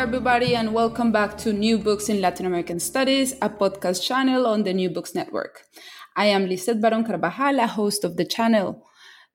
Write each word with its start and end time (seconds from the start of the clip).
everybody, 0.00 0.56
and 0.56 0.72
welcome 0.72 1.12
back 1.12 1.36
to 1.36 1.52
New 1.52 1.76
Books 1.76 2.08
in 2.08 2.22
Latin 2.22 2.46
American 2.46 2.80
Studies, 2.80 3.34
a 3.42 3.50
podcast 3.50 4.02
channel 4.02 4.46
on 4.46 4.62
the 4.62 4.72
New 4.72 4.88
Books 4.88 5.14
Network. 5.14 5.66
I 6.16 6.24
am 6.24 6.46
Lisette 6.46 6.80
Baron 6.80 7.04
Carvajal, 7.04 7.66
host 7.66 8.02
of 8.02 8.16
the 8.16 8.24
channel. 8.24 8.86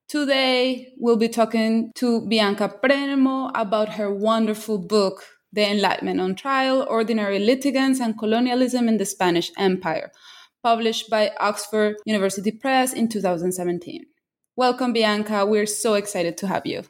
Today, 0.08 0.92
we'll 0.98 1.18
be 1.18 1.28
talking 1.28 1.92
to 1.94 2.26
Bianca 2.26 2.68
Premo 2.82 3.52
about 3.54 3.90
her 3.90 4.12
wonderful 4.12 4.78
book, 4.78 5.22
The 5.52 5.70
Enlightenment 5.70 6.20
on 6.20 6.34
Trial 6.34 6.84
Ordinary 6.90 7.38
Litigants 7.38 8.00
and 8.00 8.18
Colonialism 8.18 8.88
in 8.88 8.96
the 8.96 9.06
Spanish 9.06 9.52
Empire, 9.56 10.10
published 10.64 11.08
by 11.08 11.30
Oxford 11.38 11.94
University 12.06 12.50
Press 12.50 12.92
in 12.92 13.08
2017. 13.08 14.04
Welcome, 14.56 14.92
Bianca. 14.92 15.46
We're 15.46 15.66
so 15.66 15.94
excited 15.94 16.36
to 16.38 16.48
have 16.48 16.66
you. 16.66 16.82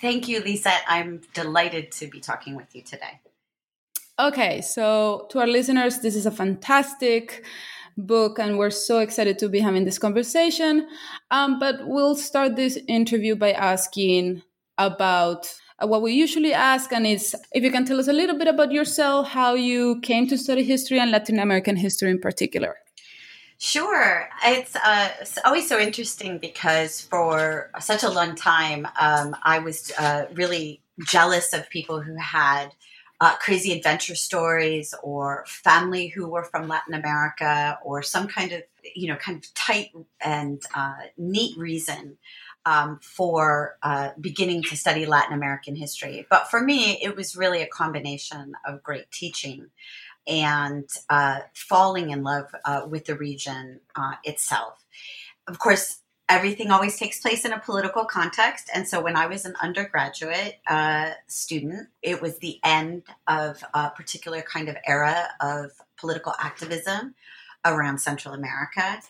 Thank 0.00 0.28
you, 0.28 0.40
Lisette. 0.40 0.84
I'm 0.86 1.20
delighted 1.34 1.92
to 1.92 2.06
be 2.06 2.20
talking 2.20 2.54
with 2.54 2.74
you 2.74 2.82
today. 2.82 3.20
Okay, 4.18 4.62
so 4.62 5.26
to 5.30 5.40
our 5.40 5.46
listeners, 5.46 5.98
this 5.98 6.16
is 6.16 6.24
a 6.24 6.30
fantastic 6.30 7.44
book, 7.98 8.38
and 8.38 8.56
we're 8.56 8.70
so 8.70 8.98
excited 9.00 9.38
to 9.40 9.48
be 9.50 9.60
having 9.60 9.84
this 9.84 9.98
conversation. 9.98 10.88
Um, 11.30 11.58
but 11.58 11.86
we'll 11.86 12.16
start 12.16 12.56
this 12.56 12.78
interview 12.88 13.36
by 13.36 13.52
asking 13.52 14.42
about 14.78 15.54
uh, 15.82 15.86
what 15.86 16.00
we 16.00 16.14
usually 16.14 16.54
ask, 16.54 16.94
and 16.94 17.06
it's 17.06 17.34
if 17.52 17.62
you 17.62 17.70
can 17.70 17.84
tell 17.84 18.00
us 18.00 18.08
a 18.08 18.12
little 18.14 18.38
bit 18.38 18.48
about 18.48 18.72
yourself, 18.72 19.28
how 19.28 19.52
you 19.52 20.00
came 20.00 20.26
to 20.28 20.38
study 20.38 20.62
history 20.62 20.98
and 20.98 21.10
Latin 21.10 21.38
American 21.38 21.76
history 21.76 22.10
in 22.10 22.18
particular. 22.18 22.76
Sure. 23.58 24.28
It's, 24.44 24.76
uh, 24.76 25.08
it's, 25.20 25.38
always 25.44 25.68
so 25.68 25.78
interesting 25.78 26.38
because 26.38 27.00
for 27.00 27.70
such 27.80 28.02
a 28.02 28.10
long 28.10 28.34
time, 28.34 28.86
um, 28.98 29.34
I 29.42 29.58
was 29.58 29.92
uh, 29.98 30.26
really 30.34 30.82
jealous 31.06 31.52
of 31.54 31.68
people 31.70 32.00
who 32.00 32.16
had 32.16 32.68
uh, 33.20 33.36
crazy 33.36 33.72
adventure 33.72 34.14
stories 34.14 34.94
or 35.02 35.44
family 35.46 36.08
who 36.08 36.28
were 36.28 36.44
from 36.44 36.68
Latin 36.68 36.94
America 36.94 37.78
or 37.82 38.02
some 38.02 38.28
kind 38.28 38.52
of, 38.52 38.62
you 38.94 39.08
know, 39.08 39.16
kind 39.16 39.38
of 39.38 39.54
tight 39.54 39.90
and 40.20 40.62
uh, 40.74 40.96
neat 41.16 41.56
reason 41.56 42.18
um, 42.66 42.98
for 43.00 43.78
uh, 43.82 44.10
beginning 44.20 44.62
to 44.64 44.76
study 44.76 45.06
Latin 45.06 45.32
American 45.32 45.76
history. 45.76 46.26
But 46.28 46.50
for 46.50 46.60
me, 46.60 47.02
it 47.02 47.16
was 47.16 47.36
really 47.36 47.62
a 47.62 47.66
combination 47.68 48.54
of 48.66 48.82
great 48.82 49.10
teaching 49.10 49.70
and 50.26 50.88
uh, 51.08 51.40
falling 51.54 52.10
in 52.10 52.22
love 52.22 52.46
uh, 52.64 52.82
with 52.88 53.06
the 53.06 53.16
region 53.16 53.80
uh, 53.94 54.14
itself. 54.24 54.84
Of 55.46 55.58
course, 55.58 56.02
everything 56.28 56.70
always 56.70 56.98
takes 56.98 57.20
place 57.20 57.44
in 57.44 57.52
a 57.52 57.60
political 57.60 58.04
context. 58.04 58.68
And 58.74 58.86
so 58.88 59.00
when 59.00 59.16
I 59.16 59.26
was 59.26 59.44
an 59.44 59.54
undergraduate 59.60 60.56
uh, 60.66 61.10
student, 61.28 61.88
it 62.02 62.20
was 62.20 62.38
the 62.38 62.58
end 62.64 63.04
of 63.28 63.62
a 63.74 63.90
particular 63.90 64.42
kind 64.42 64.68
of 64.68 64.76
era 64.86 65.28
of 65.40 65.70
political 65.96 66.34
activism 66.40 67.14
around 67.64 67.98
Central 67.98 68.34
America. 68.34 69.00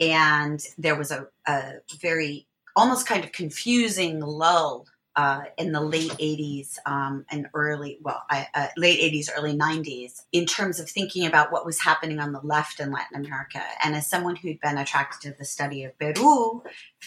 And 0.00 0.60
there 0.78 0.96
was 0.96 1.10
a, 1.10 1.28
a 1.46 1.74
very 2.00 2.46
almost 2.76 3.06
kind 3.06 3.24
of 3.24 3.32
confusing 3.32 4.20
lull 4.20 4.86
uh, 5.16 5.42
in 5.56 5.72
the 5.72 5.80
late 5.80 6.10
80s 6.10 6.78
um, 6.86 7.24
and 7.30 7.48
early, 7.54 7.98
well, 8.02 8.22
I, 8.28 8.48
uh, 8.54 8.68
late 8.76 9.00
80s, 9.00 9.30
early 9.36 9.56
90s, 9.56 10.22
in 10.32 10.46
terms 10.46 10.80
of 10.80 10.90
thinking 10.90 11.26
about 11.26 11.52
what 11.52 11.64
was 11.64 11.80
happening 11.80 12.18
on 12.18 12.32
the 12.32 12.40
left 12.42 12.80
in 12.80 12.90
Latin 12.90 13.24
America. 13.24 13.62
And 13.82 13.94
as 13.94 14.08
someone 14.08 14.36
who'd 14.36 14.60
been 14.60 14.78
attracted 14.78 15.20
to 15.22 15.38
the 15.38 15.44
study 15.44 15.84
of 15.84 15.96
Peru 15.98 16.62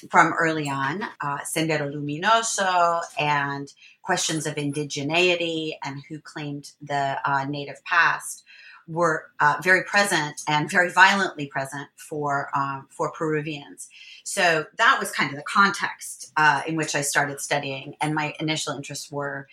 from 0.10 0.34
early 0.34 0.70
on, 0.70 1.04
uh, 1.22 1.40
Sendero 1.40 1.94
Luminoso 1.94 3.02
and 3.20 3.72
questions 4.02 4.48
of 4.48 4.56
indigeneity 4.56 5.74
and 5.84 6.02
who 6.08 6.20
claimed 6.20 6.72
the 6.82 7.18
uh, 7.26 7.44
native 7.44 7.84
past, 7.84 8.46
were 8.88 9.26
uh, 9.40 9.58
very 9.62 9.84
present 9.84 10.42
and 10.48 10.72
very 10.72 10.90
violently 10.90 11.46
present 11.46 11.90
for 11.96 12.50
um, 12.56 12.88
for 12.90 13.12
Peruvians. 13.12 13.90
So 14.24 14.66
that 14.78 14.98
was 15.00 15.12
kind 15.12 15.30
of 15.30 15.36
the 15.36 15.44
context 15.44 16.32
uh, 16.38 16.62
in 16.66 16.76
which 16.76 16.96
I 16.96 17.02
started 17.02 17.40
studying, 17.42 17.96
and 18.02 18.16
my 18.16 18.34
initial 18.40 18.74
interests 18.74 19.12
were 19.12 19.48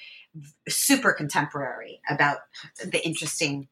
super 0.69 1.13
contemporary 1.13 2.01
about 2.09 2.39
the 2.85 3.05
interesting, 3.05 3.69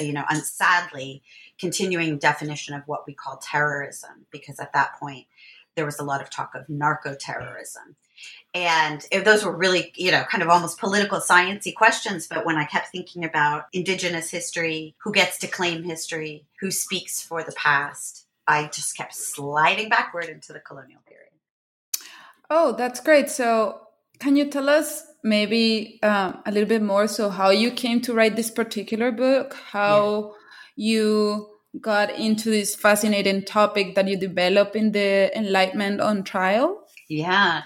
you 0.00 0.12
know, 0.12 0.24
and 0.28 0.42
sadly 0.42 1.22
continuing 1.58 2.18
definition 2.18 2.74
of 2.74 2.82
what 2.86 3.06
we 3.06 3.14
call 3.14 3.38
terrorism, 3.38 4.26
because 4.30 4.60
at 4.60 4.72
that 4.72 4.98
point 4.98 5.26
there 5.74 5.84
was 5.84 5.98
a 5.98 6.04
lot 6.04 6.22
of 6.22 6.30
talk 6.30 6.54
of 6.54 6.68
narco 6.68 7.14
terrorism 7.14 7.96
and 8.54 9.06
those 9.24 9.44
were 9.44 9.56
really 9.56 9.92
you 9.96 10.10
know 10.10 10.24
kind 10.24 10.42
of 10.42 10.48
almost 10.48 10.78
political 10.78 11.20
sciencey 11.20 11.74
questions 11.74 12.26
but 12.26 12.46
when 12.46 12.56
i 12.56 12.64
kept 12.64 12.88
thinking 12.88 13.24
about 13.24 13.64
indigenous 13.72 14.30
history 14.30 14.94
who 15.02 15.12
gets 15.12 15.38
to 15.38 15.46
claim 15.46 15.82
history 15.82 16.44
who 16.60 16.70
speaks 16.70 17.20
for 17.20 17.42
the 17.42 17.52
past 17.52 18.26
i 18.46 18.66
just 18.68 18.96
kept 18.96 19.14
sliding 19.14 19.88
backward 19.88 20.24
into 20.24 20.52
the 20.52 20.60
colonial 20.60 21.00
period. 21.06 21.28
Oh 22.50 22.72
that's 22.72 23.00
great. 23.00 23.28
So 23.28 23.80
can 24.18 24.36
you 24.36 24.50
tell 24.50 24.68
us 24.68 25.04
maybe 25.22 26.00
um, 26.02 26.42
a 26.46 26.50
little 26.50 26.68
bit 26.68 26.82
more? 26.82 27.06
So 27.06 27.28
how 27.28 27.50
you 27.50 27.70
came 27.70 28.00
to 28.02 28.14
write 28.14 28.36
this 28.36 28.50
particular 28.50 29.12
book 29.12 29.54
how 29.70 30.34
yeah. 30.76 30.90
you 30.90 31.48
got 31.80 32.10
into 32.10 32.50
this 32.50 32.74
fascinating 32.74 33.44
topic 33.44 33.94
that 33.94 34.08
you 34.08 34.16
develop 34.16 34.74
in 34.74 34.92
the 34.92 35.30
enlightenment 35.36 36.00
on 36.00 36.24
trial? 36.24 36.84
Yeah 37.08 37.62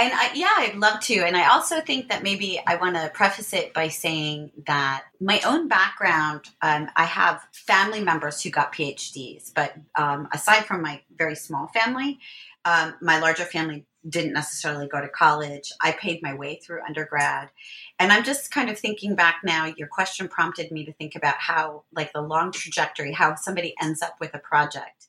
and 0.00 0.12
I, 0.14 0.30
yeah, 0.34 0.54
I'd 0.56 0.76
love 0.76 1.00
to. 1.00 1.14
And 1.20 1.36
I 1.36 1.48
also 1.48 1.80
think 1.80 2.08
that 2.08 2.22
maybe 2.22 2.60
I 2.66 2.76
want 2.76 2.96
to 2.96 3.10
preface 3.12 3.52
it 3.52 3.74
by 3.74 3.88
saying 3.88 4.50
that 4.66 5.04
my 5.20 5.40
own 5.44 5.68
background, 5.68 6.42
um, 6.62 6.88
I 6.96 7.04
have 7.04 7.46
family 7.52 8.02
members 8.02 8.42
who 8.42 8.50
got 8.50 8.72
PhDs, 8.72 9.52
but 9.54 9.74
um, 9.96 10.28
aside 10.32 10.64
from 10.66 10.82
my 10.82 11.02
very 11.16 11.34
small 11.34 11.68
family, 11.68 12.18
um, 12.64 12.94
my 13.00 13.18
larger 13.18 13.44
family 13.44 13.86
didn't 14.08 14.32
necessarily 14.32 14.86
go 14.86 15.00
to 15.00 15.08
college. 15.08 15.72
I 15.80 15.92
paid 15.92 16.22
my 16.22 16.34
way 16.34 16.56
through 16.56 16.82
undergrad. 16.86 17.50
And 17.98 18.12
I'm 18.12 18.24
just 18.24 18.50
kind 18.50 18.70
of 18.70 18.78
thinking 18.78 19.14
back 19.14 19.40
now, 19.44 19.72
your 19.76 19.88
question 19.88 20.28
prompted 20.28 20.70
me 20.70 20.84
to 20.84 20.92
think 20.92 21.16
about 21.16 21.36
how, 21.38 21.82
like, 21.92 22.12
the 22.12 22.22
long 22.22 22.52
trajectory, 22.52 23.12
how 23.12 23.34
somebody 23.34 23.74
ends 23.82 24.02
up 24.02 24.16
with 24.20 24.34
a 24.34 24.38
project. 24.38 25.08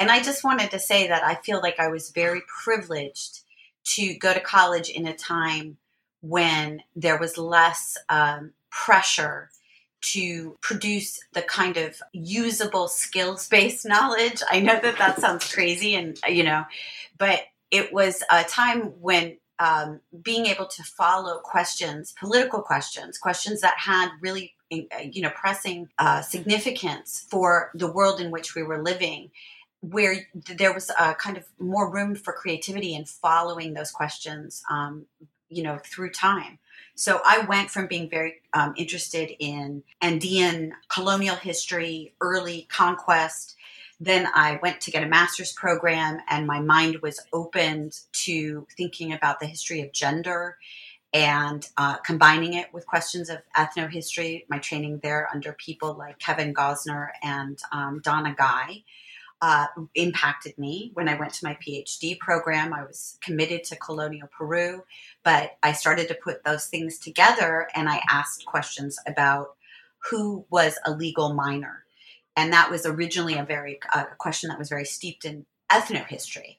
And 0.00 0.10
I 0.10 0.22
just 0.22 0.42
wanted 0.42 0.72
to 0.72 0.78
say 0.78 1.06
that 1.08 1.22
I 1.22 1.36
feel 1.36 1.60
like 1.60 1.78
I 1.78 1.88
was 1.88 2.10
very 2.10 2.42
privileged 2.64 3.43
to 3.84 4.14
go 4.14 4.32
to 4.32 4.40
college 4.40 4.88
in 4.88 5.06
a 5.06 5.14
time 5.14 5.76
when 6.20 6.82
there 6.96 7.18
was 7.18 7.36
less 7.36 7.98
um, 8.08 8.52
pressure 8.70 9.50
to 10.00 10.56
produce 10.60 11.20
the 11.32 11.42
kind 11.42 11.76
of 11.76 12.00
usable 12.12 12.88
skills 12.88 13.48
based 13.48 13.86
knowledge. 13.86 14.42
I 14.50 14.60
know 14.60 14.78
that 14.80 14.98
that 14.98 15.20
sounds 15.20 15.52
crazy 15.52 15.94
and, 15.94 16.18
you 16.28 16.44
know, 16.44 16.64
but 17.18 17.40
it 17.70 17.92
was 17.92 18.22
a 18.30 18.44
time 18.44 18.92
when 19.00 19.38
um, 19.58 20.00
being 20.22 20.46
able 20.46 20.66
to 20.66 20.82
follow 20.82 21.38
questions, 21.38 22.14
political 22.18 22.60
questions, 22.60 23.18
questions 23.18 23.60
that 23.60 23.78
had 23.78 24.10
really, 24.20 24.54
you 24.70 25.22
know, 25.22 25.30
pressing 25.30 25.88
uh, 25.98 26.20
significance 26.22 27.24
for 27.28 27.70
the 27.74 27.90
world 27.90 28.20
in 28.20 28.30
which 28.30 28.54
we 28.54 28.62
were 28.62 28.82
living 28.82 29.30
where 29.90 30.26
there 30.56 30.72
was 30.72 30.90
a 30.98 31.14
kind 31.14 31.36
of 31.36 31.44
more 31.58 31.90
room 31.90 32.14
for 32.14 32.32
creativity 32.32 32.94
and 32.94 33.08
following 33.08 33.74
those 33.74 33.90
questions, 33.90 34.62
um, 34.70 35.06
you 35.48 35.62
know, 35.62 35.78
through 35.84 36.10
time. 36.10 36.58
So 36.94 37.20
I 37.24 37.40
went 37.40 37.70
from 37.70 37.86
being 37.86 38.08
very 38.08 38.42
um, 38.52 38.74
interested 38.76 39.30
in 39.38 39.82
Andean 40.00 40.74
colonial 40.88 41.36
history, 41.36 42.14
early 42.20 42.66
conquest. 42.70 43.56
Then 44.00 44.28
I 44.34 44.58
went 44.62 44.80
to 44.82 44.90
get 44.90 45.02
a 45.02 45.08
master's 45.08 45.52
program, 45.52 46.18
and 46.28 46.46
my 46.46 46.60
mind 46.60 46.98
was 47.02 47.20
opened 47.32 47.98
to 48.24 48.66
thinking 48.76 49.12
about 49.12 49.40
the 49.40 49.46
history 49.46 49.82
of 49.82 49.92
gender 49.92 50.56
and 51.12 51.68
uh, 51.76 51.96
combining 51.98 52.54
it 52.54 52.72
with 52.72 52.86
questions 52.86 53.28
of 53.28 53.38
ethnohistory. 53.56 54.44
My 54.48 54.58
training 54.58 55.00
there 55.02 55.28
under 55.32 55.52
people 55.52 55.94
like 55.94 56.18
Kevin 56.18 56.54
Gosner 56.54 57.10
and 57.22 57.58
um, 57.70 58.00
Donna 58.02 58.34
Guy 58.36 58.82
uh, 59.44 59.66
impacted 59.94 60.56
me 60.56 60.90
when 60.94 61.06
I 61.06 61.18
went 61.18 61.34
to 61.34 61.44
my 61.44 61.54
PhD 61.56 62.18
program. 62.18 62.72
I 62.72 62.82
was 62.82 63.18
committed 63.20 63.62
to 63.64 63.76
colonial 63.76 64.26
Peru, 64.26 64.84
but 65.22 65.58
I 65.62 65.72
started 65.72 66.08
to 66.08 66.14
put 66.14 66.44
those 66.44 66.68
things 66.68 66.98
together 66.98 67.68
and 67.74 67.86
I 67.86 68.00
asked 68.08 68.46
questions 68.46 68.98
about 69.06 69.56
who 70.08 70.46
was 70.48 70.78
a 70.86 70.92
legal 70.92 71.34
minor. 71.34 71.84
And 72.34 72.54
that 72.54 72.70
was 72.70 72.86
originally 72.86 73.34
a 73.34 73.44
very 73.44 73.80
uh, 73.92 74.06
question 74.16 74.48
that 74.48 74.58
was 74.58 74.70
very 74.70 74.86
steeped 74.86 75.26
in 75.26 75.44
ethnohistory. 75.70 76.56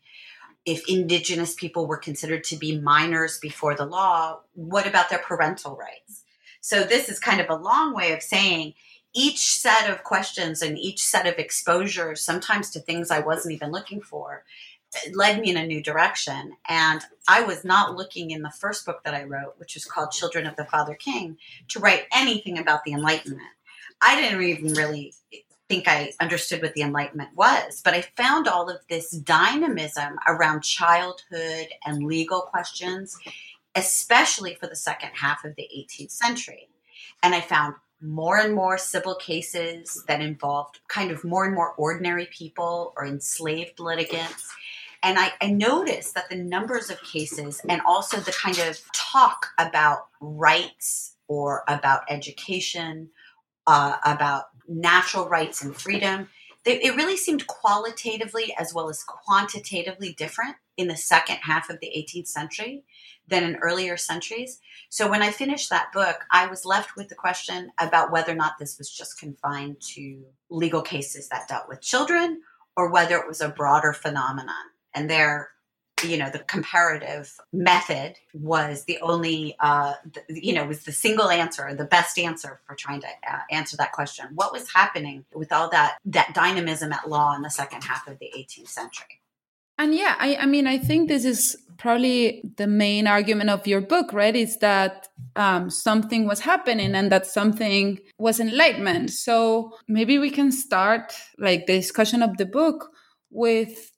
If 0.64 0.88
indigenous 0.88 1.56
people 1.56 1.88
were 1.88 1.98
considered 1.98 2.44
to 2.46 2.56
be 2.56 2.80
minors 2.80 3.40
before 3.40 3.74
the 3.74 3.88
law, 3.88 4.42
what 4.54 4.86
about 4.86 5.10
their 5.10 5.18
parental 5.18 5.76
rights? 5.76 6.24
So 6.62 6.84
this 6.84 7.10
is 7.10 7.20
kind 7.20 7.42
of 7.42 7.50
a 7.50 7.56
long 7.56 7.96
way 7.96 8.14
of 8.14 8.22
saying 8.22 8.76
each 9.16 9.56
set 9.56 9.90
of 9.90 10.04
questions 10.04 10.62
and 10.62 10.78
each 10.78 11.04
set 11.04 11.26
of 11.26 11.40
exposures, 11.40 12.22
sometimes 12.22 12.70
to 12.72 12.80
things 12.80 13.10
I 13.10 13.20
wasn't 13.20 13.56
even 13.56 13.72
looking 13.72 14.02
for, 14.02 14.44
led 15.14 15.40
me 15.40 15.50
in 15.50 15.58
a 15.58 15.66
new 15.66 15.82
direction. 15.82 16.58
And 16.68 17.02
I 17.28 17.42
was 17.42 17.64
not 17.64 17.96
looking 17.96 18.32
in 18.32 18.42
the 18.42 18.52
first 18.52 18.86
book 18.86 19.04
that 19.04 19.14
I 19.14 19.24
wrote, 19.24 19.56
which 19.58 19.74
was 19.74 19.86
called 19.86 20.12
Children 20.12 20.46
of 20.46 20.56
the 20.56 20.66
Father 20.66 20.96
King, 20.96 21.38
to 21.70 21.80
write 21.80 22.04
anything 22.14 22.60
about 22.60 22.84
the 22.84 22.94
Enlightenment. 22.94 23.42
I 24.02 24.20
didn't 24.20 24.42
even 24.44 24.74
really 24.74 25.14
think 25.70 25.88
I 25.88 26.12
understood 26.20 26.62
what 26.62 26.74
the 26.74 26.82
Enlightenment 26.82 27.32
was, 27.36 27.82
but 27.84 27.94
I 27.94 28.02
found 28.02 28.48
all 28.48 28.70
of 28.70 28.82
this 28.90 29.12
dynamism 29.12 30.20
around 30.28 30.62
childhood 30.62 31.68
and 31.86 32.06
legal 32.06 32.42
questions, 32.42 33.18
especially 33.74 34.56
for 34.56 34.68
the 34.68 34.76
second 34.76 35.12
half 35.14 35.44
of 35.44 35.56
the 35.56 35.68
18th 35.76 36.12
century. 36.12 36.70
And 37.24 37.34
I 37.34 37.42
found 37.42 37.76
more 38.06 38.38
and 38.38 38.54
more 38.54 38.78
civil 38.78 39.16
cases 39.16 40.04
that 40.08 40.22
involved 40.22 40.80
kind 40.88 41.12
of 41.12 41.24
more 41.24 41.46
and 41.46 41.56
more 41.56 41.74
ordinary 41.74 42.28
people 42.28 42.94
or 42.96 43.06
enslaved 43.06 43.80
litigants. 43.80 44.54
And 45.04 45.20
I, 45.20 45.34
I, 45.42 45.52
noticed 45.52 46.16
that 46.16 46.30
the 46.30 46.36
numbers 46.36 46.90
of 46.90 47.02
cases 47.04 47.62
and 47.70 47.82
also 47.86 48.18
the 48.18 48.32
kind 48.32 48.58
of 48.58 48.80
talk 48.92 49.48
about 49.60 50.08
rights 50.20 51.16
or 51.28 51.64
about 51.68 52.04
education, 52.10 53.10
uh, 53.68 53.98
about 54.04 54.46
natural 54.68 55.28
rights 55.28 55.62
and 55.62 55.76
freedom, 55.76 56.30
they, 56.64 56.82
it 56.82 56.96
really 56.96 57.18
seemed 57.18 57.46
qualitatively 57.46 58.56
as 58.58 58.74
well 58.74 58.90
as 58.90 59.04
quantitatively 59.04 60.14
different 60.14 60.56
in 60.78 60.88
the 60.88 60.98
second 60.98 61.38
half 61.38 61.70
of 61.70 61.80
the 61.80 61.92
18th 61.96 62.28
century 62.28 62.84
than 63.28 63.44
in 63.44 63.56
earlier 63.58 63.98
centuries. 63.98 64.60
So 64.90 65.10
when 65.10 65.22
I 65.22 65.32
finished 65.32 65.70
that 65.70 65.92
book, 65.94 66.26
I 66.32 66.48
was 66.48 66.66
left 66.66 66.96
with 66.96 67.10
the 67.10 67.16
question 67.16 67.72
about 67.80 68.12
whether 68.12 68.32
or 68.32 68.36
not 68.36 68.58
this 68.60 68.78
was 68.78 68.90
just 68.90 69.20
confined 69.20 69.82
to 69.94 70.24
legal 70.50 70.82
cases 70.82 71.28
that 71.30 71.48
dealt 71.48 71.68
with 71.68 71.82
children 71.82 72.42
or 72.78 72.92
whether 72.92 73.18
it 73.18 73.28
was 73.28 73.42
a 73.42 73.50
broader 73.50 73.94
phenomenon. 73.94 74.54
And 74.94 75.10
there, 75.10 75.50
you 76.04 76.18
know, 76.18 76.30
the 76.30 76.40
comparative 76.40 77.36
method 77.52 78.16
was 78.34 78.84
the 78.84 79.00
only, 79.02 79.56
uh, 79.60 79.94
you 80.30 80.54
know, 80.54 80.66
was 80.66 80.84
the 80.84 80.92
single 80.92 81.30
answer, 81.30 81.74
the 81.74 81.86
best 81.86 82.20
answer 82.20 82.60
for 82.68 82.76
trying 82.76 83.02
to 83.02 83.08
uh, 83.08 83.40
answer 83.50 83.78
that 83.78 83.94
question. 83.94 84.28
What 84.36 84.52
was 84.52 84.72
happening 84.72 85.26
with 85.34 85.52
all 85.52 85.70
that 85.72 85.98
that 86.06 86.34
dynamism 86.34 86.92
at 86.92 87.10
law 87.10 87.36
in 87.36 87.42
the 87.42 87.50
second 87.50 87.84
half 87.84 88.08
of 88.08 88.20
the 88.20 88.32
18th 88.38 88.68
century? 88.68 89.22
And 89.78 89.94
yeah, 89.94 90.16
I, 90.20 90.38
I 90.38 90.46
mean, 90.46 90.68
I 90.68 90.78
think 90.78 91.08
this 91.08 91.26
is 91.26 91.58
probably 91.78 92.42
the 92.58 92.68
main 92.68 93.08
argument 93.08 93.50
of 93.50 93.68
your 93.68 93.82
book, 93.82 94.14
right? 94.14 94.36
Is 94.36 94.58
that 94.60 95.08
um, 95.36 95.70
something 95.70 96.26
was 96.26 96.40
happening 96.40 96.96
and 96.96 97.12
that 97.12 97.26
something 97.26 98.00
was 98.18 98.40
enlightenment. 98.40 99.12
So 99.12 99.74
maybe 99.88 100.18
we 100.18 100.30
can 100.30 100.52
start 100.52 101.14
like 101.38 101.66
the 101.66 101.74
discussion 101.74 102.24
of 102.24 102.38
the 102.38 102.46
book 102.46 102.92
with 103.30 103.92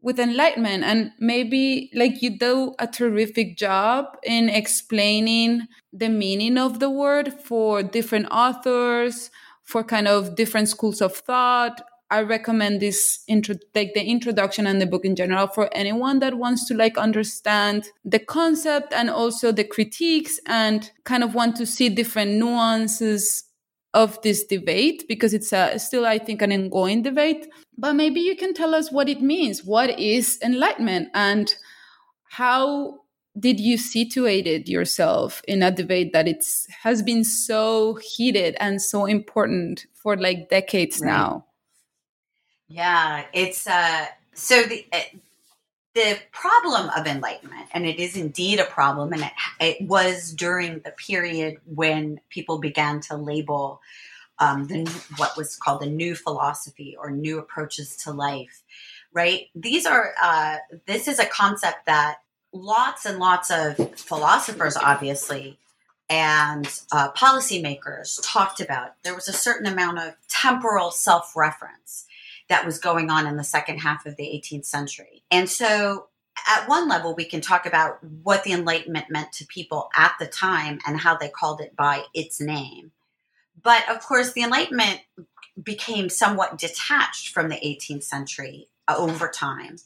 with 0.00 0.20
enlightenment 0.20 0.84
and 0.84 1.12
maybe 1.18 1.90
like 1.94 2.20
you 2.20 2.38
do 2.38 2.74
a 2.78 2.86
terrific 2.86 3.56
job 3.56 4.04
in 4.22 4.50
explaining 4.50 5.66
the 5.94 6.10
meaning 6.10 6.58
of 6.58 6.78
the 6.78 6.90
word 6.90 7.32
for 7.32 7.82
different 7.82 8.26
authors 8.30 9.30
for 9.62 9.82
kind 9.82 10.06
of 10.06 10.36
different 10.36 10.68
schools 10.68 11.00
of 11.00 11.16
thought 11.16 11.80
I 12.14 12.22
recommend 12.22 12.78
this 12.78 13.24
intro, 13.26 13.56
like 13.74 13.92
the 13.94 14.04
introduction 14.04 14.68
and 14.68 14.80
the 14.80 14.86
book 14.86 15.04
in 15.04 15.16
general 15.16 15.48
for 15.48 15.68
anyone 15.72 16.20
that 16.20 16.34
wants 16.34 16.64
to 16.68 16.74
like 16.74 16.96
understand 16.96 17.88
the 18.04 18.20
concept 18.20 18.92
and 18.92 19.10
also 19.10 19.50
the 19.50 19.64
critiques 19.64 20.38
and 20.46 20.88
kind 21.02 21.24
of 21.24 21.34
want 21.34 21.56
to 21.56 21.66
see 21.66 21.88
different 21.88 22.34
nuances 22.34 23.42
of 23.94 24.22
this 24.22 24.44
debate 24.44 25.04
because 25.08 25.34
it's 25.34 25.52
a, 25.52 25.76
still, 25.80 26.06
I 26.06 26.18
think, 26.18 26.40
an 26.40 26.52
ongoing 26.52 27.02
debate. 27.02 27.48
But 27.76 27.94
maybe 27.94 28.20
you 28.20 28.36
can 28.36 28.54
tell 28.54 28.76
us 28.76 28.92
what 28.92 29.08
it 29.08 29.20
means. 29.20 29.64
What 29.64 29.98
is 29.98 30.38
enlightenment 30.40 31.08
and 31.14 31.52
how 32.28 33.00
did 33.36 33.58
you 33.58 33.76
situate 33.76 34.46
it 34.46 34.68
yourself 34.68 35.42
in 35.48 35.64
a 35.64 35.72
debate 35.72 36.12
that 36.12 36.28
it's 36.28 36.68
has 36.84 37.02
been 37.02 37.24
so 37.24 37.98
heated 38.00 38.56
and 38.60 38.80
so 38.80 39.04
important 39.04 39.86
for 39.94 40.16
like 40.16 40.48
decades 40.48 41.00
right. 41.00 41.10
now? 41.10 41.46
Yeah, 42.68 43.24
it's 43.32 43.66
uh, 43.66 44.06
so 44.34 44.62
the 44.62 44.86
uh, 44.92 45.00
the 45.94 46.18
problem 46.32 46.90
of 46.96 47.06
enlightenment, 47.06 47.68
and 47.72 47.86
it 47.86 47.98
is 47.98 48.16
indeed 48.16 48.58
a 48.58 48.64
problem, 48.64 49.12
and 49.12 49.22
it, 49.22 49.32
it 49.60 49.82
was 49.82 50.32
during 50.32 50.80
the 50.80 50.90
period 50.90 51.58
when 51.66 52.20
people 52.30 52.58
began 52.58 53.00
to 53.02 53.16
label 53.16 53.80
um, 54.38 54.66
the 54.66 54.90
what 55.16 55.36
was 55.36 55.56
called 55.56 55.82
the 55.82 55.86
new 55.86 56.14
philosophy 56.14 56.96
or 56.98 57.10
new 57.10 57.38
approaches 57.38 57.96
to 57.98 58.12
life. 58.12 58.62
Right? 59.12 59.48
These 59.54 59.86
are 59.86 60.14
uh, 60.20 60.56
this 60.86 61.06
is 61.06 61.18
a 61.18 61.26
concept 61.26 61.86
that 61.86 62.16
lots 62.52 63.04
and 63.04 63.18
lots 63.18 63.50
of 63.50 63.76
philosophers, 63.96 64.76
obviously, 64.76 65.58
and 66.08 66.66
uh, 66.90 67.12
policymakers 67.12 68.20
talked 68.24 68.60
about. 68.60 68.94
There 69.04 69.14
was 69.14 69.28
a 69.28 69.32
certain 69.32 69.66
amount 69.66 69.98
of 69.98 70.14
temporal 70.28 70.90
self 70.90 71.36
reference 71.36 72.06
that 72.48 72.66
was 72.66 72.78
going 72.78 73.10
on 73.10 73.26
in 73.26 73.36
the 73.36 73.44
second 73.44 73.78
half 73.78 74.06
of 74.06 74.16
the 74.16 74.24
18th 74.24 74.66
century. 74.66 75.22
And 75.30 75.48
so, 75.48 76.08
at 76.48 76.68
one 76.68 76.88
level, 76.88 77.14
we 77.14 77.24
can 77.24 77.40
talk 77.40 77.64
about 77.64 78.02
what 78.02 78.42
the 78.44 78.52
Enlightenment 78.52 79.06
meant 79.08 79.32
to 79.32 79.46
people 79.46 79.88
at 79.96 80.14
the 80.18 80.26
time 80.26 80.80
and 80.86 80.98
how 80.98 81.16
they 81.16 81.28
called 81.28 81.60
it 81.60 81.76
by 81.76 82.02
its 82.12 82.40
name. 82.40 82.90
But 83.62 83.88
of 83.88 84.00
course, 84.00 84.32
the 84.32 84.42
Enlightenment 84.42 85.00
became 85.62 86.08
somewhat 86.08 86.58
detached 86.58 87.28
from 87.28 87.48
the 87.48 87.56
18th 87.56 88.02
century 88.02 88.68
uh, 88.88 88.96
over 88.98 89.28
time. 89.28 89.76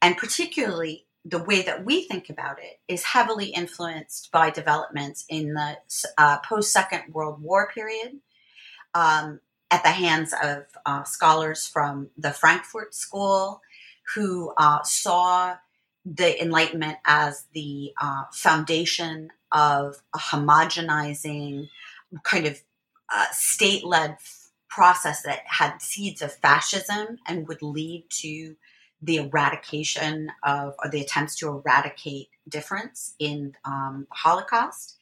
And 0.00 0.16
particularly, 0.16 1.04
the 1.24 1.42
way 1.42 1.62
that 1.62 1.84
we 1.84 2.02
think 2.04 2.30
about 2.30 2.58
it 2.58 2.80
is 2.88 3.04
heavily 3.04 3.46
influenced 3.46 4.32
by 4.32 4.50
developments 4.50 5.24
in 5.28 5.54
the 5.54 5.76
uh, 6.16 6.38
post 6.38 6.72
Second 6.72 7.12
World 7.12 7.42
War 7.42 7.70
period. 7.72 8.18
Um, 8.94 9.40
at 9.70 9.82
the 9.82 9.90
hands 9.90 10.34
of 10.42 10.64
uh, 10.86 11.04
scholars 11.04 11.66
from 11.66 12.10
the 12.16 12.32
Frankfurt 12.32 12.94
School 12.94 13.60
who 14.14 14.52
uh, 14.56 14.82
saw 14.82 15.56
the 16.04 16.42
Enlightenment 16.42 16.98
as 17.04 17.44
the 17.52 17.92
uh, 18.00 18.24
foundation 18.32 19.30
of 19.52 19.96
a 20.14 20.18
homogenizing 20.18 21.68
kind 22.22 22.46
of 22.46 22.62
uh, 23.14 23.26
state 23.32 23.84
led 23.84 24.16
process 24.68 25.22
that 25.22 25.40
had 25.46 25.82
seeds 25.82 26.22
of 26.22 26.32
fascism 26.32 27.18
and 27.26 27.48
would 27.48 27.62
lead 27.62 28.04
to 28.08 28.56
the 29.00 29.16
eradication 29.16 30.30
of, 30.42 30.74
or 30.82 30.90
the 30.90 31.00
attempts 31.00 31.36
to 31.36 31.48
eradicate 31.48 32.28
difference 32.48 33.14
in 33.18 33.54
um, 33.64 34.06
Holocaust. 34.10 34.96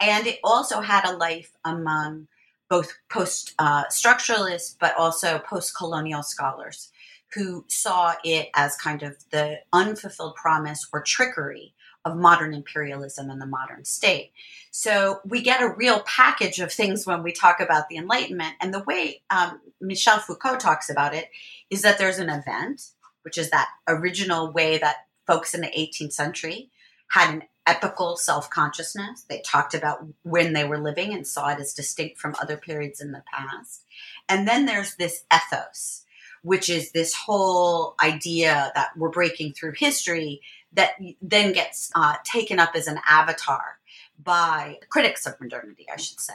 And 0.00 0.26
it 0.26 0.38
also 0.44 0.80
had 0.80 1.04
a 1.04 1.16
life 1.16 1.52
among 1.64 2.28
both 2.68 2.92
post 3.10 3.54
uh, 3.58 3.84
structuralists 3.86 4.76
but 4.78 4.94
also 4.96 5.38
post 5.38 5.76
colonial 5.76 6.22
scholars 6.22 6.90
who 7.34 7.64
saw 7.68 8.14
it 8.24 8.48
as 8.54 8.76
kind 8.76 9.02
of 9.02 9.16
the 9.30 9.58
unfulfilled 9.72 10.34
promise 10.34 10.86
or 10.92 11.02
trickery 11.02 11.74
of 12.04 12.16
modern 12.16 12.54
imperialism 12.54 13.28
and 13.28 13.40
the 13.40 13.46
modern 13.46 13.84
state. 13.84 14.32
So 14.70 15.20
we 15.24 15.42
get 15.42 15.62
a 15.62 15.74
real 15.76 16.00
package 16.06 16.58
of 16.60 16.72
things 16.72 17.06
when 17.06 17.22
we 17.22 17.32
talk 17.32 17.60
about 17.60 17.88
the 17.88 17.96
Enlightenment. 17.96 18.54
And 18.60 18.72
the 18.72 18.84
way 18.84 19.22
um, 19.30 19.60
Michel 19.80 20.18
Foucault 20.18 20.58
talks 20.58 20.88
about 20.88 21.14
it 21.14 21.28
is 21.70 21.82
that 21.82 21.98
there's 21.98 22.18
an 22.18 22.30
event, 22.30 22.88
which 23.22 23.36
is 23.36 23.50
that 23.50 23.68
original 23.86 24.52
way 24.52 24.78
that 24.78 25.06
folks 25.26 25.54
in 25.54 25.60
the 25.60 25.66
18th 25.68 26.12
century 26.12 26.70
had 27.10 27.34
an 27.34 27.42
epochal 27.68 28.16
self 28.16 28.50
consciousness. 28.50 29.24
They 29.28 29.40
talked 29.40 29.74
about 29.74 30.04
when 30.22 30.52
they 30.52 30.64
were 30.64 30.78
living 30.78 31.12
and 31.12 31.26
saw 31.26 31.48
it 31.50 31.60
as 31.60 31.74
distinct 31.74 32.18
from 32.18 32.34
other 32.40 32.56
periods 32.56 33.00
in 33.00 33.12
the 33.12 33.22
past. 33.32 33.84
And 34.28 34.48
then 34.48 34.66
there's 34.66 34.96
this 34.96 35.24
ethos, 35.32 36.04
which 36.42 36.68
is 36.68 36.92
this 36.92 37.14
whole 37.14 37.94
idea 38.02 38.72
that 38.74 38.90
we're 38.96 39.10
breaking 39.10 39.52
through 39.52 39.74
history 39.76 40.40
that 40.72 40.92
then 41.22 41.52
gets 41.52 41.90
uh, 41.94 42.16
taken 42.24 42.58
up 42.58 42.72
as 42.74 42.86
an 42.86 42.98
avatar 43.08 43.78
by 44.22 44.78
critics 44.88 45.26
of 45.26 45.40
modernity, 45.40 45.86
I 45.92 45.96
should 45.96 46.20
say. 46.20 46.34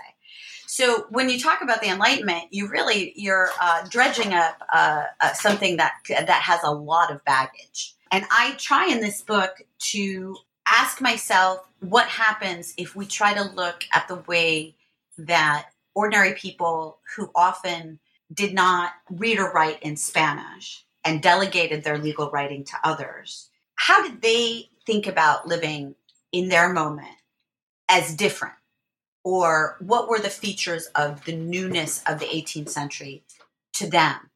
So 0.66 1.06
when 1.10 1.30
you 1.30 1.40
talk 1.40 1.62
about 1.62 1.82
the 1.82 1.90
Enlightenment, 1.90 2.46
you 2.52 2.68
really 2.68 3.14
you're 3.16 3.50
uh, 3.62 3.86
dredging 3.90 4.34
up 4.34 4.62
uh, 4.74 5.04
uh, 5.22 5.34
something 5.34 5.78
that 5.78 5.94
that 6.08 6.30
has 6.30 6.62
a 6.64 6.72
lot 6.72 7.12
of 7.12 7.24
baggage. 7.26 7.96
And 8.12 8.26
I 8.32 8.56
try 8.58 8.88
in 8.88 9.02
this 9.02 9.22
book 9.22 9.62
to 9.92 10.36
ask 10.68 11.02
myself 11.02 11.68
what 11.80 12.08
happens 12.08 12.74
if 12.78 12.96
we 12.96 13.06
try 13.06 13.34
to 13.34 13.44
look 13.44 13.84
at 13.94 14.08
the 14.08 14.24
way 14.28 14.76
that 15.18 15.68
ordinary 15.94 16.34
people 16.34 17.00
who 17.16 17.30
often 17.36 18.00
did 18.34 18.54
not 18.54 18.92
read 19.10 19.38
or 19.40 19.52
write 19.52 19.82
in 19.84 19.96
Spanish 19.96 20.86
and 21.04 21.22
delegated 21.22 21.84
their 21.84 21.98
legal 21.98 22.32
writing 22.32 22.64
to 22.64 22.78
others, 22.84 23.50
how 23.76 24.02
did 24.02 24.22
they 24.22 24.70
think 24.86 25.08
about 25.08 25.48
living 25.48 25.96
in 26.32 26.50
their 26.50 26.72
moment 26.72 27.18
as 27.90 28.16
different 28.16 28.56
or 29.24 29.78
what 29.80 30.10
were 30.10 30.20
the 30.20 30.30
features 30.30 30.88
of 30.96 31.24
the 31.26 31.36
newness 31.36 32.04
of 32.08 32.20
the 32.20 32.26
18th 32.26 32.70
century 32.70 33.24
to 33.74 33.90
them? 33.90 34.30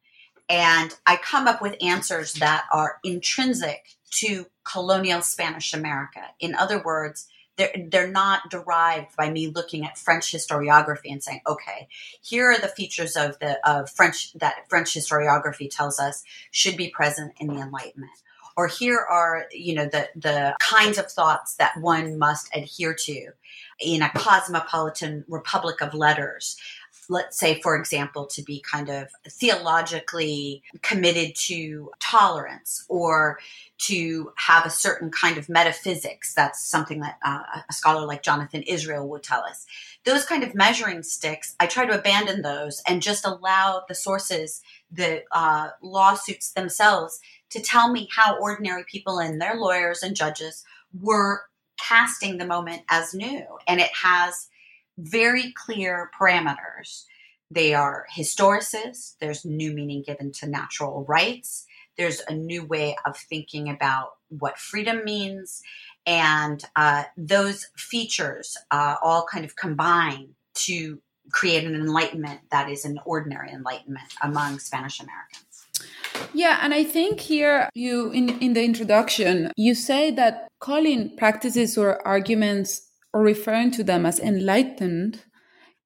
And 0.48 0.94
I 1.06 1.16
come 1.16 1.46
up 1.46 1.60
with 1.60 1.76
answers 1.82 2.34
that 2.34 2.64
are 2.72 2.98
intrinsic 3.04 3.97
to 4.10 4.46
colonial 4.64 5.22
Spanish 5.22 5.72
America. 5.72 6.22
In 6.40 6.54
other 6.54 6.82
words, 6.82 7.28
they're, 7.56 7.74
they're 7.90 8.10
not 8.10 8.50
derived 8.50 9.16
by 9.16 9.30
me 9.30 9.48
looking 9.48 9.84
at 9.84 9.98
French 9.98 10.32
historiography 10.32 11.10
and 11.10 11.22
saying, 11.22 11.40
okay, 11.46 11.88
here 12.22 12.52
are 12.52 12.58
the 12.58 12.68
features 12.68 13.16
of 13.16 13.38
the 13.40 13.58
of 13.68 13.90
French 13.90 14.32
that 14.34 14.68
French 14.68 14.94
historiography 14.94 15.68
tells 15.70 15.98
us 15.98 16.22
should 16.50 16.76
be 16.76 16.88
present 16.88 17.32
in 17.40 17.48
the 17.48 17.60
Enlightenment 17.60 18.12
or 18.58 18.66
here 18.66 18.98
are 18.98 19.46
you 19.52 19.72
know 19.72 19.86
the 19.86 20.08
the 20.16 20.54
kinds 20.58 20.98
of 20.98 21.10
thoughts 21.10 21.54
that 21.54 21.76
one 21.80 22.18
must 22.18 22.50
adhere 22.54 22.92
to 22.92 23.30
in 23.80 24.02
a 24.02 24.10
cosmopolitan 24.10 25.24
republic 25.28 25.80
of 25.80 25.94
letters 25.94 26.56
let's 27.08 27.38
say 27.38 27.60
for 27.60 27.76
example 27.76 28.26
to 28.26 28.42
be 28.42 28.60
kind 28.60 28.88
of 28.88 29.08
theologically 29.28 30.62
committed 30.82 31.34
to 31.34 31.90
tolerance 32.00 32.84
or 32.88 33.38
to 33.78 34.32
have 34.36 34.66
a 34.66 34.70
certain 34.70 35.10
kind 35.10 35.38
of 35.38 35.48
metaphysics 35.48 36.34
that's 36.34 36.64
something 36.64 37.00
that 37.00 37.18
uh, 37.24 37.42
a 37.68 37.72
scholar 37.72 38.06
like 38.06 38.22
jonathan 38.22 38.62
israel 38.62 39.08
would 39.08 39.22
tell 39.22 39.42
us 39.42 39.66
those 40.04 40.24
kind 40.24 40.42
of 40.42 40.54
measuring 40.54 41.02
sticks 41.02 41.54
i 41.60 41.66
try 41.66 41.86
to 41.86 41.98
abandon 41.98 42.42
those 42.42 42.82
and 42.86 43.02
just 43.02 43.26
allow 43.26 43.82
the 43.88 43.94
sources 43.94 44.62
the 44.90 45.22
uh, 45.32 45.68
lawsuits 45.82 46.52
themselves 46.52 47.20
to 47.50 47.60
tell 47.60 47.90
me 47.92 48.08
how 48.14 48.38
ordinary 48.38 48.84
people 48.84 49.18
and 49.18 49.40
their 49.40 49.56
lawyers 49.56 50.02
and 50.02 50.14
judges 50.16 50.64
were 51.00 51.42
casting 51.78 52.38
the 52.38 52.46
moment 52.46 52.82
as 52.88 53.14
new. 53.14 53.44
And 53.66 53.80
it 53.80 53.90
has 53.94 54.47
very 54.98 55.52
clear 55.52 56.10
parameters. 56.18 57.04
They 57.50 57.72
are 57.72 58.06
historicists, 58.14 59.14
there's 59.20 59.44
new 59.44 59.72
meaning 59.72 60.02
given 60.06 60.32
to 60.32 60.46
natural 60.46 61.04
rights, 61.08 61.66
there's 61.96 62.20
a 62.28 62.34
new 62.34 62.64
way 62.64 62.96
of 63.06 63.16
thinking 63.16 63.70
about 63.70 64.10
what 64.28 64.58
freedom 64.58 65.04
means. 65.04 65.62
And 66.06 66.62
uh, 66.76 67.04
those 67.16 67.68
features 67.76 68.56
uh, 68.70 68.96
all 69.02 69.26
kind 69.30 69.44
of 69.44 69.56
combine 69.56 70.30
to 70.54 71.00
create 71.30 71.64
an 71.64 71.74
enlightenment 71.74 72.40
that 72.50 72.70
is 72.70 72.84
an 72.84 72.98
ordinary 73.04 73.50
enlightenment 73.50 74.14
among 74.22 74.58
Spanish 74.58 75.00
Americans. 75.00 75.44
Yeah, 76.32 76.58
and 76.62 76.72
I 76.74 76.84
think 76.84 77.20
here 77.20 77.68
you 77.74 78.10
in 78.10 78.38
in 78.40 78.54
the 78.54 78.64
introduction 78.64 79.52
you 79.56 79.74
say 79.74 80.10
that 80.12 80.48
calling 80.58 81.16
practices 81.16 81.78
or 81.78 82.06
arguments 82.06 82.87
or 83.12 83.22
referring 83.22 83.70
to 83.72 83.84
them 83.84 84.04
as 84.06 84.18
enlightened 84.20 85.24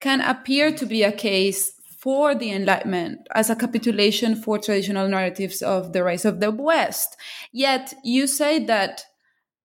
can 0.00 0.20
appear 0.20 0.72
to 0.72 0.84
be 0.84 1.02
a 1.02 1.12
case 1.12 1.72
for 2.02 2.34
the 2.34 2.50
Enlightenment 2.50 3.20
as 3.32 3.48
a 3.48 3.54
capitulation 3.54 4.34
for 4.34 4.58
traditional 4.58 5.08
narratives 5.08 5.62
of 5.62 5.92
the 5.92 6.02
rise 6.02 6.24
of 6.24 6.40
the 6.40 6.50
West. 6.50 7.16
Yet 7.52 7.94
you 8.02 8.26
say 8.26 8.58
that 8.64 9.04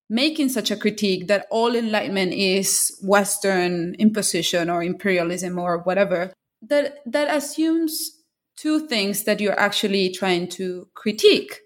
making 0.08 0.50
such 0.50 0.70
a 0.70 0.78
critique 0.78 1.28
that 1.28 1.48
all 1.50 1.76
Enlightenment 1.76 2.34
is 2.34 2.96
Western 3.02 3.96
imposition 3.96 4.70
or 4.70 4.84
imperialism 4.84 5.58
or 5.58 5.80
whatever, 5.80 6.32
that 6.62 7.00
that 7.08 7.36
assumes 7.36 8.12
two 8.56 8.88
things 8.88 9.24
that 9.24 9.40
you're 9.40 9.60
actually 9.60 10.12
trying 10.12 10.48
to 10.50 10.88
critique. 10.94 11.60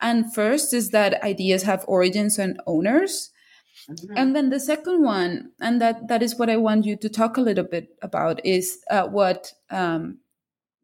And 0.00 0.32
first 0.34 0.74
is 0.74 0.90
that 0.90 1.22
ideas 1.22 1.62
have 1.62 1.84
origins 1.88 2.38
and 2.38 2.60
owners. 2.66 3.30
Mm-hmm. 3.90 4.14
And 4.16 4.36
then 4.36 4.50
the 4.50 4.60
second 4.60 5.02
one, 5.02 5.52
and 5.60 5.80
that, 5.80 6.08
that 6.08 6.22
is 6.22 6.38
what 6.38 6.50
I 6.50 6.56
want 6.56 6.84
you 6.84 6.96
to 6.96 7.08
talk 7.08 7.36
a 7.36 7.40
little 7.40 7.64
bit 7.64 7.96
about, 8.02 8.44
is 8.44 8.80
uh, 8.90 9.06
what 9.06 9.52
um, 9.70 10.18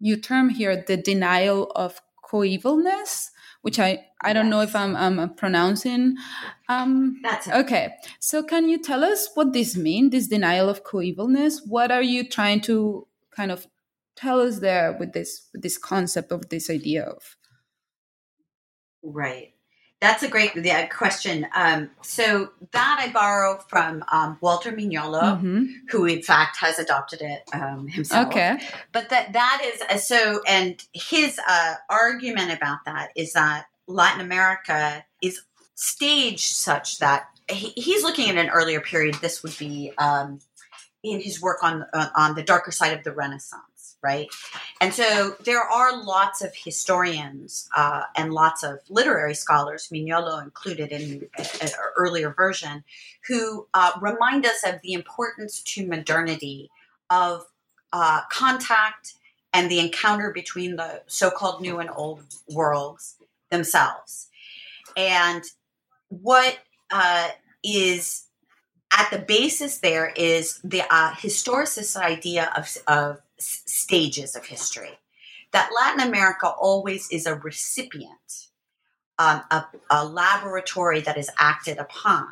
you 0.00 0.16
term 0.16 0.48
here 0.48 0.82
the 0.86 0.96
denial 0.96 1.70
of 1.76 2.00
coevalness, 2.30 3.28
which 3.60 3.78
I, 3.78 4.06
I 4.22 4.32
don't 4.32 4.46
yes. 4.46 4.50
know 4.50 4.60
if 4.62 4.74
I'm, 4.74 4.96
I'm 4.96 5.34
pronouncing. 5.34 6.16
Um, 6.68 7.20
That's 7.22 7.46
it. 7.46 7.54
okay. 7.54 7.94
So 8.20 8.42
can 8.42 8.68
you 8.68 8.78
tell 8.82 9.04
us 9.04 9.28
what 9.34 9.52
this 9.52 9.76
means, 9.76 10.10
this 10.12 10.28
denial 10.28 10.68
of 10.68 10.84
coevalness? 10.84 11.60
What 11.66 11.90
are 11.90 12.02
you 12.02 12.26
trying 12.26 12.62
to 12.62 13.06
kind 13.30 13.52
of 13.52 13.66
tell 14.16 14.40
us 14.40 14.60
there 14.60 14.96
with 14.98 15.12
this 15.12 15.48
with 15.52 15.62
this 15.62 15.78
concept 15.78 16.32
of 16.32 16.48
this 16.48 16.70
idea 16.70 17.02
of 17.04 17.36
right 19.02 19.53
that's 20.04 20.22
a 20.22 20.28
great 20.28 20.52
yeah, 20.54 20.86
question. 20.86 21.46
Um, 21.54 21.90
so 22.02 22.50
that 22.72 22.98
I 23.00 23.10
borrow 23.12 23.58
from 23.68 24.04
um, 24.12 24.36
Walter 24.40 24.70
Mignolo, 24.70 25.22
mm-hmm. 25.22 25.64
who 25.88 26.04
in 26.04 26.22
fact 26.22 26.58
has 26.58 26.78
adopted 26.78 27.22
it 27.22 27.42
um, 27.52 27.88
himself. 27.88 28.28
Okay, 28.28 28.58
but 28.92 29.08
that 29.08 29.32
that 29.32 29.62
is 29.64 29.82
uh, 29.88 29.96
so. 29.96 30.40
And 30.46 30.82
his 30.92 31.40
uh, 31.48 31.74
argument 31.88 32.52
about 32.52 32.84
that 32.84 33.10
is 33.16 33.32
that 33.32 33.66
Latin 33.86 34.20
America 34.20 35.04
is 35.22 35.40
staged 35.74 36.54
such 36.54 36.98
that 36.98 37.24
he, 37.50 37.68
he's 37.70 38.02
looking 38.02 38.28
at 38.30 38.36
an 38.36 38.50
earlier 38.50 38.80
period. 38.80 39.14
This 39.16 39.42
would 39.42 39.56
be 39.58 39.92
um, 39.98 40.40
in 41.02 41.20
his 41.20 41.40
work 41.40 41.62
on 41.62 41.86
uh, 41.92 42.10
on 42.16 42.34
the 42.34 42.42
darker 42.42 42.72
side 42.72 42.96
of 42.96 43.04
the 43.04 43.12
Renaissance 43.12 43.73
right? 44.04 44.28
And 44.80 44.92
so 44.92 45.34
there 45.44 45.62
are 45.62 46.04
lots 46.04 46.42
of 46.42 46.54
historians 46.54 47.68
uh, 47.74 48.02
and 48.14 48.32
lots 48.32 48.62
of 48.62 48.78
literary 48.90 49.34
scholars, 49.34 49.88
Mignolo 49.90 50.42
included 50.42 50.92
in 50.92 51.26
an 51.38 51.68
earlier 51.96 52.30
version, 52.30 52.84
who 53.26 53.66
uh, 53.72 53.92
remind 54.00 54.44
us 54.44 54.62
of 54.64 54.80
the 54.82 54.92
importance 54.92 55.62
to 55.62 55.86
modernity 55.86 56.70
of 57.08 57.46
uh, 57.92 58.20
contact 58.30 59.14
and 59.54 59.70
the 59.70 59.80
encounter 59.80 60.30
between 60.32 60.76
the 60.76 61.02
so-called 61.06 61.62
new 61.62 61.78
and 61.78 61.88
old 61.96 62.22
worlds 62.50 63.16
themselves. 63.50 64.28
And 64.96 65.42
what 66.08 66.58
uh, 66.90 67.28
is 67.64 68.24
at 68.96 69.10
the 69.10 69.18
basis 69.18 69.78
there 69.78 70.12
is 70.16 70.60
the 70.62 70.82
uh, 70.90 71.12
historicist 71.12 71.96
idea 71.96 72.52
of, 72.56 72.76
of 72.86 73.20
stages 73.66 74.36
of 74.36 74.46
history. 74.46 74.98
That 75.52 75.70
Latin 75.74 76.08
America 76.08 76.48
always 76.48 77.08
is 77.10 77.26
a 77.26 77.34
recipient, 77.36 78.48
um, 79.18 79.42
a, 79.50 79.66
a 79.90 80.04
laboratory 80.04 81.00
that 81.02 81.16
is 81.16 81.30
acted 81.38 81.78
upon. 81.78 82.26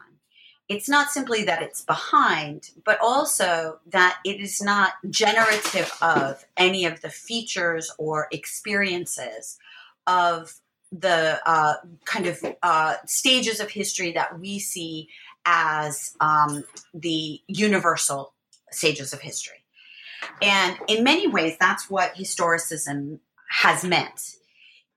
It's 0.69 0.89
not 0.89 1.11
simply 1.11 1.45
that 1.45 1.63
it's 1.63 1.83
behind, 1.83 2.71
but 2.85 2.99
also 3.01 3.79
that 3.87 4.19
it 4.25 4.41
is 4.41 4.63
not 4.63 4.95
generative 5.11 5.93
of 6.01 6.45
any 6.57 6.87
of 6.87 7.01
the 7.01 7.11
features 7.11 7.93
or 7.99 8.29
experiences 8.33 9.59
of 10.07 10.55
the 10.91 11.41
uh, 11.47 11.75
kind 12.05 12.27
of 12.27 12.45
uh, 12.63 12.97
stages 13.07 13.61
of 13.61 13.71
history 13.71 14.13
that 14.13 14.39
we 14.39 14.59
see 14.59 15.09
as 15.45 16.15
um, 16.21 16.65
the 16.95 17.41
universal 17.49 18.33
stages 18.71 19.13
of 19.13 19.21
history. 19.21 19.62
And 20.41 20.79
in 20.89 21.05
many 21.05 21.27
ways, 21.27 21.57
that's 21.59 21.89
what 21.91 22.15
historicism 22.15 23.19
has 23.49 23.85
meant. 23.85 24.37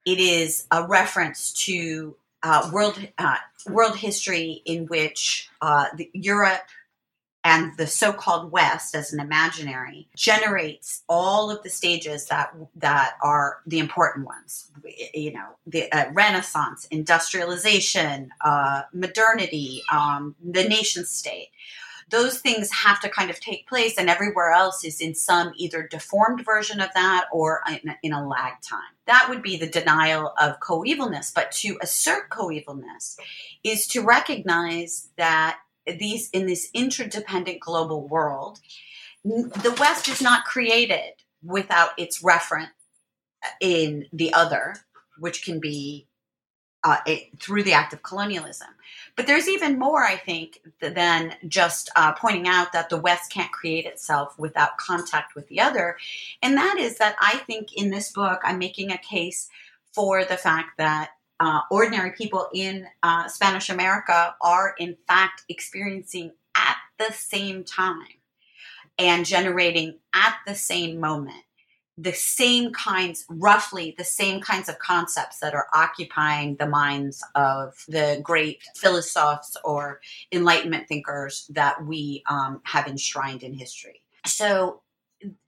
It 0.05 0.19
is 0.19 0.67
a 0.71 0.85
reference 0.87 1.53
to 1.65 2.15
uh, 2.43 2.69
world 2.71 2.99
uh, 3.17 3.37
world 3.67 3.97
history 3.97 4.61
in 4.65 4.85
which 4.85 5.49
uh, 5.61 5.85
Europe 6.13 6.61
and 7.43 7.77
the 7.77 7.85
so-called 7.85 8.51
West, 8.51 8.95
as 8.95 9.13
an 9.13 9.19
imaginary, 9.19 10.07
generates 10.15 11.03
all 11.07 11.51
of 11.51 11.61
the 11.61 11.69
stages 11.69 12.25
that 12.27 12.51
that 12.75 13.13
are 13.21 13.57
the 13.67 13.79
important 13.79 14.25
ones. 14.25 14.71
You 15.13 15.33
know, 15.33 15.49
the 15.65 15.91
uh, 15.91 16.11
Renaissance, 16.11 16.87
industrialization, 16.89 18.29
uh, 18.41 18.83
modernity, 18.93 19.83
um, 19.91 20.35
the 20.43 20.67
nation 20.67 21.05
state 21.05 21.49
those 22.09 22.39
things 22.39 22.71
have 22.71 22.99
to 23.01 23.09
kind 23.09 23.29
of 23.29 23.39
take 23.39 23.67
place, 23.67 23.97
and 23.97 24.09
everywhere 24.09 24.51
else 24.51 24.83
is 24.83 25.01
in 25.01 25.15
some 25.15 25.53
either 25.55 25.87
deformed 25.87 26.45
version 26.45 26.79
of 26.79 26.89
that 26.93 27.25
or 27.31 27.61
in 27.67 27.89
a, 27.89 27.97
in 28.03 28.13
a 28.13 28.27
lag 28.27 28.53
time. 28.61 28.79
That 29.07 29.27
would 29.29 29.41
be 29.41 29.57
the 29.57 29.67
denial 29.67 30.33
of 30.39 30.59
coevalness. 30.59 31.33
But 31.33 31.51
to 31.53 31.77
assert 31.81 32.29
coevalness 32.29 33.17
is 33.63 33.87
to 33.87 34.03
recognize 34.03 35.09
that 35.17 35.59
these 35.87 36.29
in 36.29 36.45
this 36.45 36.69
interdependent 36.73 37.59
global 37.59 38.07
world, 38.07 38.59
the 39.23 39.75
West 39.79 40.07
is 40.07 40.21
not 40.21 40.45
created 40.45 41.13
without 41.43 41.91
its 41.97 42.23
reference 42.23 42.71
in 43.59 44.05
the 44.11 44.33
other, 44.33 44.75
which 45.17 45.43
can 45.43 45.59
be 45.59 46.07
uh, 46.83 46.97
it, 47.05 47.39
through 47.39 47.63
the 47.63 47.73
act 47.73 47.93
of 47.93 48.03
colonialism. 48.03 48.67
But 49.15 49.27
there's 49.27 49.47
even 49.47 49.79
more, 49.79 50.03
I 50.03 50.17
think, 50.17 50.61
than 50.81 51.35
just 51.47 51.89
uh, 51.95 52.11
pointing 52.13 52.47
out 52.47 52.73
that 52.73 52.89
the 52.89 52.99
West 52.99 53.31
can't 53.31 53.51
create 53.51 53.85
itself 53.85 54.37
without 54.37 54.77
contact 54.77 55.35
with 55.35 55.47
the 55.47 55.61
other. 55.61 55.97
And 56.41 56.57
that 56.57 56.77
is 56.77 56.97
that 56.97 57.15
I 57.19 57.37
think 57.47 57.73
in 57.73 57.91
this 57.91 58.11
book, 58.11 58.41
I'm 58.43 58.59
making 58.59 58.91
a 58.91 58.97
case 58.97 59.49
for 59.93 60.25
the 60.25 60.35
fact 60.35 60.77
that 60.77 61.11
uh, 61.39 61.61
ordinary 61.71 62.11
people 62.11 62.49
in 62.53 62.87
uh, 63.03 63.27
Spanish 63.27 63.69
America 63.69 64.35
are, 64.41 64.75
in 64.79 64.97
fact, 65.07 65.43
experiencing 65.47 66.31
at 66.55 66.75
the 66.97 67.13
same 67.13 67.63
time 67.63 68.07
and 68.97 69.25
generating 69.25 69.95
at 70.13 70.35
the 70.45 70.55
same 70.55 70.99
moment 70.99 71.43
the 71.97 72.13
same 72.13 72.73
kinds, 72.73 73.25
roughly 73.29 73.95
the 73.97 74.03
same 74.03 74.41
kinds 74.41 74.67
of 74.67 74.79
concepts 74.79 75.39
that 75.39 75.53
are 75.53 75.67
occupying 75.73 76.55
the 76.57 76.67
minds 76.67 77.23
of 77.35 77.73
the 77.87 78.19
great 78.21 78.61
philosophers 78.75 79.55
or 79.63 80.01
Enlightenment 80.31 80.87
thinkers 80.87 81.49
that 81.53 81.85
we 81.85 82.23
um, 82.29 82.61
have 82.63 82.87
enshrined 82.87 83.43
in 83.43 83.53
history. 83.53 84.01
So, 84.25 84.81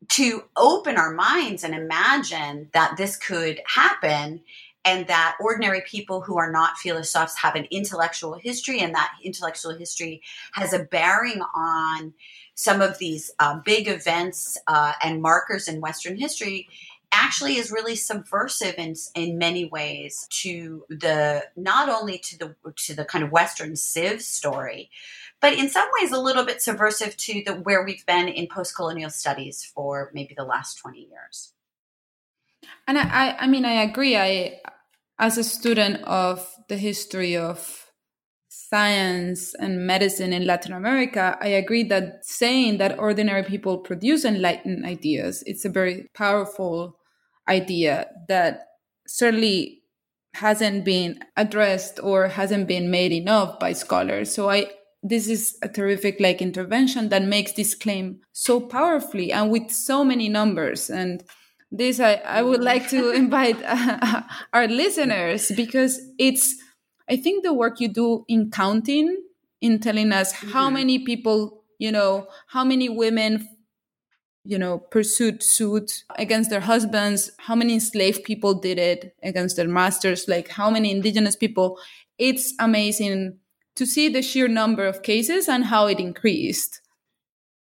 to 0.09 0.43
open 0.55 0.95
our 0.95 1.13
minds 1.13 1.63
and 1.63 1.75
imagine 1.75 2.69
that 2.73 2.95
this 2.97 3.17
could 3.17 3.61
happen 3.67 4.41
and 4.85 5.05
that 5.07 5.35
ordinary 5.41 5.81
people 5.81 6.21
who 6.21 6.37
are 6.37 6.51
not 6.51 6.77
philosophers 6.77 7.35
have 7.35 7.55
an 7.55 7.67
intellectual 7.69 8.35
history 8.35 8.79
and 8.79 8.95
that 8.95 9.11
intellectual 9.21 9.75
history 9.75 10.21
has 10.53 10.71
a 10.71 10.79
bearing 10.79 11.41
on 11.53 12.13
some 12.57 12.81
of 12.81 12.97
these 12.97 13.29
uh, 13.37 13.59
big 13.63 13.87
events 13.87 14.57
uh, 14.65 14.93
and 15.03 15.21
markers 15.21 15.67
in 15.67 15.79
Western 15.79 16.17
history 16.17 16.67
actually 17.11 17.55
is 17.55 17.71
really 17.71 17.95
subversive 17.95 18.75
in 18.77 18.95
in 19.15 19.37
many 19.37 19.65
ways 19.65 20.27
to 20.29 20.83
the 20.89 21.45
not 21.55 21.87
only 21.87 22.17
to 22.17 22.37
the 22.37 22.55
to 22.75 22.95
the 22.95 23.05
kind 23.05 23.23
of 23.23 23.31
Western 23.31 23.75
civ 23.75 24.21
story, 24.21 24.89
but 25.39 25.53
in 25.53 25.69
some 25.69 25.87
ways 25.99 26.11
a 26.11 26.19
little 26.19 26.43
bit 26.43 26.61
subversive 26.61 27.15
to 27.15 27.43
the 27.45 27.53
where 27.53 27.85
we've 27.85 28.05
been 28.07 28.27
in 28.27 28.47
post 28.47 28.75
colonial 28.75 29.11
studies 29.11 29.63
for 29.63 30.11
maybe 30.13 30.33
the 30.35 30.43
last 30.43 30.79
twenty 30.79 31.07
years. 31.09 31.53
And 32.87 32.97
I, 32.97 33.35
I 33.39 33.47
mean, 33.47 33.65
I 33.65 33.83
agree. 33.83 34.17
I, 34.17 34.61
as 35.19 35.37
a 35.37 35.43
student 35.43 36.03
of 36.03 36.49
the 36.69 36.77
history 36.77 37.37
of 37.37 37.86
science 38.69 39.53
and 39.55 39.87
medicine 39.87 40.33
in 40.33 40.45
Latin 40.45 40.73
America, 40.73 41.37
I 41.41 41.47
agree 41.47 41.83
that 41.83 42.25
saying 42.25 42.77
that 42.79 42.99
ordinary 42.99 43.43
people 43.43 43.77
produce 43.77 44.25
enlightened 44.25 44.85
ideas, 44.85 45.43
it's 45.45 45.65
a 45.65 45.69
very 45.69 46.07
powerful 46.13 46.97
idea 47.47 48.07
that 48.27 48.67
certainly 49.07 49.83
hasn't 50.33 50.83
been 50.85 51.19
addressed 51.35 51.99
or 52.03 52.27
hasn't 52.27 52.67
been 52.67 52.91
made 52.91 53.11
enough 53.11 53.59
by 53.59 53.73
scholars. 53.73 54.33
So 54.33 54.49
I 54.49 54.67
this 55.03 55.27
is 55.29 55.57
a 55.61 55.69
terrific 55.69 56.19
like 56.19 56.41
intervention 56.41 57.09
that 57.09 57.23
makes 57.23 57.53
this 57.53 57.73
claim 57.75 58.19
so 58.33 58.59
powerfully 58.59 59.31
and 59.31 59.51
with 59.51 59.71
so 59.71 60.03
many 60.03 60.27
numbers 60.27 60.89
and 60.89 61.23
this 61.71 61.99
I, 61.99 62.15
I 62.25 62.41
would 62.41 62.61
like 62.61 62.89
to 62.89 63.11
invite 63.23 63.61
uh, 63.63 64.21
our 64.53 64.67
listeners 64.67 65.51
because 65.55 65.99
it's 66.17 66.55
I 67.09 67.17
think 67.17 67.43
the 67.43 67.53
work 67.53 67.79
you 67.79 67.87
do 67.87 68.25
in 68.27 68.51
counting, 68.51 69.23
in 69.61 69.79
telling 69.79 70.11
us 70.11 70.33
mm-hmm. 70.33 70.49
how 70.49 70.69
many 70.69 70.99
people, 70.99 71.63
you 71.79 71.91
know, 71.91 72.27
how 72.47 72.63
many 72.63 72.89
women, 72.89 73.47
you 74.43 74.57
know, 74.57 74.77
pursued 74.77 75.43
suit 75.43 76.03
against 76.17 76.49
their 76.49 76.61
husbands, 76.61 77.31
how 77.37 77.55
many 77.55 77.73
enslaved 77.73 78.23
people 78.23 78.53
did 78.53 78.77
it 78.77 79.15
against 79.23 79.55
their 79.55 79.67
masters, 79.67 80.27
like 80.27 80.49
how 80.49 80.69
many 80.69 80.91
indigenous 80.91 81.35
people. 81.35 81.79
It's 82.17 82.53
amazing 82.59 83.39
to 83.75 83.85
see 83.85 84.09
the 84.09 84.21
sheer 84.21 84.47
number 84.47 84.85
of 84.85 85.03
cases 85.03 85.47
and 85.47 85.65
how 85.65 85.87
it 85.87 85.99
increased. 85.99 86.81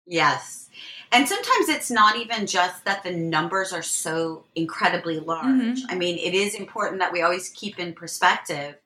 Yes. 0.06 0.68
And 1.10 1.26
sometimes 1.26 1.68
it's 1.68 1.90
not 1.90 2.16
even 2.16 2.46
just 2.46 2.84
that 2.84 3.02
the 3.02 3.12
numbers 3.12 3.72
are 3.72 3.82
so 3.82 4.44
incredibly 4.54 5.20
large. 5.20 5.46
Mm-hmm. 5.46 5.90
I 5.90 5.94
mean, 5.94 6.18
it 6.18 6.34
is 6.34 6.54
important 6.54 7.00
that 7.00 7.12
we 7.12 7.22
always 7.22 7.48
keep 7.50 7.78
in 7.78 7.94
perspective 7.94 8.76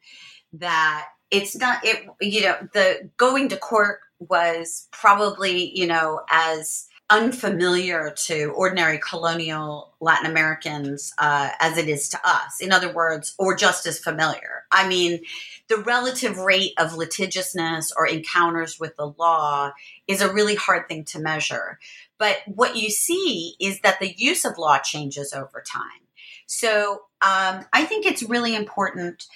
that 0.54 1.08
it's 1.30 1.56
not 1.56 1.84
it 1.84 2.06
you 2.20 2.42
know 2.42 2.56
the 2.72 3.10
going 3.16 3.48
to 3.48 3.56
court 3.56 4.00
was 4.18 4.88
probably 4.92 5.76
you 5.76 5.86
know 5.86 6.20
as 6.30 6.88
unfamiliar 7.12 8.10
to 8.16 8.52
ordinary 8.56 8.98
colonial 8.98 9.92
Latin 10.00 10.30
Americans 10.30 11.12
uh, 11.18 11.50
as 11.60 11.76
it 11.76 11.86
is 11.86 12.08
to 12.08 12.18
us. 12.24 12.58
In 12.58 12.72
other 12.72 12.90
words, 12.90 13.34
or 13.38 13.54
just 13.54 13.86
as 13.86 13.98
familiar. 13.98 14.64
I 14.72 14.88
mean, 14.88 15.20
the 15.68 15.76
relative 15.76 16.38
rate 16.38 16.72
of 16.78 16.94
litigiousness 16.94 17.92
or 17.94 18.06
encounters 18.06 18.80
with 18.80 18.96
the 18.96 19.12
law 19.18 19.72
is 20.08 20.22
a 20.22 20.32
really 20.32 20.54
hard 20.54 20.88
thing 20.88 21.04
to 21.06 21.20
measure. 21.20 21.78
But 22.16 22.38
what 22.46 22.76
you 22.76 22.88
see 22.88 23.56
is 23.60 23.80
that 23.80 24.00
the 24.00 24.14
use 24.16 24.46
of 24.46 24.56
law 24.56 24.78
changes 24.78 25.34
over 25.34 25.62
time. 25.66 26.06
So 26.46 27.02
um, 27.20 27.66
I 27.74 27.84
think 27.84 28.06
it's 28.06 28.22
really 28.22 28.54
important 28.54 29.26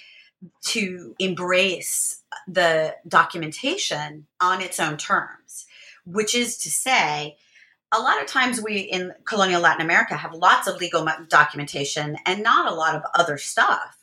to 0.61 1.15
embrace 1.19 2.21
the 2.47 2.95
documentation 3.07 4.27
on 4.39 4.61
its 4.61 4.79
own 4.79 4.97
terms, 4.97 5.65
which 6.05 6.35
is 6.35 6.57
to 6.57 6.69
say, 6.69 7.37
a 7.91 7.99
lot 7.99 8.21
of 8.21 8.27
times 8.27 8.61
we 8.61 8.79
in 8.79 9.13
colonial 9.23 9.61
Latin 9.61 9.81
America 9.81 10.15
have 10.15 10.33
lots 10.33 10.67
of 10.67 10.79
legal 10.79 11.07
documentation 11.29 12.17
and 12.25 12.43
not 12.43 12.71
a 12.71 12.75
lot 12.75 12.95
of 12.95 13.03
other 13.15 13.37
stuff. 13.37 13.97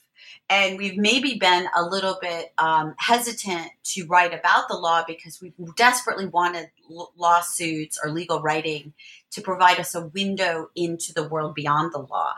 And 0.51 0.77
we've 0.77 0.99
maybe 0.99 1.39
been 1.39 1.67
a 1.75 1.83
little 1.83 2.19
bit 2.21 2.53
um, 2.59 2.95
hesitant 2.99 3.71
to 3.85 4.07
write 4.07 4.35
about 4.35 4.69
the 4.69 4.77
law 4.77 5.03
because 5.07 5.41
we 5.41 5.53
desperately 5.77 6.27
wanted 6.27 6.71
lawsuits 7.17 7.99
or 8.03 8.11
legal 8.11 8.43
writing 8.43 8.93
to 9.31 9.41
provide 9.41 9.81
us 9.81 9.95
a 9.95 10.07
window 10.07 10.71
into 10.77 11.15
the 11.15 11.27
world 11.27 11.55
beyond 11.55 11.93
the 11.93 11.99
law. 11.99 12.35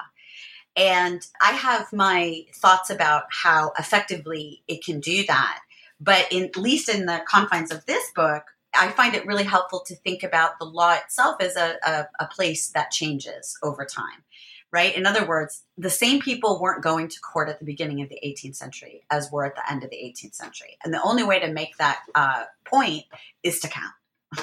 And 0.77 1.27
I 1.41 1.53
have 1.53 1.93
my 1.93 2.45
thoughts 2.55 2.91
about 2.91 3.25
how 3.31 3.73
effectively 3.79 4.63
it 4.69 4.85
can 4.85 5.01
do 5.01 5.25
that. 5.27 5.61
But 5.99 6.27
in, 6.31 6.45
at 6.45 6.57
least 6.57 6.89
in 6.89 7.07
the 7.07 7.23
confines 7.27 7.73
of 7.73 7.87
this 7.87 8.11
book, 8.15 8.45
I 8.75 8.89
find 8.89 9.15
it 9.15 9.27
really 9.27 9.45
helpful 9.45 9.81
to 9.87 9.97
think 9.97 10.23
about 10.23 10.59
the 10.59 10.67
law 10.67 10.95
itself 10.95 11.37
as 11.41 11.57
a, 11.57 11.77
a, 11.83 12.09
a 12.21 12.27
place 12.27 12.69
that 12.69 12.91
changes 12.91 13.57
over 13.63 13.87
time, 13.87 14.23
right? 14.71 14.95
In 14.95 15.07
other 15.07 15.27
words, 15.27 15.63
the 15.79 15.89
same 15.89 16.21
people 16.21 16.61
weren't 16.61 16.83
going 16.83 17.09
to 17.09 17.21
court 17.21 17.49
at 17.49 17.59
the 17.59 17.65
beginning 17.65 18.03
of 18.03 18.11
the 18.11 18.21
18th 18.23 18.57
century 18.57 19.03
as 19.11 19.33
were 19.33 19.47
at 19.47 19.55
the 19.55 19.71
end 19.71 19.83
of 19.83 19.89
the 19.89 19.97
18th 19.97 20.35
century. 20.35 20.77
And 20.85 20.93
the 20.93 21.03
only 21.03 21.23
way 21.23 21.41
to 21.41 21.51
make 21.51 21.79
that 21.79 22.01
uh, 22.15 22.45
point 22.67 23.05
is 23.43 23.61
to 23.61 23.69
count. 23.69 23.95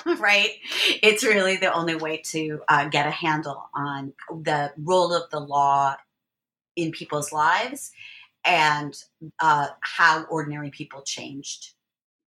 right? 0.19 0.49
It's 1.03 1.23
really 1.23 1.57
the 1.57 1.71
only 1.71 1.95
way 1.95 2.17
to 2.25 2.61
uh, 2.67 2.87
get 2.87 3.05
a 3.05 3.11
handle 3.11 3.69
on 3.75 4.13
the 4.29 4.71
role 4.77 5.13
of 5.13 5.29
the 5.29 5.41
law 5.41 5.97
in 6.75 6.91
people's 6.91 7.31
lives 7.31 7.91
and 8.45 8.95
uh, 9.39 9.67
how 9.81 10.25
ordinary 10.25 10.69
people 10.69 11.01
changed 11.01 11.73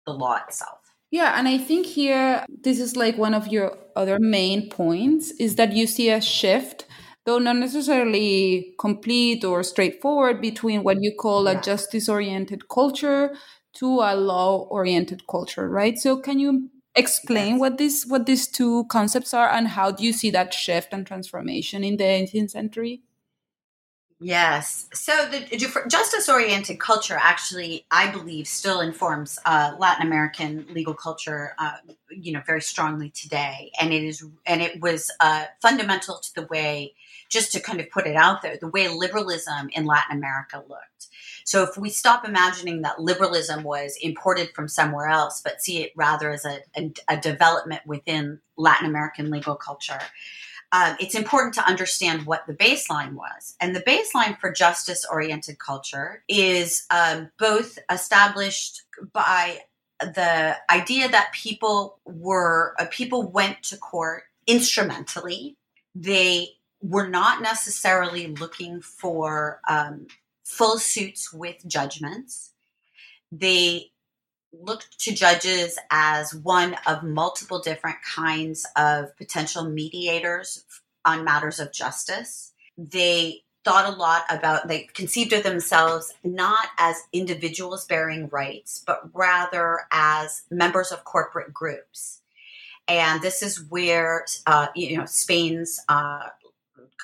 the 0.06 0.14
law 0.14 0.38
itself. 0.48 0.80
Yeah, 1.12 1.38
and 1.38 1.48
I 1.48 1.58
think 1.58 1.86
here 1.86 2.46
this 2.64 2.80
is 2.80 2.98
like 2.98 3.18
one 3.18 3.34
of 3.34 3.48
your 3.48 3.78
other 3.96 4.20
main 4.20 4.70
points 4.70 5.32
is 5.40 5.56
that 5.56 5.74
you 5.74 5.88
see 5.88 6.10
a 6.10 6.20
shift, 6.20 6.86
though 7.26 7.40
not 7.40 7.56
necessarily 7.56 8.74
complete 8.78 9.46
or 9.46 9.64
straightforward, 9.64 10.42
between 10.42 10.84
what 10.84 10.98
you 11.00 11.14
call 11.18 11.46
yeah. 11.46 11.52
a 11.52 11.62
justice 11.62 12.10
oriented 12.10 12.68
culture 12.68 13.34
to 13.76 14.00
a 14.02 14.16
law 14.16 14.68
oriented 14.70 15.28
culture, 15.28 15.70
right? 15.70 15.98
So 15.98 16.18
can 16.18 16.40
you 16.40 16.70
explain 16.96 17.54
yes. 17.54 17.60
what 17.60 17.78
this 17.78 18.06
what 18.08 18.26
these 18.26 18.48
two 18.48 18.84
concepts 18.86 19.34
are 19.34 19.48
and 19.48 19.68
how 19.68 19.92
do 19.92 20.04
you 20.04 20.12
see 20.12 20.32
that 20.32 20.54
shift 20.54 20.92
and 20.92 21.06
transformation 21.06 21.84
in 21.84 21.98
the 21.98 22.04
18th 22.04 22.52
century? 22.52 23.02
Yes. 24.20 24.90
So 24.94 25.14
the 25.30 25.86
justice 25.88 26.28
oriented 26.28 26.80
culture 26.80 27.20
actually, 27.22 27.86
I 27.92 28.10
believe, 28.10 28.48
still 28.48 28.82
informs 28.82 29.38
uh, 29.46 29.76
Latin 29.78 30.08
American 30.08 30.66
legal 30.72 30.96
culture, 30.96 31.54
uh, 31.60 31.78
you 32.10 32.34
know, 32.34 32.42
very 32.46 32.62
strongly 32.62 33.12
today. 33.12 33.72
And 33.80 33.94
it 33.94 34.04
is, 34.04 34.26
and 34.48 34.64
it 34.64 34.82
was 34.82 35.12
uh, 35.20 35.46
fundamental 35.62 36.18
to 36.18 36.34
the 36.34 36.48
way, 36.48 36.96
just 37.30 37.52
to 37.52 37.60
kind 37.60 37.80
of 37.80 37.92
put 37.92 38.08
it 38.08 38.16
out 38.16 38.42
there, 38.42 38.58
the 38.60 38.70
way 38.70 38.88
liberalism 38.88 39.70
in 39.74 39.86
Latin 39.86 40.18
America 40.18 40.64
looked. 40.68 41.10
So 41.44 41.62
if 41.64 41.78
we 41.78 41.92
stop 41.92 42.28
imagining 42.28 42.82
that 42.82 43.00
liberalism 43.00 43.64
was 43.64 43.98
imported 44.02 44.50
from 44.56 44.68
somewhere 44.68 45.08
else, 45.08 45.42
but 45.44 45.62
see 45.62 45.84
it 45.84 45.94
rather 45.96 46.32
as 46.32 46.44
a, 46.44 46.62
a, 46.76 46.92
a 47.08 47.18
development 47.18 47.82
within 47.86 48.40
Latin 48.58 48.88
American 48.88 49.30
legal 49.30 49.56
culture, 49.56 50.00
um, 50.72 50.96
it's 51.00 51.16
important 51.16 51.54
to 51.56 51.66
understand 51.66 52.26
what 52.26 52.46
the 52.46 52.54
baseline 52.54 53.14
was. 53.14 53.56
And 53.62 53.76
the 53.76 53.82
baseline 53.82 54.38
for 54.40 54.52
justice 54.52 55.06
oriented 55.10 55.60
culture 55.60 56.24
is 56.28 56.86
um, 56.90 57.32
both 57.40 57.80
established 57.90 58.84
by 59.14 59.60
the 60.00 60.56
idea 60.70 61.10
that 61.10 61.32
people 61.34 62.00
were 62.06 62.76
uh, 62.80 62.86
people 62.92 63.24
went 63.24 63.64
to 63.64 63.78
court 63.78 64.24
instrumentally. 64.46 65.56
They 65.96 66.50
were 66.82 67.08
not 67.08 67.42
necessarily 67.42 68.28
looking 68.28 68.82
for 68.82 69.62
um, 69.68 70.08
full 70.44 70.78
suits 70.78 71.34
with 71.34 71.66
judgments. 71.66 72.52
They 73.32 73.92
looked 74.62 75.00
to 75.00 75.14
judges 75.14 75.78
as 75.90 76.34
one 76.34 76.76
of 76.86 77.04
multiple 77.04 77.60
different 77.60 77.98
kinds 78.04 78.66
of 78.76 79.16
potential 79.18 79.70
mediators 79.70 80.66
on 81.06 81.24
matters 81.24 81.60
of 81.60 81.72
justice. 81.72 82.54
They 82.78 83.44
thought 83.64 83.94
a 83.94 83.98
lot 83.98 84.24
about, 84.30 84.68
they 84.68 84.84
conceived 84.94 85.34
of 85.34 85.44
themselves 85.44 86.14
not 86.24 86.68
as 86.78 87.04
individuals 87.12 87.86
bearing 87.86 88.30
rights, 88.30 88.84
but 88.86 89.10
rather 89.14 89.82
as 89.92 90.44
members 90.50 90.92
of 90.92 91.04
corporate 91.04 91.54
groups. 91.54 92.22
And 92.88 93.22
this 93.22 93.42
is 93.44 93.62
where, 93.70 94.26
uh, 94.46 94.68
you 94.74 94.98
know, 94.98 95.06
Spain's 95.06 95.82
uh, 95.90 96.30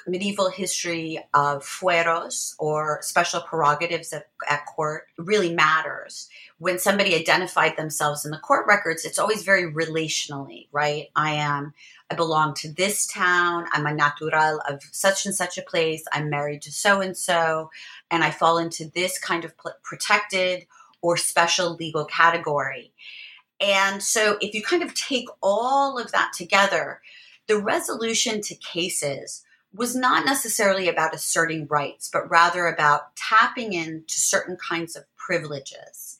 medieval 0.08 0.50
history 0.50 1.20
of 1.34 1.63
fueros 1.63 2.56
or 2.60 3.00
special 3.02 3.42
prerogatives 3.42 4.13
at, 4.13 4.28
at, 4.50 4.66
court 4.66 5.08
really 5.18 5.54
matters. 5.54 6.30
When 6.63 6.80
somebody 6.80 7.13
identified 7.13 7.76
themselves 7.76 8.23
in 8.23 8.32
the 8.32 8.38
court 8.38 8.67
records, 8.69 9.04
it's 9.04 9.19
always 9.19 9.43
very 9.43 9.69
relationally, 9.69 10.69
right? 10.71 11.10
I 11.13 11.32
am, 11.32 11.73
I 12.10 12.15
belong 12.15 12.54
to 12.54 12.71
this 12.71 13.06
town. 13.06 13.65
I'm 13.73 13.86
a 13.86 13.93
natural 13.93 14.62
of 14.69 14.82
such 14.93 15.26
and 15.26 15.36
such 15.36 15.58
a 15.58 15.62
place. 15.62 16.06
I'm 16.13 16.30
married 16.30 16.62
to 16.62 16.71
so 16.71 17.02
and 17.02 17.17
so, 17.17 17.69
and 18.10 18.23
I 18.23 18.32
fall 18.32 18.60
into 18.60 18.89
this 18.95 19.19
kind 19.19 19.43
of 19.43 19.52
protected 19.84 20.65
or 21.02 21.17
special 21.17 21.76
legal 21.76 22.06
category. 22.06 22.93
And 23.60 24.02
so, 24.02 24.38
if 24.39 24.54
you 24.54 24.63
kind 24.63 24.84
of 24.84 24.93
take 24.93 25.28
all 25.41 25.99
of 25.99 26.13
that 26.13 26.32
together, 26.34 27.02
the 27.47 27.58
resolution 27.58 28.39
to 28.39 28.56
cases 28.56 29.43
was 29.73 29.97
not 29.97 30.26
necessarily 30.26 30.88
about 30.88 31.13
asserting 31.13 31.67
rights, 31.67 32.10
but 32.10 32.32
rather 32.32 32.67
about 32.67 33.17
tapping 33.17 33.73
into 33.73 34.21
certain 34.21 34.56
kinds 34.56 34.95
of 34.95 35.04
privileges 35.17 36.12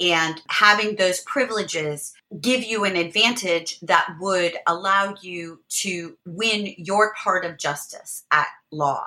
and 0.00 0.42
having 0.48 0.96
those 0.96 1.20
privileges 1.20 2.12
give 2.40 2.62
you 2.62 2.84
an 2.84 2.96
advantage 2.96 3.80
that 3.80 4.16
would 4.20 4.54
allow 4.66 5.14
you 5.22 5.60
to 5.68 6.16
win 6.26 6.74
your 6.76 7.14
part 7.14 7.44
of 7.44 7.58
justice 7.58 8.24
at 8.30 8.48
law. 8.70 9.06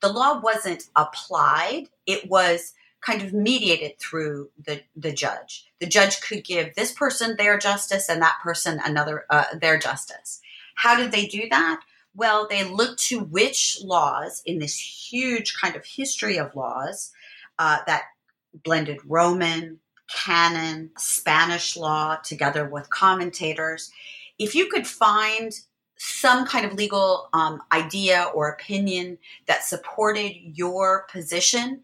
The 0.00 0.12
law 0.12 0.40
wasn't 0.40 0.84
applied, 0.96 1.88
it 2.06 2.28
was 2.28 2.74
kind 3.00 3.22
of 3.22 3.32
mediated 3.32 3.98
through 3.98 4.50
the, 4.64 4.80
the 4.96 5.12
judge. 5.12 5.66
The 5.78 5.86
judge 5.86 6.20
could 6.20 6.42
give 6.42 6.74
this 6.74 6.92
person 6.92 7.36
their 7.36 7.58
justice 7.58 8.08
and 8.08 8.22
that 8.22 8.38
person 8.42 8.80
another 8.84 9.26
uh, 9.30 9.44
their 9.60 9.78
justice. 9.78 10.40
How 10.74 10.96
did 10.96 11.12
they 11.12 11.26
do 11.26 11.48
that? 11.50 11.80
Well, 12.14 12.46
they 12.48 12.64
looked 12.64 13.00
to 13.04 13.20
which 13.20 13.78
laws 13.82 14.42
in 14.46 14.58
this 14.58 14.78
huge 14.78 15.54
kind 15.60 15.76
of 15.76 15.84
history 15.84 16.38
of 16.38 16.54
laws 16.54 17.12
uh, 17.58 17.78
that 17.86 18.04
blended 18.52 18.98
Roman, 19.04 19.80
canon, 20.14 20.90
Spanish 20.96 21.76
law 21.76 22.16
together 22.16 22.64
with 22.64 22.88
commentators. 22.88 23.90
If 24.38 24.54
you 24.54 24.68
could 24.68 24.86
find 24.86 25.52
some 25.96 26.46
kind 26.46 26.64
of 26.64 26.74
legal 26.74 27.28
um, 27.32 27.62
idea 27.72 28.30
or 28.34 28.48
opinion 28.48 29.18
that 29.46 29.64
supported 29.64 30.32
your 30.56 31.06
position 31.10 31.82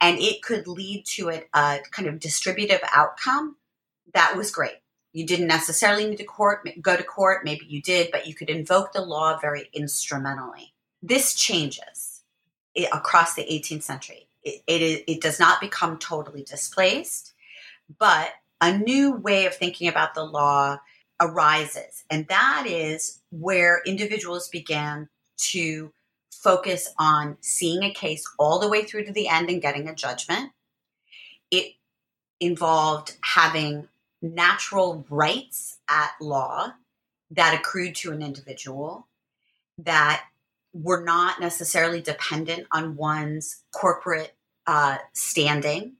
and 0.00 0.18
it 0.18 0.42
could 0.42 0.66
lead 0.66 1.04
to 1.06 1.30
a, 1.30 1.44
a 1.54 1.78
kind 1.90 2.08
of 2.08 2.18
distributive 2.18 2.80
outcome, 2.92 3.56
that 4.14 4.36
was 4.36 4.50
great. 4.50 4.76
You 5.12 5.26
didn't 5.26 5.46
necessarily 5.46 6.06
need 6.08 6.18
to 6.18 6.24
court, 6.24 6.68
go 6.80 6.96
to 6.96 7.02
court. 7.02 7.44
Maybe 7.44 7.66
you 7.66 7.80
did, 7.80 8.10
but 8.10 8.26
you 8.26 8.34
could 8.34 8.50
invoke 8.50 8.92
the 8.92 9.00
law 9.00 9.38
very 9.38 9.68
instrumentally. 9.72 10.74
This 11.02 11.34
changes 11.34 12.22
across 12.92 13.34
the 13.34 13.42
18th 13.42 13.82
century. 13.82 14.28
It, 14.42 14.62
it, 14.66 15.04
it 15.06 15.20
does 15.20 15.40
not 15.40 15.60
become 15.60 15.98
totally 15.98 16.42
displaced, 16.42 17.32
but 17.98 18.30
a 18.60 18.76
new 18.76 19.12
way 19.12 19.46
of 19.46 19.54
thinking 19.54 19.88
about 19.88 20.14
the 20.14 20.24
law 20.24 20.78
arises. 21.20 22.04
And 22.10 22.26
that 22.28 22.64
is 22.66 23.20
where 23.30 23.82
individuals 23.86 24.48
began 24.48 25.08
to 25.38 25.92
focus 26.30 26.92
on 26.98 27.36
seeing 27.40 27.82
a 27.82 27.92
case 27.92 28.24
all 28.38 28.58
the 28.58 28.68
way 28.68 28.84
through 28.84 29.04
to 29.04 29.12
the 29.12 29.28
end 29.28 29.50
and 29.50 29.62
getting 29.62 29.88
a 29.88 29.94
judgment. 29.94 30.52
It 31.50 31.74
involved 32.40 33.16
having 33.22 33.88
natural 34.22 35.04
rights 35.10 35.78
at 35.88 36.12
law 36.20 36.74
that 37.30 37.54
accrued 37.54 37.94
to 37.96 38.12
an 38.12 38.22
individual 38.22 39.06
that 39.78 40.24
were 40.72 41.02
not 41.02 41.40
necessarily 41.40 42.00
dependent 42.00 42.66
on 42.70 42.96
one's 42.96 43.62
corporate 43.72 44.34
uh, 44.66 44.98
standing, 45.12 45.94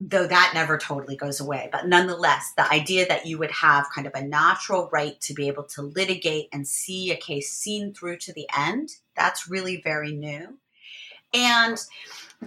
though 0.00 0.26
that 0.26 0.52
never 0.54 0.76
totally 0.76 1.16
goes 1.16 1.40
away. 1.40 1.68
But 1.70 1.86
nonetheless, 1.86 2.52
the 2.56 2.70
idea 2.70 3.06
that 3.06 3.26
you 3.26 3.38
would 3.38 3.52
have 3.52 3.86
kind 3.94 4.06
of 4.06 4.14
a 4.14 4.26
natural 4.26 4.88
right 4.92 5.20
to 5.22 5.34
be 5.34 5.48
able 5.48 5.64
to 5.64 5.82
litigate 5.82 6.48
and 6.52 6.66
see 6.66 7.10
a 7.10 7.16
case 7.16 7.50
seen 7.52 7.94
through 7.94 8.18
to 8.18 8.32
the 8.32 8.48
end, 8.56 8.90
that's 9.16 9.48
really 9.48 9.80
very 9.82 10.12
new. 10.12 10.58
And 11.32 11.78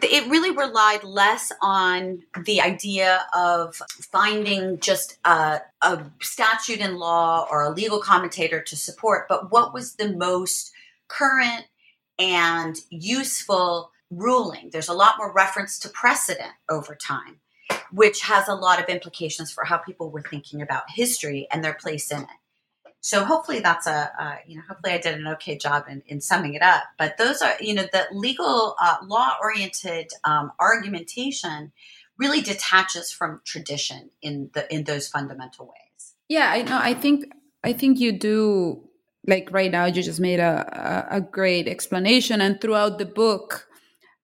it 0.02 0.30
really 0.30 0.52
relied 0.52 1.04
less 1.04 1.52
on 1.62 2.24
the 2.46 2.62
idea 2.62 3.26
of 3.34 3.76
finding 4.12 4.80
just 4.80 5.18
a, 5.26 5.60
a, 5.82 6.04
statute 6.22 6.80
in 6.80 6.98
law 6.98 7.48
or 7.50 7.64
a 7.64 7.70
legal 7.70 8.00
commentator 8.00 8.62
to 8.62 8.76
support, 8.76 9.28
but 9.28 9.52
what 9.52 9.74
was 9.74 9.96
the 9.96 10.16
most 10.16 10.72
current 11.08 11.66
and 12.20 12.80
useful 12.90 13.92
ruling. 14.10 14.70
There's 14.72 14.90
a 14.90 14.94
lot 14.94 15.16
more 15.18 15.34
reference 15.34 15.80
to 15.80 15.90
precedent 15.90 16.54
over 16.70 16.96
time, 16.96 17.40
which 17.92 18.22
has 18.22 18.48
a 18.48 18.56
lot 18.56 18.82
of 18.82 18.90
implications 18.90 19.52
for 19.52 19.66
how 19.66 19.78
people 19.78 20.10
were 20.10 20.22
thinking 20.22 20.62
about 20.62 20.84
history 20.90 21.48
and 21.52 21.64
their 21.64 21.74
place 21.74 22.12
in 22.12 22.22
it. 22.22 22.40
So 23.00 23.24
hopefully 23.24 23.60
that's 23.60 23.88
a, 23.88 24.12
uh, 24.20 24.36
you 24.46 24.58
know, 24.58 24.64
hopefully 24.68 24.94
I 24.94 24.98
did 24.98 25.16
an 25.16 25.28
okay 25.28 25.58
job 25.58 25.86
in, 25.90 26.04
in 26.08 26.20
summing 26.20 26.56
it 26.56 26.62
up. 26.62 26.84
But 26.98 27.18
those 27.18 27.42
are, 27.42 27.54
you 27.62 27.74
know, 27.74 27.86
the 27.92 28.08
legal 28.12 28.76
uh, 28.82 28.98
law 29.04 29.36
oriented 29.42 30.12
um, 30.24 30.52
argumentation 30.60 31.72
really 32.18 32.42
detaches 32.42 33.12
from 33.12 33.42
tradition 33.46 34.10
in 34.22 34.50
the 34.54 34.74
in 34.74 34.84
those 34.86 35.08
fundamental 35.08 35.68
ways. 35.68 36.16
Yeah, 36.28 36.52
I 36.52 36.64
know. 36.64 36.80
I 36.82 36.94
think 36.94 37.32
I 37.64 37.74
think 37.74 38.00
you 38.00 38.12
do. 38.12 38.84
Like 39.26 39.50
right 39.52 39.70
now, 39.70 39.86
you 39.86 40.02
just 40.02 40.22
made 40.22 40.40
a, 40.40 41.08
a, 41.12 41.18
a 41.18 41.22
great 41.22 41.68
explanation, 41.68 42.40
and 42.40 42.62
throughout 42.62 42.98
the 42.98 43.06
book, 43.06 43.67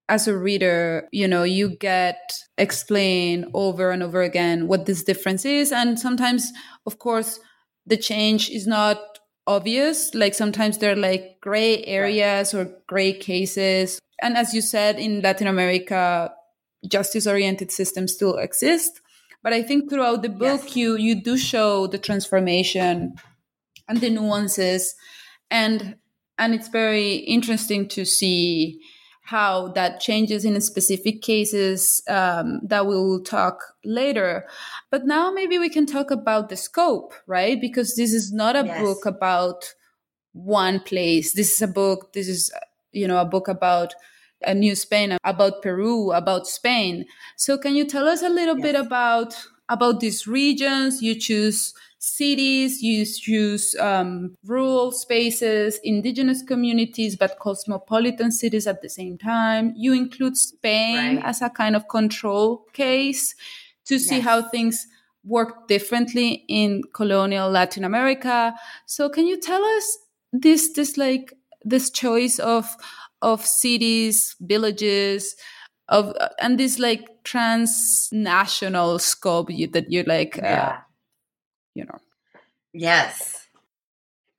as 0.10 0.28
a 0.28 0.38
reader, 0.38 1.08
you 1.12 1.28
know, 1.28 1.44
you 1.44 1.76
get 1.78 2.20
explained 2.58 3.46
over 3.54 3.92
and 3.92 4.04
over 4.04 4.22
again 4.22 4.68
what 4.68 4.86
this 4.86 5.04
difference 5.04 5.46
is. 5.46 5.72
And 5.72 6.00
sometimes, 6.00 6.52
of 6.86 7.00
course, 7.00 7.39
the 7.86 7.98
change 7.98 8.50
is 8.50 8.68
not 8.68 8.98
obvious. 9.48 10.13
Like 10.13 10.34
sometimes 10.34 10.78
there 10.78 10.92
are 10.92 10.98
like 10.98 11.38
gray 11.42 11.84
areas 11.86 12.54
or 12.54 12.70
gray 12.88 13.13
cases. 13.13 14.00
And 14.22 14.38
as 14.38 14.54
you 14.54 14.62
said, 14.62 15.00
in 15.00 15.22
Latin 15.22 15.48
America, 15.48 16.34
justice 16.88 17.28
oriented 17.28 17.72
systems 17.72 18.13
still 18.13 18.38
exist. 18.38 19.02
But 19.42 19.54
I 19.54 19.62
think 19.62 19.89
throughout 19.89 20.22
the 20.22 20.30
book, 20.30 20.62
yes. 20.63 20.76
you 20.76 20.96
you 20.96 21.22
do 21.22 21.38
show 21.38 21.88
the 21.88 21.98
transformation 21.98 23.16
and 23.89 24.00
the 24.00 24.10
nuances, 24.10 24.96
and 25.52 25.98
and 26.38 26.54
it's 26.54 26.70
very 26.70 27.16
interesting 27.16 27.89
to 27.89 28.06
see 28.06 28.80
how 29.23 29.69
that 29.69 30.01
changes 30.01 30.43
in 30.43 30.59
specific 30.59 31.21
cases 31.21 32.03
um, 32.09 32.59
that 32.62 32.86
we'll 32.86 33.21
talk 33.21 33.63
later. 33.86 34.45
But 34.91 35.05
now 35.05 35.31
maybe 35.31 35.57
we 35.57 35.69
can 35.69 35.86
talk 35.86 36.12
about 36.12 36.49
the 36.49 36.57
scope, 36.57 37.13
right? 37.25 37.59
Because 37.59 37.95
this 37.95 38.13
is 38.13 38.33
not 38.33 38.57
a 38.57 38.65
yes. 38.65 38.81
book 38.81 39.05
about 39.05 39.73
one 40.33 40.81
place. 40.81 41.33
This 41.33 41.53
is 41.53 41.62
a 41.62 41.67
book, 41.67 42.12
this 42.12 42.27
is, 42.27 42.51
you 42.91 43.07
know, 43.07 43.17
a 43.17 43.25
book 43.25 43.47
about 43.47 43.95
a 44.45 44.53
new 44.53 44.75
Spain, 44.75 45.17
about 45.23 45.62
Peru, 45.62 46.12
about 46.12 46.45
Spain. 46.45 47.05
So 47.38 47.57
can 47.57 47.75
you 47.75 47.86
tell 47.86 48.09
us 48.09 48.21
a 48.21 48.29
little 48.29 48.57
yes. 48.57 48.63
bit 48.63 48.75
about 48.75 49.36
about 49.69 50.01
these 50.01 50.27
regions? 50.27 51.01
You 51.01 51.17
choose 51.17 51.73
cities, 52.04 52.82
you 52.82 53.06
use 53.26 53.76
um, 53.80 54.36
rural 54.46 54.92
spaces, 54.92 55.80
indigenous 55.86 56.44
communities, 56.44 57.16
but 57.16 57.39
cosmopolitan 57.39 58.30
cities 58.30 58.68
at 58.68 58.82
the 58.82 58.89
same 58.89 59.18
time. 59.18 59.74
You 59.78 59.94
include 59.94 60.36
Spain 60.36 61.16
right. 61.16 61.26
as 61.26 61.42
a 61.42 61.50
kind 61.50 61.78
of 61.78 61.88
control 61.88 62.66
case 62.74 63.36
to 63.86 63.98
see 63.98 64.18
yes. 64.18 64.26
how 64.26 64.42
things 64.42 64.86
work 65.24 65.70
differently 65.70 66.44
in 66.50 66.82
colonial 66.94 67.50
Latin 67.50 67.86
America. 67.86 68.54
So 68.86 69.08
can 69.08 69.26
you 69.26 69.39
tell 69.39 69.63
us 69.63 69.98
this 70.34 70.74
this 70.74 70.98
like 70.98 71.34
this 71.63 71.89
choice 71.89 72.38
of 72.38 72.76
of 73.22 73.46
cities, 73.46 74.36
villages, 74.42 75.38
of 75.88 76.13
uh, 76.20 76.28
and 76.42 76.60
this 76.60 76.80
like 76.80 77.08
transnational 77.24 79.00
scope 79.00 79.50
you, 79.50 79.68
that 79.68 79.89
you 79.89 80.04
like, 80.04 80.38
uh, 80.39 80.42
yeah. 80.48 80.78
You 81.73 81.86
know. 81.86 81.97
Yes. 82.73 83.47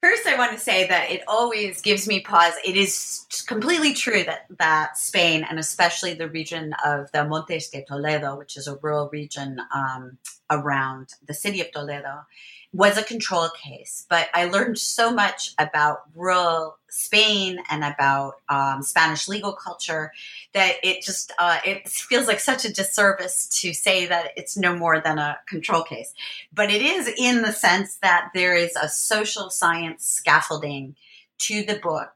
First, 0.02 0.26
I 0.26 0.36
want 0.36 0.52
to 0.52 0.58
say 0.58 0.86
that 0.86 1.10
it 1.10 1.22
always 1.26 1.80
gives 1.80 2.06
me 2.06 2.20
pause. 2.20 2.52
It 2.62 2.76
is 2.76 3.24
completely 3.46 3.94
true 3.94 4.22
that, 4.24 4.44
that 4.58 4.98
Spain, 4.98 5.46
and 5.48 5.58
especially 5.58 6.12
the 6.12 6.28
region 6.28 6.74
of 6.84 7.10
the 7.12 7.24
Montes 7.24 7.70
de 7.70 7.82
Toledo, 7.84 8.36
which 8.36 8.58
is 8.58 8.66
a 8.66 8.76
rural 8.82 9.08
region 9.10 9.62
um, 9.74 10.18
around 10.50 11.08
the 11.26 11.32
city 11.32 11.62
of 11.62 11.72
Toledo, 11.72 12.26
was 12.74 12.98
a 12.98 13.04
control 13.04 13.48
case, 13.50 14.04
but 14.10 14.28
I 14.34 14.46
learned 14.46 14.78
so 14.78 15.12
much 15.12 15.54
about 15.58 16.02
rural 16.12 16.76
Spain 16.90 17.58
and 17.70 17.84
about 17.84 18.34
um, 18.48 18.82
Spanish 18.82 19.28
legal 19.28 19.52
culture 19.52 20.12
that 20.54 20.74
it 20.82 21.00
just 21.00 21.32
uh, 21.38 21.58
it 21.64 21.88
feels 21.88 22.26
like 22.26 22.40
such 22.40 22.64
a 22.64 22.72
disservice 22.72 23.48
to 23.60 23.72
say 23.72 24.06
that 24.06 24.32
it's 24.36 24.56
no 24.56 24.74
more 24.76 25.00
than 25.00 25.18
a 25.18 25.38
control 25.46 25.84
case. 25.84 26.12
But 26.52 26.70
it 26.70 26.82
is 26.82 27.08
in 27.16 27.42
the 27.42 27.52
sense 27.52 27.96
that 28.02 28.30
there 28.34 28.56
is 28.56 28.74
a 28.74 28.88
social 28.88 29.50
science 29.50 30.04
scaffolding 30.04 30.96
to 31.38 31.62
the 31.62 31.78
book 31.78 32.10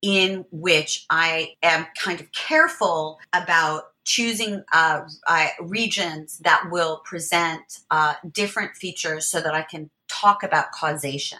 in 0.00 0.44
which 0.52 1.06
I 1.10 1.54
am 1.60 1.88
kind 1.98 2.20
of 2.20 2.30
careful 2.30 3.18
about 3.32 3.90
choosing 4.08 4.64
uh, 4.72 5.02
uh, 5.26 5.48
regions 5.60 6.38
that 6.38 6.70
will 6.70 7.02
present 7.04 7.80
uh, 7.90 8.14
different 8.32 8.74
features 8.74 9.28
so 9.28 9.38
that 9.38 9.54
I 9.54 9.60
can 9.60 9.90
talk 10.08 10.42
about 10.42 10.72
causation. 10.72 11.38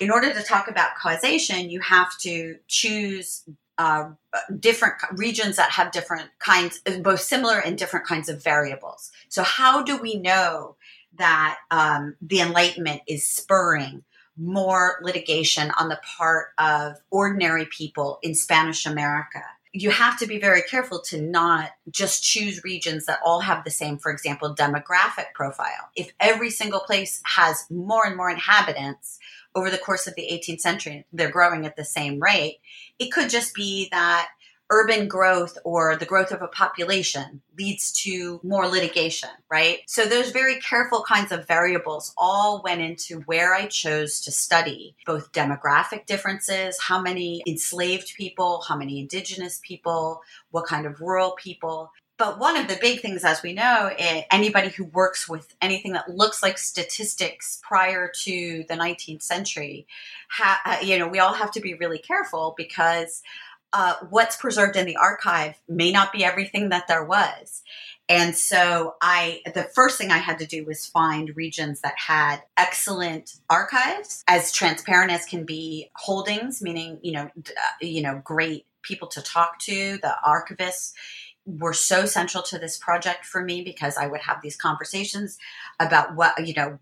In 0.00 0.10
order 0.10 0.34
to 0.34 0.42
talk 0.42 0.66
about 0.68 0.96
causation, 1.00 1.70
you 1.70 1.80
have 1.80 2.18
to 2.18 2.56
choose 2.66 3.44
uh, 3.78 4.10
different 4.58 4.96
regions 5.12 5.54
that 5.54 5.70
have 5.70 5.92
different 5.92 6.30
kinds, 6.40 6.80
both 7.00 7.20
similar 7.20 7.60
and 7.60 7.78
different 7.78 8.06
kinds 8.06 8.28
of 8.28 8.42
variables. 8.42 9.12
So, 9.28 9.44
how 9.44 9.84
do 9.84 9.96
we 9.96 10.16
know 10.16 10.74
that 11.16 11.58
um, 11.70 12.16
the 12.20 12.40
Enlightenment 12.40 13.02
is 13.06 13.26
spurring 13.26 14.02
more 14.36 14.98
litigation 15.00 15.70
on 15.78 15.88
the 15.88 16.00
part 16.18 16.48
of 16.58 16.96
ordinary 17.10 17.66
people 17.66 18.18
in 18.20 18.34
Spanish 18.34 18.84
America? 18.84 19.42
You 19.76 19.90
have 19.90 20.16
to 20.16 20.26
be 20.26 20.38
very 20.38 20.62
careful 20.62 21.00
to 21.00 21.20
not 21.20 21.72
just 21.90 22.22
choose 22.22 22.62
regions 22.62 23.06
that 23.06 23.18
all 23.24 23.40
have 23.40 23.64
the 23.64 23.72
same, 23.72 23.98
for 23.98 24.12
example, 24.12 24.54
demographic 24.54 25.34
profile. 25.34 25.90
If 25.96 26.12
every 26.20 26.50
single 26.50 26.78
place 26.78 27.20
has 27.24 27.66
more 27.68 28.06
and 28.06 28.16
more 28.16 28.30
inhabitants 28.30 29.18
over 29.52 29.70
the 29.70 29.78
course 29.78 30.06
of 30.06 30.14
the 30.14 30.22
18th 30.22 30.60
century, 30.60 31.04
they're 31.12 31.28
growing 31.28 31.66
at 31.66 31.74
the 31.74 31.84
same 31.84 32.22
rate, 32.22 32.60
it 33.00 33.10
could 33.10 33.28
just 33.28 33.52
be 33.52 33.88
that 33.90 34.28
urban 34.70 35.08
growth 35.08 35.58
or 35.64 35.96
the 35.96 36.06
growth 36.06 36.32
of 36.32 36.42
a 36.42 36.48
population 36.48 37.42
leads 37.58 37.92
to 37.92 38.40
more 38.42 38.66
litigation, 38.66 39.28
right? 39.50 39.78
So 39.86 40.06
those 40.06 40.30
very 40.30 40.58
careful 40.60 41.02
kinds 41.02 41.32
of 41.32 41.46
variables 41.46 42.14
all 42.16 42.62
went 42.62 42.80
into 42.80 43.20
where 43.20 43.54
I 43.54 43.66
chose 43.66 44.20
to 44.22 44.32
study 44.32 44.96
both 45.06 45.32
demographic 45.32 46.06
differences, 46.06 46.80
how 46.80 47.00
many 47.00 47.42
enslaved 47.46 48.14
people, 48.16 48.64
how 48.66 48.76
many 48.76 49.00
indigenous 49.00 49.60
people, 49.62 50.22
what 50.50 50.66
kind 50.66 50.86
of 50.86 51.00
rural 51.00 51.32
people. 51.32 51.92
But 52.16 52.38
one 52.38 52.56
of 52.56 52.68
the 52.68 52.78
big 52.80 53.00
things, 53.00 53.24
as 53.24 53.42
we 53.42 53.52
know, 53.52 53.90
anybody 54.30 54.68
who 54.68 54.84
works 54.84 55.28
with 55.28 55.52
anything 55.60 55.92
that 55.94 56.08
looks 56.08 56.44
like 56.44 56.58
statistics 56.58 57.60
prior 57.62 58.10
to 58.22 58.64
the 58.68 58.74
19th 58.74 59.22
century, 59.22 59.88
ha, 60.30 60.60
uh, 60.64 60.76
you 60.80 60.96
know, 60.96 61.08
we 61.08 61.18
all 61.18 61.34
have 61.34 61.50
to 61.52 61.60
be 61.60 61.74
really 61.74 61.98
careful 61.98 62.54
because 62.56 63.20
uh, 63.74 63.96
what's 64.08 64.36
preserved 64.36 64.76
in 64.76 64.86
the 64.86 64.96
archive 64.96 65.56
may 65.68 65.90
not 65.90 66.12
be 66.12 66.24
everything 66.24 66.68
that 66.68 66.86
there 66.86 67.04
was. 67.04 67.62
And 68.08 68.36
so 68.36 68.94
I 69.00 69.40
the 69.54 69.64
first 69.64 69.98
thing 69.98 70.10
I 70.10 70.18
had 70.18 70.38
to 70.38 70.46
do 70.46 70.64
was 70.64 70.86
find 70.86 71.34
regions 71.36 71.80
that 71.80 71.98
had 71.98 72.42
excellent 72.56 73.34
archives, 73.50 74.22
as 74.28 74.52
transparent 74.52 75.10
as 75.10 75.24
can 75.24 75.44
be 75.44 75.90
holdings, 75.96 76.62
meaning, 76.62 76.98
you 77.02 77.12
know, 77.12 77.30
uh, 77.36 77.50
you 77.80 78.02
know, 78.02 78.20
great 78.22 78.66
people 78.82 79.08
to 79.08 79.22
talk 79.22 79.58
to, 79.60 79.98
the 79.98 80.14
archivists 80.24 80.92
were 81.46 81.72
so 81.72 82.06
central 82.06 82.42
to 82.42 82.58
this 82.58 82.78
project 82.78 83.24
for 83.24 83.42
me 83.42 83.62
because 83.62 83.96
I 83.96 84.06
would 84.06 84.20
have 84.20 84.40
these 84.42 84.56
conversations 84.56 85.38
about 85.80 86.14
what, 86.14 86.46
you 86.46 86.54
know, 86.54 86.78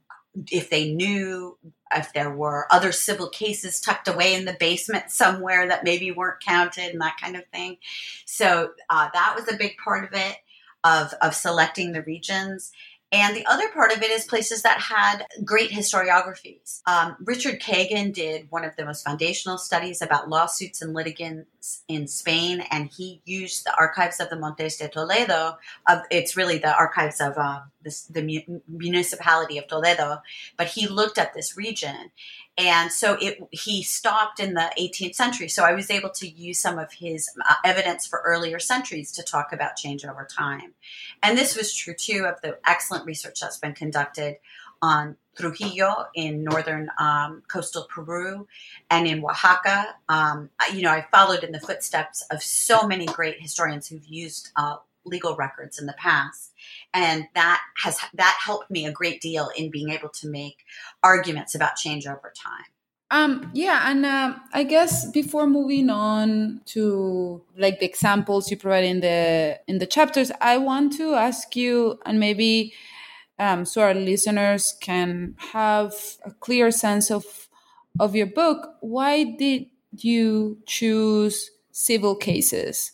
if 0.50 0.70
they 0.70 0.92
knew 0.92 1.58
if 1.94 2.12
there 2.12 2.30
were 2.30 2.66
other 2.70 2.92
civil 2.92 3.28
cases 3.28 3.80
tucked 3.80 4.08
away 4.08 4.34
in 4.34 4.46
the 4.46 4.56
basement 4.58 5.10
somewhere 5.10 5.68
that 5.68 5.84
maybe 5.84 6.10
weren't 6.10 6.42
counted 6.42 6.90
and 6.92 7.00
that 7.00 7.18
kind 7.20 7.36
of 7.36 7.46
thing. 7.52 7.76
So 8.24 8.72
uh, 8.88 9.08
that 9.12 9.34
was 9.36 9.52
a 9.52 9.56
big 9.56 9.76
part 9.82 10.04
of 10.04 10.10
it 10.18 10.36
of 10.84 11.14
of 11.22 11.34
selecting 11.34 11.92
the 11.92 12.02
regions. 12.02 12.72
And 13.12 13.36
the 13.36 13.44
other 13.44 13.68
part 13.68 13.92
of 13.92 14.02
it 14.02 14.10
is 14.10 14.24
places 14.24 14.62
that 14.62 14.80
had 14.80 15.26
great 15.44 15.70
historiographies. 15.70 16.80
Um, 16.86 17.14
Richard 17.22 17.60
Kagan 17.60 18.14
did 18.14 18.46
one 18.50 18.64
of 18.64 18.74
the 18.76 18.86
most 18.86 19.04
foundational 19.04 19.58
studies 19.58 20.00
about 20.00 20.30
lawsuits 20.30 20.80
and 20.80 20.94
litigants 20.94 21.84
in 21.88 22.08
Spain, 22.08 22.64
and 22.70 22.88
he 22.88 23.20
used 23.26 23.66
the 23.66 23.76
archives 23.78 24.18
of 24.18 24.30
the 24.30 24.36
Montes 24.36 24.78
de 24.78 24.88
Toledo. 24.88 25.58
Of, 25.86 26.00
it's 26.10 26.38
really 26.38 26.56
the 26.56 26.74
archives 26.74 27.20
of 27.20 27.36
uh, 27.36 27.60
this, 27.82 28.04
the 28.04 28.44
municipality 28.66 29.58
of 29.58 29.66
Toledo, 29.66 30.22
but 30.56 30.68
he 30.68 30.88
looked 30.88 31.18
at 31.18 31.34
this 31.34 31.54
region 31.54 32.12
and 32.58 32.92
so 32.92 33.16
it 33.20 33.38
he 33.50 33.82
stopped 33.82 34.38
in 34.38 34.54
the 34.54 34.70
18th 34.78 35.14
century 35.14 35.48
so 35.48 35.64
i 35.64 35.72
was 35.72 35.90
able 35.90 36.10
to 36.10 36.28
use 36.28 36.60
some 36.60 36.78
of 36.78 36.92
his 36.92 37.30
uh, 37.48 37.54
evidence 37.64 38.06
for 38.06 38.22
earlier 38.24 38.58
centuries 38.58 39.10
to 39.10 39.22
talk 39.22 39.52
about 39.52 39.76
change 39.76 40.04
over 40.04 40.26
time 40.30 40.74
and 41.22 41.38
this 41.38 41.56
was 41.56 41.74
true 41.74 41.94
too 41.94 42.26
of 42.26 42.40
the 42.42 42.58
excellent 42.66 43.06
research 43.06 43.40
that's 43.40 43.58
been 43.58 43.72
conducted 43.72 44.36
on 44.82 45.16
Trujillo 45.36 46.08
in 46.14 46.44
northern 46.44 46.90
um, 46.98 47.42
coastal 47.48 47.86
Peru 47.88 48.46
and 48.90 49.06
in 49.06 49.24
Oaxaca. 49.24 49.94
Um, 50.08 50.50
you 50.74 50.82
know, 50.82 50.90
I 50.90 51.06
followed 51.10 51.44
in 51.44 51.52
the 51.52 51.60
footsteps 51.60 52.22
of 52.30 52.42
so 52.42 52.86
many 52.86 53.06
great 53.06 53.40
historians 53.40 53.88
who've 53.88 54.04
used 54.04 54.50
uh, 54.56 54.76
legal 55.04 55.36
records 55.36 55.78
in 55.78 55.86
the 55.86 55.94
past 55.98 56.52
and 56.94 57.26
that 57.34 57.60
has 57.82 57.98
that 58.14 58.38
helped 58.44 58.70
me 58.70 58.86
a 58.86 58.92
great 58.92 59.20
deal 59.20 59.50
in 59.56 59.70
being 59.70 59.90
able 59.90 60.08
to 60.08 60.28
make 60.28 60.64
arguments 61.02 61.54
about 61.54 61.76
change 61.76 62.06
over 62.06 62.32
time 62.36 62.64
um, 63.12 63.50
yeah, 63.52 63.90
and 63.90 64.06
uh, 64.06 64.36
I 64.54 64.64
guess 64.64 65.04
before 65.10 65.46
moving 65.46 65.90
on 65.90 66.62
to 66.68 67.42
like 67.58 67.78
the 67.78 67.84
examples 67.84 68.50
you 68.50 68.56
provide 68.56 68.84
in 68.84 69.00
the 69.00 69.60
in 69.68 69.80
the 69.80 69.86
chapters, 69.86 70.32
I 70.40 70.56
want 70.56 70.94
to 70.96 71.12
ask 71.12 71.54
you, 71.54 72.00
and 72.06 72.18
maybe 72.18 72.72
um, 73.38 73.66
so 73.66 73.82
our 73.82 73.92
listeners 73.92 74.74
can 74.80 75.34
have 75.52 75.92
a 76.24 76.30
clear 76.30 76.70
sense 76.70 77.10
of 77.10 77.50
of 78.00 78.16
your 78.16 78.28
book. 78.28 78.76
Why 78.80 79.24
did 79.24 79.66
you 79.94 80.62
choose 80.64 81.50
civil 81.70 82.16
cases? 82.16 82.92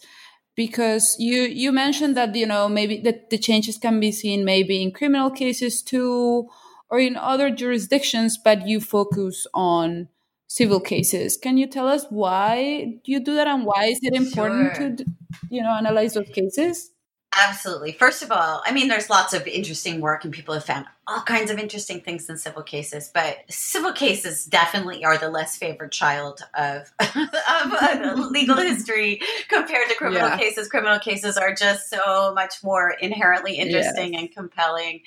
Because 0.59 1.15
you 1.21 1.43
you 1.43 1.71
mentioned 1.71 2.17
that 2.17 2.35
you 2.35 2.45
know 2.45 2.69
maybe 2.69 3.01
that 3.03 3.31
the 3.31 3.39
changes 3.39 3.79
can 3.79 4.01
be 4.01 4.11
seen 4.11 4.45
maybe 4.45 4.83
in 4.83 4.91
criminal 4.91 5.31
cases 5.31 5.81
too 5.81 6.49
or 6.91 6.99
in 6.99 7.15
other 7.17 7.49
jurisdictions 7.49 8.37
but 8.37 8.67
you 8.67 8.81
focus 8.81 9.47
on 9.55 10.09
civil 10.49 10.81
cases 10.81 11.37
can 11.37 11.57
you 11.57 11.67
tell 11.69 11.87
us 11.87 12.07
why 12.11 12.99
you 13.05 13.21
do 13.21 13.37
that 13.37 13.47
and 13.47 13.65
why 13.65 13.85
is 13.85 14.01
it 14.03 14.15
important 14.15 14.75
sure. 14.75 14.97
to 14.97 15.05
you 15.49 15.63
know 15.63 15.71
analyze 15.71 16.15
those 16.15 16.29
cases 16.31 16.91
Absolutely. 17.37 17.93
First 17.93 18.23
of 18.23 18.33
all, 18.33 18.63
I 18.65 18.73
mean, 18.73 18.89
there's 18.89 19.11
lots 19.11 19.35
of 19.35 19.47
interesting 19.47 20.01
work, 20.01 20.25
and 20.25 20.33
people 20.33 20.55
have 20.55 20.65
found 20.65 20.87
all 21.07 21.21
kinds 21.21 21.51
of 21.51 21.59
interesting 21.59 22.01
things 22.01 22.29
in 22.29 22.39
civil 22.39 22.63
cases. 22.63 23.11
But 23.13 23.39
civil 23.51 23.93
cases 23.93 24.47
definitely 24.47 25.05
are 25.05 25.19
the 25.19 25.29
less 25.29 25.57
favored 25.57 25.93
child 25.93 26.41
of, 26.57 26.91
of 27.01 28.19
legal 28.31 28.57
history 28.57 29.21
compared 29.49 29.89
to 29.89 29.95
criminal 29.97 30.29
yeah. 30.29 30.39
cases. 30.39 30.69
Criminal 30.69 30.99
cases 30.99 31.37
are 31.37 31.55
just 31.55 31.91
so 31.91 32.33
much 32.35 32.65
more 32.65 32.91
inherently 32.93 33.57
interesting 33.57 34.15
yes. 34.15 34.23
and 34.23 34.33
compelling, 34.33 35.03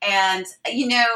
and 0.00 0.46
you 0.70 0.86
know. 0.86 1.06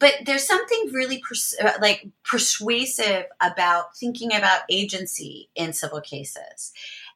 But 0.00 0.14
there's 0.26 0.44
something 0.44 0.90
really 0.92 1.22
pers- 1.26 1.54
uh, 1.62 1.74
like 1.80 2.08
persuasive 2.24 3.26
about 3.40 3.96
thinking 3.96 4.34
about 4.34 4.62
agency 4.68 5.48
in 5.54 5.72
civil 5.72 6.00
cases 6.00 6.72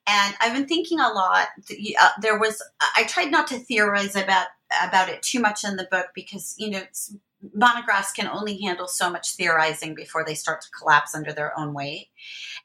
and 0.06 0.34
I've 0.40 0.54
been 0.54 0.66
thinking 0.66 1.00
a 1.00 1.08
lot. 1.08 1.48
Uh, 2.00 2.08
there 2.20 2.38
was 2.38 2.62
I 2.96 3.04
tried 3.04 3.30
not 3.30 3.48
to 3.48 3.58
theorize 3.58 4.16
about 4.16 4.46
about 4.82 5.08
it 5.08 5.22
too 5.22 5.40
much 5.40 5.64
in 5.64 5.76
the 5.76 5.88
book 5.90 6.08
because 6.14 6.54
you 6.58 6.70
know 6.70 6.82
monographs 7.54 8.12
can 8.12 8.28
only 8.28 8.60
handle 8.60 8.88
so 8.88 9.10
much 9.10 9.34
theorizing 9.34 9.94
before 9.94 10.24
they 10.24 10.34
start 10.34 10.60
to 10.62 10.70
collapse 10.70 11.14
under 11.14 11.32
their 11.32 11.58
own 11.58 11.74
weight. 11.74 12.08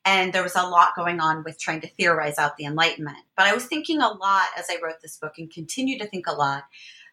And 0.06 0.34
there 0.34 0.44
was 0.44 0.56
a 0.56 0.68
lot 0.68 0.96
going 0.96 1.20
on 1.20 1.44
with 1.44 1.60
trying 1.60 1.82
to 1.82 1.90
theorize 1.90 2.38
out 2.38 2.58
the 2.58 2.66
Enlightenment. 2.66 3.18
But 3.36 3.48
I 3.48 3.54
was 3.54 3.66
thinking 3.66 4.02
a 4.02 4.10
lot 4.10 4.48
as 4.58 4.68
I 4.70 4.80
wrote 4.84 5.02
this 5.02 5.18
book 5.18 5.34
and 5.38 5.52
continue 5.52 6.00
to 6.00 6.08
think 6.08 6.26
a 6.28 6.34
lot 6.34 6.64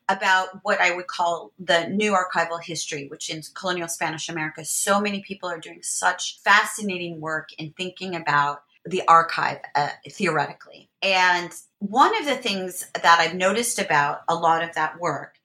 about 0.08 0.60
what 0.62 0.80
I 0.80 0.94
would 0.94 1.06
call 1.06 1.52
the 1.58 1.86
new 1.88 2.16
archival 2.16 2.62
history, 2.62 3.08
which 3.08 3.28
in 3.28 3.42
colonial 3.54 3.88
Spanish 3.88 4.28
America, 4.28 4.64
so 4.64 5.00
many 5.00 5.20
people 5.20 5.50
are 5.50 5.60
doing 5.60 5.82
such 5.82 6.40
fascinating 6.42 7.20
work 7.20 7.50
in 7.58 7.74
thinking 7.76 8.16
about 8.16 8.62
the 8.84 9.02
archive 9.06 9.58
uh, 9.74 9.90
theoretically. 10.08 10.90
And 11.02 11.52
one 11.78 12.16
of 12.18 12.26
the 12.26 12.36
things 12.36 12.86
that 12.94 13.20
I've 13.20 13.34
noticed 13.34 13.78
about 13.78 14.22
a 14.28 14.34
lot 14.34 14.62
of 14.62 14.74
that 14.74 14.98
work 14.98 15.38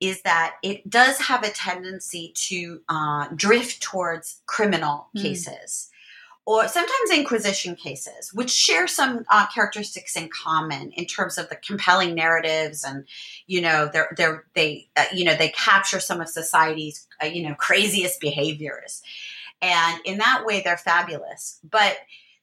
is 0.00 0.22
that 0.22 0.56
it 0.62 0.88
does 0.88 1.18
have 1.18 1.42
a 1.42 1.50
tendency 1.50 2.32
to 2.34 2.80
uh, 2.88 3.28
drift 3.34 3.82
towards 3.82 4.40
criminal 4.46 5.08
mm. 5.16 5.22
cases 5.22 5.90
or 6.46 6.66
sometimes 6.68 7.10
inquisition 7.12 7.76
cases 7.76 8.32
which 8.32 8.50
share 8.50 8.88
some 8.88 9.24
uh, 9.30 9.46
characteristics 9.54 10.16
in 10.16 10.28
common 10.28 10.90
in 10.92 11.04
terms 11.04 11.38
of 11.38 11.48
the 11.48 11.56
compelling 11.56 12.14
narratives 12.14 12.82
and 12.82 13.04
you 13.46 13.60
know 13.60 13.88
they're, 13.92 14.12
they're 14.16 14.44
they 14.54 14.88
uh, 14.96 15.04
you 15.12 15.24
know 15.24 15.36
they 15.36 15.50
capture 15.50 16.00
some 16.00 16.20
of 16.20 16.28
society's 16.28 17.06
uh, 17.22 17.26
you 17.26 17.46
know 17.46 17.54
craziest 17.54 18.20
behaviors 18.20 19.02
and 19.60 20.00
in 20.04 20.18
that 20.18 20.44
way 20.46 20.62
they're 20.62 20.76
fabulous 20.76 21.60
but 21.68 21.98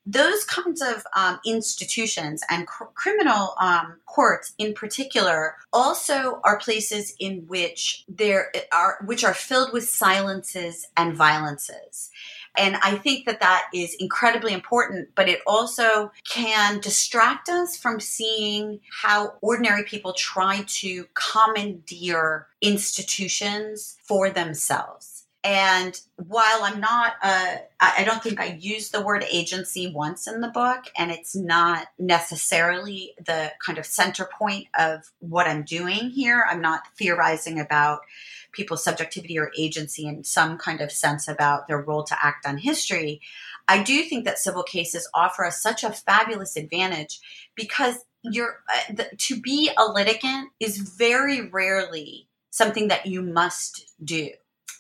those 0.08 0.46
kinds 0.46 0.82
of 0.82 1.06
um, 1.16 1.40
institutions 1.46 2.42
and 2.50 2.66
cr- 2.66 2.86
criminal 2.96 3.56
um, 3.60 3.98
courts 4.06 4.54
in 4.58 4.74
particular 4.74 5.56
also 5.74 6.40
are 6.44 6.58
places 6.60 7.14
in 7.20 7.44
which 7.48 8.06
there 8.08 8.52
are 8.72 8.98
which 9.06 9.24
are 9.24 9.34
filled 9.34 9.74
with 9.74 9.88
silences 9.88 10.88
and 10.96 11.16
violences 11.16 12.10
and 12.58 12.76
I 12.78 12.96
think 12.96 13.26
that 13.26 13.40
that 13.40 13.66
is 13.74 13.96
incredibly 14.00 14.52
important, 14.52 15.10
but 15.16 15.30
it 15.30 15.42
also 15.46 16.12
can 16.28 16.80
distract 16.80 17.50
us 17.50 17.78
from 17.78 18.00
seeing 18.00 18.80
how 19.04 19.36
ordinary 19.42 19.84
people 19.84 20.14
try 20.14 20.64
to 20.68 21.06
commandeer 21.14 22.48
institutions 22.62 23.98
for 24.04 24.32
themselves. 24.32 25.17
And 25.48 25.98
while 26.18 26.64
I'm 26.64 26.82
not, 26.82 27.14
uh, 27.24 27.56
I 27.80 28.04
don't 28.04 28.22
think 28.22 28.38
I 28.38 28.58
use 28.60 28.90
the 28.90 29.02
word 29.02 29.24
agency 29.32 29.90
once 29.90 30.28
in 30.28 30.42
the 30.42 30.50
book, 30.50 30.88
and 30.98 31.10
it's 31.10 31.38
not 31.38 31.88
necessarily 31.98 33.14
the 33.26 33.54
kind 33.66 33.78
of 33.78 33.86
center 33.86 34.30
point 34.38 34.68
of 34.78 35.10
what 35.20 35.48
I'm 35.48 35.64
doing 35.64 36.10
here. 36.10 36.46
I'm 36.50 36.60
not 36.60 36.82
theorizing 37.00 37.62
about 37.62 38.02
people's 38.52 38.84
subjectivity 38.84 39.40
or 39.40 39.54
agency 39.58 40.06
in 40.06 40.26
some 40.26 40.58
kind 40.58 40.82
of 40.82 40.92
sense 40.92 41.30
about 41.30 41.70
their 41.70 41.82
role 41.82 42.04
to 42.04 42.26
act 42.26 42.46
on 42.46 42.58
history. 42.58 43.22
I 43.70 43.82
do 43.82 44.04
think 44.04 44.26
that 44.26 44.40
civil 44.40 44.64
cases 44.64 45.10
offer 45.14 45.46
us 45.46 45.62
such 45.62 45.82
a 45.82 45.94
fabulous 45.94 46.58
advantage 46.58 47.22
because 47.56 47.96
you're 48.22 48.60
uh, 48.70 48.94
the, 48.96 49.10
to 49.16 49.40
be 49.40 49.72
a 49.78 49.86
litigant 49.86 50.50
is 50.60 50.78
very 50.78 51.50
rarely 51.50 52.28
something 52.50 52.90
that 52.90 53.06
you 53.06 53.22
must 53.22 53.94
do 54.04 54.32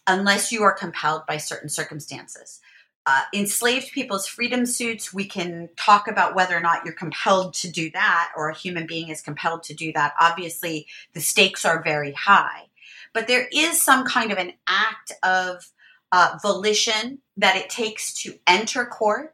unless 0.08 0.52
you 0.52 0.64
are 0.64 0.74
compelled 0.74 1.26
by 1.28 1.38
certain 1.38 1.70
circumstances. 1.70 2.62
Uh, 3.06 3.22
enslaved 3.34 3.92
people's 3.94 4.28
freedom 4.28 4.66
suits, 4.66 5.14
we 5.14 5.26
can 5.26 5.70
talk 5.78 6.10
about 6.10 6.36
whether 6.36 6.58
or 6.58 6.60
not 6.60 6.84
you're 6.84 6.94
compelled 6.94 7.54
to 7.54 7.72
do 7.72 7.90
that 7.92 8.32
or 8.36 8.50
a 8.50 8.56
human 8.56 8.86
being 8.86 9.10
is 9.10 9.22
compelled 9.22 9.64
to 9.64 9.74
do 9.74 9.94
that. 9.94 10.14
Obviously, 10.20 10.88
the 11.14 11.22
stakes 11.22 11.64
are 11.64 11.82
very 11.82 12.12
high, 12.12 12.64
but 13.14 13.28
there 13.28 13.48
is 13.54 13.82
some 13.82 14.06
kind 14.06 14.32
of 14.32 14.38
an 14.38 14.52
act 14.68 15.14
of 15.24 15.72
uh, 16.12 16.38
volition 16.42 17.20
that 17.38 17.56
it 17.56 17.70
takes 17.70 18.14
to 18.14 18.34
enter 18.46 18.86
court, 18.86 19.34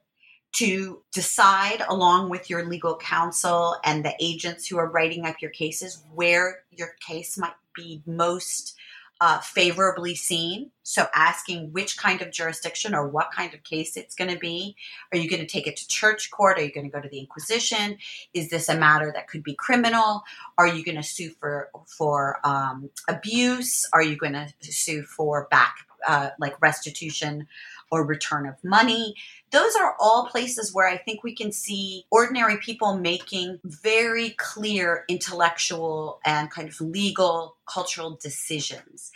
to 0.54 1.02
decide 1.12 1.84
along 1.90 2.30
with 2.30 2.50
your 2.52 2.64
legal 2.66 2.96
counsel 2.98 3.76
and 3.84 4.06
the 4.06 4.14
agents 4.20 4.68
who 4.68 4.78
are 4.78 4.90
writing 4.90 5.26
up 5.26 5.42
your 5.42 5.50
cases 5.50 6.04
where 6.14 6.60
your 6.70 6.94
case 7.06 7.40
might 7.40 7.56
be 7.76 8.04
most 8.06 8.76
uh, 9.22 9.40
favorably 9.40 10.16
seen. 10.16 10.72
So, 10.84 11.08
asking 11.16 11.72
which 11.72 11.98
kind 11.98 12.22
of 12.22 12.32
jurisdiction 12.32 12.94
or 12.94 13.08
what 13.08 13.32
kind 13.32 13.54
of 13.54 13.64
case 13.64 13.96
it's 13.96 14.16
going 14.16 14.32
to 14.32 14.38
be. 14.38 14.76
Are 15.12 15.18
you 15.18 15.30
going 15.30 15.42
to 15.42 15.48
take 15.48 15.66
it 15.66 15.78
to 15.78 15.88
church 15.88 16.30
court? 16.30 16.58
Are 16.58 16.64
you 16.64 16.74
going 16.74 16.86
to 16.86 16.92
go 16.92 17.00
to 17.00 17.08
the 17.08 17.20
Inquisition? 17.20 17.98
Is 18.34 18.50
this 18.50 18.68
a 18.68 18.78
matter 18.78 19.12
that 19.16 19.30
could 19.30 19.44
be 19.44 19.56
criminal? 19.56 20.24
Are 20.58 20.68
you 20.68 20.84
going 20.84 20.98
to 20.98 21.04
sue 21.04 21.32
for 21.40 21.70
for 21.88 22.40
um, 22.44 22.90
abuse? 23.08 23.88
Are 23.94 24.04
you 24.04 24.18
going 24.18 24.34
to 24.34 24.52
sue 24.62 25.04
for 25.04 25.48
back 25.50 25.76
uh, 26.06 26.30
like 26.40 26.62
restitution 26.62 27.48
or 27.94 28.04
return 28.04 28.48
of 28.48 28.56
money. 28.64 29.14
Those 29.52 29.76
are 29.76 29.96
all 30.00 30.26
places 30.26 30.74
where 30.74 30.88
I 30.88 30.98
think 30.98 31.24
we 31.24 31.36
can 31.36 31.52
see 31.52 32.06
ordinary 32.10 32.58
people 32.58 32.98
making 32.98 33.60
very 33.64 34.32
clear 34.32 35.06
intellectual 35.08 36.20
and 36.26 36.50
kind 36.50 36.68
of 36.68 36.82
legal 36.82 37.58
cultural 37.72 38.18
decisions. 38.20 39.12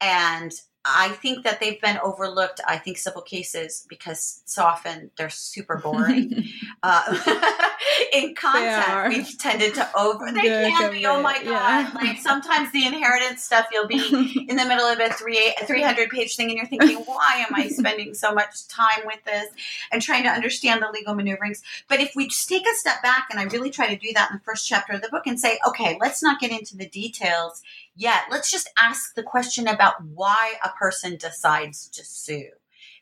And 0.00 0.50
I 0.84 1.10
think 1.10 1.44
that 1.44 1.60
they've 1.60 1.80
been 1.80 1.98
overlooked. 2.02 2.60
I 2.66 2.76
think 2.76 2.98
civil 2.98 3.22
cases 3.22 3.86
because 3.88 4.42
so 4.46 4.64
often 4.64 5.12
they're 5.16 5.30
super 5.30 5.76
boring. 5.76 6.44
uh, 6.82 7.40
in 8.12 8.34
content, 8.34 9.08
we've 9.08 9.38
tended 9.38 9.74
to 9.74 9.88
over. 9.96 10.32
They 10.32 10.42
can 10.42 10.90
be. 10.90 11.06
Oh 11.06 11.22
my 11.22 11.34
god! 11.34 11.44
Yeah. 11.44 11.90
Like 11.94 12.18
sometimes 12.18 12.72
the 12.72 12.84
inheritance 12.84 13.44
stuff, 13.44 13.66
you'll 13.72 13.86
be 13.86 14.44
in 14.48 14.56
the 14.56 14.64
middle 14.64 14.84
of 14.84 14.98
a 14.98 15.12
three 15.12 15.54
three 15.66 15.82
hundred 15.82 16.10
page 16.10 16.34
thing, 16.34 16.48
and 16.48 16.56
you're 16.56 16.66
thinking, 16.66 16.96
why 17.04 17.44
am 17.48 17.54
I 17.54 17.68
spending 17.68 18.14
so 18.14 18.34
much 18.34 18.66
time 18.66 19.06
with 19.06 19.22
this 19.24 19.48
and 19.92 20.02
trying 20.02 20.24
to 20.24 20.30
understand 20.30 20.82
the 20.82 20.90
legal 20.90 21.14
maneuverings? 21.14 21.62
But 21.88 22.00
if 22.00 22.16
we 22.16 22.26
just 22.26 22.48
take 22.48 22.66
a 22.66 22.74
step 22.74 23.02
back, 23.02 23.28
and 23.30 23.38
I 23.38 23.44
really 23.44 23.70
try 23.70 23.94
to 23.94 23.96
do 23.96 24.12
that 24.14 24.30
in 24.32 24.38
the 24.38 24.42
first 24.42 24.66
chapter 24.66 24.94
of 24.94 25.02
the 25.02 25.08
book, 25.08 25.26
and 25.26 25.38
say, 25.38 25.60
okay, 25.68 25.96
let's 26.00 26.22
not 26.24 26.40
get 26.40 26.50
into 26.50 26.76
the 26.76 26.88
details 26.88 27.62
yet. 27.94 28.24
Let's 28.30 28.50
just 28.50 28.70
ask 28.78 29.14
the 29.14 29.22
question 29.22 29.68
about 29.68 29.94
why 30.04 30.54
a 30.64 30.70
person 30.70 31.16
decides 31.16 31.88
to 31.90 32.04
sue, 32.04 32.48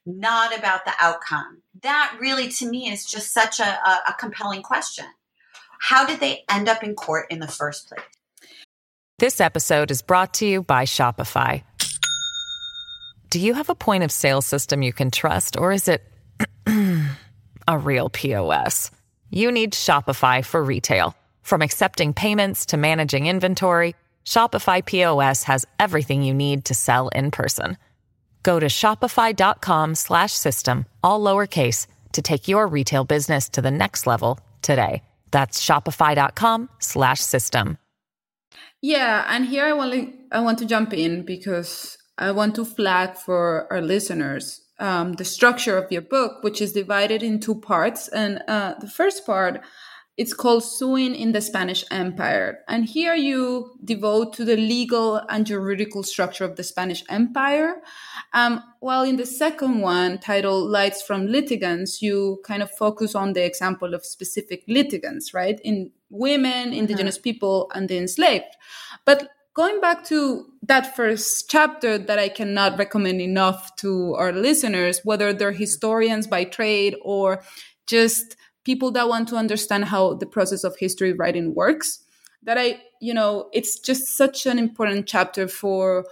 not 0.06 0.56
about 0.56 0.84
the 0.84 0.92
outcome. 1.00 1.62
That 1.82 2.16
really, 2.20 2.48
to 2.48 2.68
me, 2.68 2.90
is 2.90 3.04
just 3.04 3.32
such 3.32 3.60
a, 3.60 3.64
a, 3.64 3.98
a 4.08 4.14
compelling 4.18 4.62
question. 4.62 5.06
How 5.80 6.06
did 6.06 6.20
they 6.20 6.44
end 6.50 6.68
up 6.68 6.82
in 6.82 6.94
court 6.94 7.26
in 7.30 7.40
the 7.40 7.48
first 7.48 7.88
place? 7.88 8.00
This 9.18 9.40
episode 9.40 9.90
is 9.90 10.02
brought 10.02 10.34
to 10.34 10.46
you 10.46 10.62
by 10.62 10.84
Shopify. 10.84 11.62
Do 13.28 13.38
you 13.38 13.54
have 13.54 13.68
a 13.68 13.74
point 13.74 14.02
of 14.02 14.10
sale 14.10 14.42
system 14.42 14.82
you 14.82 14.92
can 14.92 15.10
trust, 15.10 15.56
or 15.56 15.72
is 15.72 15.88
it 15.88 16.02
a 17.68 17.78
real 17.78 18.10
POS? 18.10 18.90
You 19.30 19.52
need 19.52 19.72
Shopify 19.72 20.44
for 20.44 20.62
retail. 20.62 21.14
From 21.42 21.62
accepting 21.62 22.12
payments 22.12 22.66
to 22.66 22.76
managing 22.76 23.26
inventory, 23.26 23.94
Shopify 24.24 24.84
POS 24.84 25.44
has 25.44 25.66
everything 25.78 26.22
you 26.22 26.32
need 26.32 26.64
to 26.64 26.74
sell 26.74 27.08
in 27.08 27.30
person. 27.30 27.76
Go 28.42 28.58
to 28.58 28.66
shopify.com 28.66 29.94
slash 29.94 30.32
system, 30.32 30.86
all 31.02 31.20
lowercase, 31.20 31.86
to 32.12 32.22
take 32.22 32.48
your 32.48 32.66
retail 32.66 33.04
business 33.04 33.48
to 33.50 33.60
the 33.60 33.70
next 33.70 34.06
level 34.06 34.40
today. 34.62 35.02
That's 35.30 35.64
shopify.com 35.64 36.70
slash 36.78 37.20
system. 37.20 37.78
Yeah, 38.82 39.26
and 39.28 39.44
here 39.44 39.64
I 39.64 39.74
want 39.74 39.92
to, 39.92 40.12
I 40.32 40.40
want 40.40 40.58
to 40.60 40.66
jump 40.66 40.94
in 40.94 41.24
because 41.24 41.98
I 42.16 42.32
want 42.32 42.54
to 42.54 42.64
flag 42.64 43.16
for 43.16 43.70
our 43.70 43.82
listeners 43.82 44.62
um, 44.80 45.12
the 45.12 45.24
structure 45.24 45.76
of 45.76 45.92
your 45.92 46.02
book, 46.02 46.42
which 46.42 46.60
is 46.60 46.72
divided 46.72 47.22
in 47.22 47.38
two 47.38 47.54
parts. 47.54 48.08
And 48.08 48.42
uh, 48.48 48.74
the 48.80 48.88
first 48.88 49.26
part 49.26 49.60
it's 50.16 50.34
called 50.34 50.62
Suing 50.62 51.14
in 51.14 51.32
the 51.32 51.40
Spanish 51.40 51.84
Empire. 51.90 52.58
And 52.68 52.84
here 52.84 53.14
you 53.14 53.72
devote 53.82 54.34
to 54.34 54.44
the 54.44 54.56
legal 54.56 55.16
and 55.28 55.46
juridical 55.46 56.02
structure 56.02 56.44
of 56.44 56.56
the 56.56 56.62
Spanish 56.62 57.02
Empire. 57.08 57.80
Um, 58.34 58.62
while 58.80 59.02
in 59.02 59.16
the 59.16 59.24
second 59.24 59.80
one, 59.80 60.18
titled 60.18 60.70
Lights 60.70 61.00
from 61.00 61.26
Litigants, 61.26 62.02
you 62.02 62.40
kind 62.44 62.62
of 62.62 62.70
focus 62.70 63.14
on 63.14 63.32
the 63.32 63.44
example 63.44 63.94
of 63.94 64.04
specific 64.04 64.62
litigants, 64.68 65.32
right? 65.32 65.58
In 65.64 65.90
women, 66.10 66.68
mm-hmm. 66.68 66.78
indigenous 66.78 67.16
mm-hmm. 67.16 67.22
people, 67.22 67.70
and 67.74 67.88
the 67.88 67.96
enslaved. 67.96 68.56
But 69.06 69.30
going 69.54 69.80
back 69.80 70.04
to 70.04 70.46
that 70.62 70.94
first 70.94 71.48
chapter 71.48 71.98
that 71.98 72.18
I 72.18 72.28
cannot 72.28 72.78
recommend 72.78 73.20
enough 73.20 73.74
to 73.76 74.14
our 74.14 74.32
listeners, 74.32 75.00
whether 75.02 75.32
they're 75.32 75.52
historians 75.52 76.26
by 76.26 76.44
trade 76.44 76.96
or 77.02 77.42
just 77.86 78.36
people 78.70 78.92
that 78.92 79.08
want 79.08 79.26
to 79.26 79.34
understand 79.34 79.86
how 79.86 80.14
the 80.14 80.26
process 80.36 80.62
of 80.62 80.76
history 80.78 81.12
writing 81.12 81.54
works 81.56 82.04
that 82.44 82.56
i 82.56 82.80
you 83.00 83.12
know 83.18 83.50
it's 83.52 83.80
just 83.80 84.16
such 84.16 84.46
an 84.46 84.58
important 84.60 85.08
chapter 85.08 85.48
for 85.48 86.04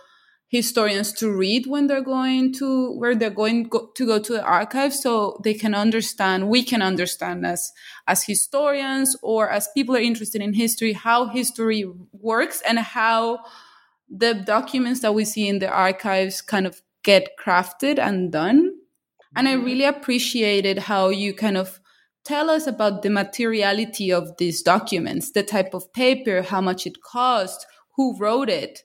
historians 0.49 1.13
to 1.13 1.31
read 1.31 1.67
when 1.67 1.87
they're 1.87 2.11
going 2.17 2.53
to 2.53 2.69
where 2.99 3.15
they're 3.15 3.39
going 3.43 3.63
go, 3.75 3.81
to 3.95 4.05
go 4.07 4.19
to 4.19 4.33
the 4.33 4.43
archive 4.43 4.93
so 4.93 5.39
they 5.45 5.55
can 5.55 5.73
understand 5.73 6.49
we 6.49 6.65
can 6.65 6.83
understand 6.83 7.47
as 7.47 7.71
as 8.09 8.25
historians 8.25 9.17
or 9.23 9.49
as 9.49 9.69
people 9.77 9.95
are 9.95 10.09
interested 10.11 10.43
in 10.43 10.53
history 10.55 10.95
how 10.95 11.29
history 11.29 11.85
works 12.13 12.61
and 12.69 12.79
how 12.81 13.39
the 14.11 14.35
documents 14.35 15.01
that 15.01 15.15
we 15.15 15.25
see 15.25 15.47
in 15.47 15.61
the 15.61 15.69
archives 15.69 16.41
kind 16.41 16.67
of 16.67 16.83
get 17.05 17.29
crafted 17.39 17.99
and 17.99 18.33
done 18.33 18.73
and 19.37 19.47
i 19.47 19.55
mm-hmm. 19.55 19.67
really 19.67 19.85
appreciated 19.85 20.79
how 20.91 21.09
you 21.09 21.33
kind 21.33 21.59
of 21.59 21.79
tell 22.29 22.51
us 22.51 22.67
about 22.67 23.03
the 23.03 23.11
materiality 23.11 24.13
of 24.13 24.37
these 24.37 24.63
documents, 24.63 25.33
the 25.33 25.43
type 25.43 25.73
of 25.75 25.93
paper, 25.93 26.43
how 26.43 26.61
much 26.61 26.87
it 26.87 27.03
cost, 27.03 27.67
who 27.97 28.17
wrote 28.19 28.51
it. 28.51 28.83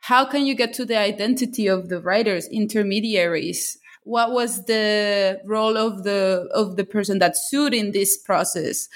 How 0.00 0.24
can 0.24 0.44
you 0.46 0.54
get 0.54 0.74
to 0.74 0.84
the 0.84 0.98
identity 0.98 1.68
of 1.68 1.88
the 1.88 2.00
writers, 2.00 2.48
intermediaries? 2.48 3.78
what 4.04 4.32
was 4.32 4.64
the 4.64 5.40
role 5.44 5.76
of 5.76 6.02
the 6.02 6.48
of 6.52 6.76
the 6.76 6.84
person 6.84 7.18
that 7.20 7.36
sued 7.36 7.72
in 7.74 7.92
this 7.92 8.16
process 8.16 8.88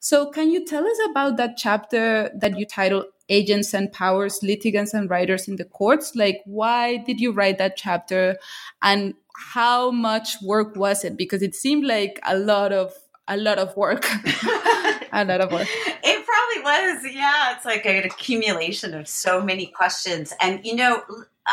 so 0.00 0.30
can 0.30 0.50
you 0.50 0.64
tell 0.64 0.84
us 0.86 0.98
about 1.10 1.36
that 1.36 1.56
chapter 1.56 2.30
that 2.34 2.58
you 2.58 2.66
titled 2.66 3.06
agents 3.28 3.74
and 3.74 3.92
powers 3.92 4.40
litigants 4.42 4.94
and 4.94 5.10
writers 5.10 5.46
in 5.48 5.56
the 5.56 5.64
courts 5.64 6.16
like 6.16 6.40
why 6.44 6.96
did 6.96 7.20
you 7.20 7.30
write 7.30 7.58
that 7.58 7.76
chapter 7.76 8.36
and 8.82 9.14
how 9.54 9.90
much 9.90 10.36
work 10.42 10.74
was 10.74 11.04
it 11.04 11.16
because 11.16 11.42
it 11.42 11.54
seemed 11.54 11.84
like 11.84 12.18
a 12.26 12.36
lot 12.36 12.72
of 12.72 12.92
a 13.28 13.36
lot 13.36 13.58
of 13.58 13.76
work 13.76 14.04
a 15.12 15.24
lot 15.24 15.40
of 15.40 15.52
work 15.52 15.68
it 15.70 16.26
probably 16.26 16.62
was 16.62 17.14
yeah 17.14 17.54
it's 17.54 17.64
like 17.64 17.84
an 17.86 18.04
accumulation 18.04 18.94
of 18.94 19.06
so 19.08 19.42
many 19.42 19.66
questions 19.66 20.32
and 20.40 20.64
you 20.64 20.74
know 20.74 21.02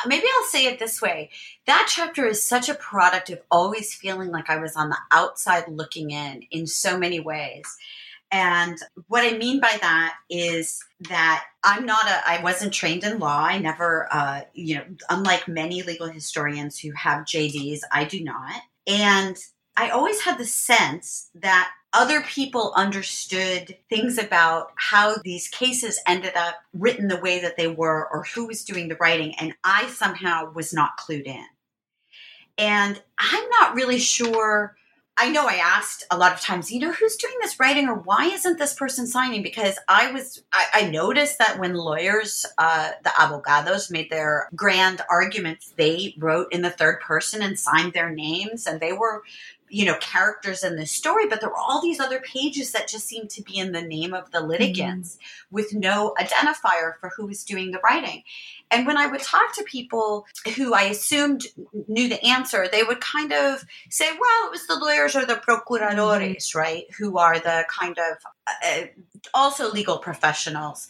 maybe 0.05 0.26
I'll 0.38 0.47
say 0.49 0.65
it 0.65 0.80
this 0.80 1.01
way. 1.01 1.30
That 1.67 1.88
chapter 1.89 2.26
is 2.26 2.43
such 2.43 2.69
a 2.69 2.76
product 2.76 3.30
of 3.30 3.41
always 3.49 3.93
feeling 3.93 4.30
like 4.30 4.49
I 4.49 4.57
was 4.57 4.76
on 4.76 4.89
the 4.89 4.97
outside 5.11 5.65
looking 5.67 6.11
in 6.11 6.43
in 6.51 6.67
so 6.67 6.97
many 6.97 7.19
ways. 7.19 7.78
And 8.32 8.78
what 9.07 9.23
I 9.23 9.38
mean 9.38 9.59
by 9.61 9.78
that 9.82 10.15
is 10.30 10.84
that 11.09 11.45
I'm 11.63 11.86
not 11.86 12.05
a, 12.05 12.21
I 12.28 12.41
wasn't 12.43 12.73
trained 12.73 13.03
in 13.03 13.19
law. 13.19 13.39
I 13.39 13.59
never, 13.59 14.09
uh, 14.11 14.41
you 14.53 14.76
know, 14.76 14.84
unlike 15.09 15.47
many 15.47 15.84
legal 15.84 16.07
historians 16.07 16.80
who 16.80 16.91
have 16.91 17.26
JDs, 17.26 17.82
I 17.91 18.03
do 18.03 18.23
not. 18.23 18.61
And 18.88 19.38
I 19.78 19.89
always 19.89 20.21
had 20.21 20.38
the 20.38 20.45
sense 20.45 21.30
that 21.36 21.71
other 21.91 22.21
people 22.21 22.73
understood 22.76 23.78
things 23.89 24.17
about 24.17 24.71
how 24.76 25.15
these 25.23 25.47
cases 25.47 25.99
ended 26.07 26.36
up 26.36 26.55
written 26.73 27.07
the 27.07 27.19
way 27.19 27.39
that 27.39 27.57
they 27.57 27.67
were 27.67 28.07
or 28.11 28.23
who 28.23 28.47
was 28.47 28.65
doing 28.65 28.89
the 28.89 28.97
writing, 28.97 29.34
and 29.39 29.53
I 29.63 29.88
somehow 29.88 30.51
was 30.51 30.73
not 30.73 30.97
clued 30.97 31.26
in. 31.26 31.45
And 32.57 33.01
I'm 33.17 33.49
not 33.49 33.76
really 33.76 33.99
sure. 33.99 34.76
I 35.17 35.30
know 35.30 35.47
I 35.47 35.55
asked 35.55 36.03
a 36.11 36.17
lot 36.17 36.34
of 36.34 36.41
times, 36.41 36.69
you 36.71 36.80
know, 36.82 36.91
who's 36.91 37.15
doing 37.15 37.36
this 37.41 37.57
writing 37.57 37.88
or 37.88 37.95
why 37.95 38.26
isn't 38.26 38.59
this 38.59 38.73
person 38.73 39.07
signing? 39.07 39.43
Because 39.43 39.80
I 39.88 40.11
was, 40.11 40.43
I, 40.51 40.65
I 40.73 40.89
noticed 40.89 41.38
that 41.39 41.57
when 41.57 41.73
lawyers, 41.73 42.45
uh, 42.57 42.91
the 43.03 43.11
abogados 43.17 43.89
made 43.89 44.09
their 44.09 44.49
grand 44.55 45.01
arguments, 45.09 45.73
they 45.78 46.15
wrote 46.17 46.51
in 46.51 46.63
the 46.63 46.69
third 46.69 46.99
person 46.99 47.41
and 47.41 47.57
signed 47.57 47.93
their 47.93 48.09
names 48.09 48.67
and 48.67 48.82
they 48.82 48.91
were 48.91 49.23
you 49.76 49.84
know 49.84 49.97
characters 49.99 50.63
in 50.63 50.78
this 50.78 50.89
story 50.89 51.28
but 51.28 51.41
there 51.41 51.49
were 51.49 51.57
all 51.57 51.82
these 51.82 51.99
other 51.99 52.21
pages 52.21 52.71
that 52.71 52.88
just 52.88 53.05
seemed 53.05 53.30
to 53.30 53.43
be 53.43 53.57
in 53.57 53.73
the 53.73 53.82
name 53.82 54.13
of 54.13 54.32
the 54.32 54.39
litigants 54.39 55.15
mm-hmm. 55.15 55.55
with 55.55 55.73
no 55.73 56.15
identifier 56.17 56.93
for 57.01 57.09
who 57.09 57.26
was 57.26 57.43
doing 57.43 57.71
the 57.71 57.80
writing 57.84 58.23
and 58.71 58.88
when 58.88 58.97
i 58.97 59.05
would 59.05 59.19
talk 59.19 59.53
to 59.53 59.65
people 59.65 60.26
who 60.55 60.73
i 60.73 60.84
assumed 60.84 61.43
knew 61.89 62.07
the 62.07 62.26
answer 62.26 62.69
they 62.71 62.84
would 62.84 63.01
kind 63.01 63.34
of 63.34 63.65
say 63.89 64.09
well 64.09 64.47
it 64.47 64.51
was 64.51 64.65
the 64.65 64.80
lawyers 64.80 65.13
or 65.13 65.26
the 65.26 65.36
procuradores 65.36 66.38
mm-hmm. 66.38 66.57
right 66.57 66.86
who 66.97 67.17
are 67.17 67.38
the 67.38 67.65
kind 67.67 67.97
of 67.99 68.17
uh, 68.65 68.86
also 69.34 69.69
legal 69.69 69.97
professionals 69.97 70.88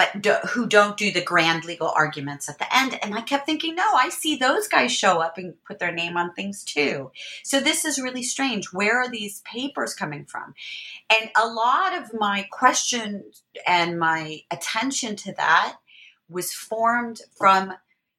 but 0.00 0.22
do, 0.22 0.32
who 0.48 0.66
don't 0.66 0.96
do 0.96 1.12
the 1.12 1.20
grand 1.20 1.66
legal 1.66 1.92
arguments 1.94 2.48
at 2.48 2.58
the 2.58 2.74
end. 2.74 2.98
And 3.02 3.14
I 3.14 3.20
kept 3.20 3.44
thinking, 3.44 3.74
no, 3.74 3.84
I 3.94 4.08
see 4.08 4.34
those 4.34 4.66
guys 4.66 4.90
show 4.90 5.20
up 5.20 5.36
and 5.36 5.62
put 5.66 5.78
their 5.78 5.92
name 5.92 6.16
on 6.16 6.32
things 6.32 6.64
too. 6.64 7.10
So 7.44 7.60
this 7.60 7.84
is 7.84 8.00
really 8.00 8.22
strange. 8.22 8.72
Where 8.72 8.98
are 8.98 9.10
these 9.10 9.42
papers 9.42 9.92
coming 9.92 10.24
from? 10.24 10.54
And 11.10 11.28
a 11.36 11.46
lot 11.46 11.98
of 11.98 12.18
my 12.18 12.46
question 12.50 13.24
and 13.66 13.98
my 13.98 14.40
attention 14.50 15.16
to 15.16 15.34
that 15.34 15.76
was 16.30 16.54
formed 16.54 17.20
from 17.36 17.74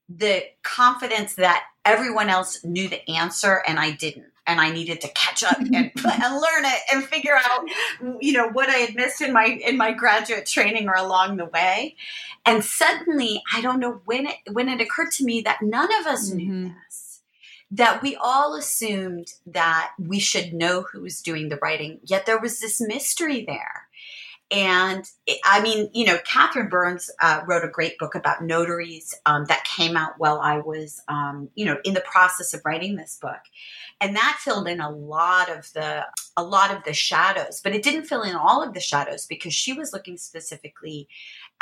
the 0.08 0.44
confidence 0.62 1.34
that 1.34 1.64
everyone 1.84 2.30
else 2.30 2.64
knew 2.64 2.90
the 2.90 3.10
answer 3.10 3.64
and 3.68 3.80
I 3.80 3.90
didn't 3.90 4.31
and 4.48 4.60
I 4.60 4.72
needed 4.72 5.02
to 5.02 5.08
catch 5.10 5.44
up 5.44 5.60
and, 5.60 5.74
and 5.74 5.94
learn 5.96 6.66
it 6.66 6.80
and 6.94 7.04
figure 7.04 7.36
out, 7.36 7.66
you 8.20 8.34
know, 8.34 8.50
what 8.50 8.70
I 8.70 8.78
had 8.78 8.96
missed 8.96 9.22
in 9.22 9.34
my 9.34 9.46
in 9.46 9.78
my 9.78 9.92
graduate 9.92 10.46
training 10.46 10.88
or 10.88 10.96
along 10.96 11.38
the 11.38 11.46
way. 11.46 11.96
And 12.46 12.64
suddenly, 12.64 13.42
I 13.54 13.62
don't 13.62 13.80
know 13.80 14.02
when 14.06 14.28
it 14.28 14.36
when 14.52 14.70
it 14.70 14.82
occurred 14.82 15.12
to 15.14 15.26
me 15.26 15.42
that 15.42 15.62
none 15.62 15.90
of 16.00 16.08
us 16.08 16.30
mm-hmm. 16.30 16.38
knew 16.38 16.74
this. 16.88 17.22
That 17.74 18.02
we 18.02 18.18
all 18.18 18.56
assumed 18.56 19.34
that 19.46 19.94
we 19.98 20.20
should 20.20 20.54
know 20.54 20.82
who 20.82 21.02
was 21.02 21.22
doing 21.22 21.48
the 21.48 21.56
writing, 21.62 22.00
yet 22.04 22.26
there 22.26 22.40
was 22.40 22.60
this 22.60 22.82
mystery 22.82 23.46
there. 23.46 23.88
And 24.52 25.10
it, 25.26 25.40
I 25.46 25.62
mean, 25.62 25.90
you 25.94 26.06
know, 26.06 26.18
Kathryn 26.18 26.70
Burns 26.70 27.10
uh, 27.22 27.42
wrote 27.48 27.64
a 27.64 27.70
great 27.70 27.98
book 27.98 28.16
about 28.16 28.44
notaries 28.44 29.16
um, 29.26 29.46
that 29.46 29.64
came 29.64 29.96
out 29.96 30.16
while 30.18 30.42
I 30.42 30.58
was, 30.60 31.02
um, 31.08 31.50
you 31.56 31.66
know, 31.66 31.78
in 31.86 31.94
the 31.94 32.02
process 32.02 32.54
of 32.54 32.62
writing 32.66 32.98
this 32.98 33.18
book, 33.22 33.40
and 34.02 34.16
that 34.16 34.40
filled 34.42 34.68
in 34.68 34.82
a 34.82 34.90
lot 34.90 35.50
of 35.50 35.72
the 35.74 36.06
a 36.36 36.44
lot 36.44 36.76
of 36.76 36.84
the 36.84 36.94
shadows. 36.94 37.62
But 37.64 37.76
it 37.76 37.84
didn't 37.84 38.06
fill 38.06 38.24
in 38.24 38.36
all 38.36 38.64
of 38.64 38.74
the 38.74 38.80
shadows 38.80 39.28
because 39.28 39.54
she 39.54 39.74
was 39.74 39.94
looking 39.94 40.18
specifically 40.18 41.08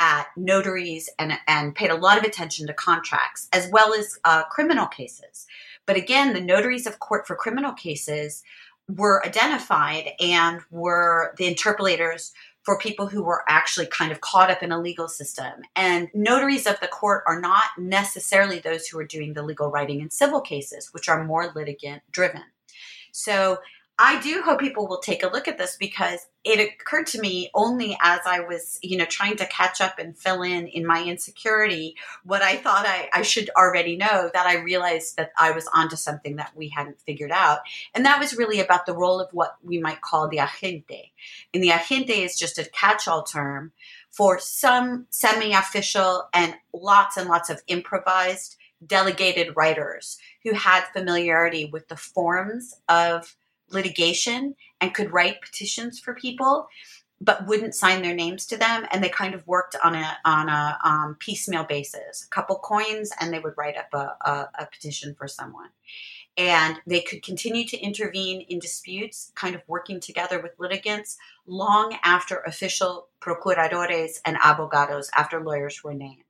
at 0.00 0.26
notaries 0.36 1.10
and 1.18 1.34
and 1.46 1.74
paid 1.74 1.90
a 1.90 1.96
lot 1.96 2.18
of 2.18 2.24
attention 2.24 2.66
to 2.66 2.72
contracts 2.72 3.48
as 3.52 3.68
well 3.70 3.92
as 3.94 4.18
uh, 4.24 4.44
criminal 4.44 4.86
cases. 4.86 5.46
But 5.86 5.96
again, 5.96 6.32
the 6.32 6.40
notaries 6.40 6.86
of 6.86 6.98
court 6.98 7.26
for 7.26 7.36
criminal 7.36 7.72
cases 7.72 8.42
were 8.88 9.24
identified 9.24 10.10
and 10.18 10.60
were 10.70 11.34
the 11.36 11.52
interpolators 11.52 12.32
for 12.62 12.78
people 12.78 13.06
who 13.06 13.22
were 13.22 13.42
actually 13.48 13.86
kind 13.86 14.12
of 14.12 14.20
caught 14.20 14.50
up 14.50 14.62
in 14.62 14.72
a 14.72 14.80
legal 14.80 15.08
system. 15.08 15.62
And 15.76 16.08
notaries 16.14 16.66
of 16.66 16.78
the 16.80 16.88
court 16.88 17.24
are 17.26 17.40
not 17.40 17.70
necessarily 17.78 18.58
those 18.58 18.86
who 18.86 18.98
are 18.98 19.06
doing 19.06 19.32
the 19.32 19.42
legal 19.42 19.70
writing 19.70 20.00
in 20.00 20.10
civil 20.10 20.40
cases, 20.40 20.90
which 20.92 21.08
are 21.08 21.24
more 21.24 21.52
litigant 21.54 22.02
driven. 22.10 22.42
So 23.12 23.58
I 24.02 24.18
do 24.22 24.40
hope 24.42 24.60
people 24.60 24.88
will 24.88 25.00
take 25.00 25.22
a 25.22 25.28
look 25.28 25.46
at 25.46 25.58
this 25.58 25.76
because 25.78 26.20
it 26.42 26.58
occurred 26.58 27.06
to 27.08 27.20
me 27.20 27.50
only 27.54 27.98
as 28.02 28.20
I 28.24 28.40
was, 28.40 28.78
you 28.82 28.96
know, 28.96 29.04
trying 29.04 29.36
to 29.36 29.46
catch 29.46 29.82
up 29.82 29.98
and 29.98 30.16
fill 30.16 30.40
in 30.40 30.68
in 30.68 30.86
my 30.86 31.04
insecurity 31.04 31.96
what 32.24 32.40
I 32.40 32.56
thought 32.56 32.86
I, 32.86 33.10
I 33.12 33.20
should 33.20 33.50
already 33.50 33.96
know 33.96 34.30
that 34.32 34.46
I 34.46 34.62
realized 34.62 35.18
that 35.18 35.32
I 35.38 35.50
was 35.50 35.68
onto 35.74 35.96
something 35.96 36.36
that 36.36 36.56
we 36.56 36.70
hadn't 36.70 37.02
figured 37.02 37.30
out. 37.30 37.58
And 37.94 38.06
that 38.06 38.18
was 38.18 38.38
really 38.38 38.58
about 38.60 38.86
the 38.86 38.96
role 38.96 39.20
of 39.20 39.28
what 39.34 39.58
we 39.62 39.78
might 39.78 40.00
call 40.00 40.28
the 40.28 40.38
agente. 40.38 41.10
And 41.52 41.62
the 41.62 41.68
agente 41.68 42.24
is 42.24 42.38
just 42.38 42.56
a 42.56 42.64
catch 42.70 43.06
all 43.06 43.22
term 43.22 43.72
for 44.08 44.38
some 44.38 45.08
semi 45.10 45.52
official 45.52 46.26
and 46.32 46.54
lots 46.72 47.18
and 47.18 47.28
lots 47.28 47.50
of 47.50 47.60
improvised 47.66 48.56
delegated 48.86 49.54
writers 49.56 50.16
who 50.42 50.54
had 50.54 50.84
familiarity 50.94 51.68
with 51.70 51.88
the 51.88 51.96
forms 51.96 52.80
of 52.88 53.36
litigation 53.70 54.54
and 54.80 54.94
could 54.94 55.12
write 55.12 55.42
petitions 55.42 55.98
for 55.98 56.14
people 56.14 56.68
but 57.20 57.46
wouldn't 57.46 57.74
sign 57.74 58.02
their 58.02 58.14
names 58.14 58.46
to 58.46 58.56
them. 58.56 58.86
And 58.90 59.04
they 59.04 59.10
kind 59.10 59.34
of 59.34 59.46
worked 59.46 59.76
on 59.84 59.94
a 59.94 60.16
on 60.24 60.48
a 60.48 60.78
um, 60.82 61.16
piecemeal 61.18 61.64
basis 61.64 62.24
a 62.24 62.28
couple 62.28 62.56
coins 62.56 63.12
and 63.20 63.32
they 63.32 63.38
would 63.38 63.54
write 63.56 63.76
up 63.76 63.92
a, 63.92 64.16
a, 64.28 64.48
a, 64.60 64.66
petition 64.66 65.14
for 65.14 65.28
someone. 65.28 65.68
And 66.36 66.80
they 66.86 67.00
could 67.00 67.22
continue 67.22 67.66
to 67.66 67.78
intervene 67.78 68.40
in 68.48 68.58
disputes 68.58 69.32
kind 69.34 69.54
of 69.54 69.62
working 69.66 70.00
together 70.00 70.40
with 70.40 70.52
litigants 70.58 71.18
long 71.46 71.98
after 72.02 72.38
official 72.38 73.08
procuradores 73.20 74.20
and 74.24 74.38
abogados 74.42 75.10
after 75.14 75.42
lawyers 75.42 75.84
were 75.84 75.92
named 75.92 76.22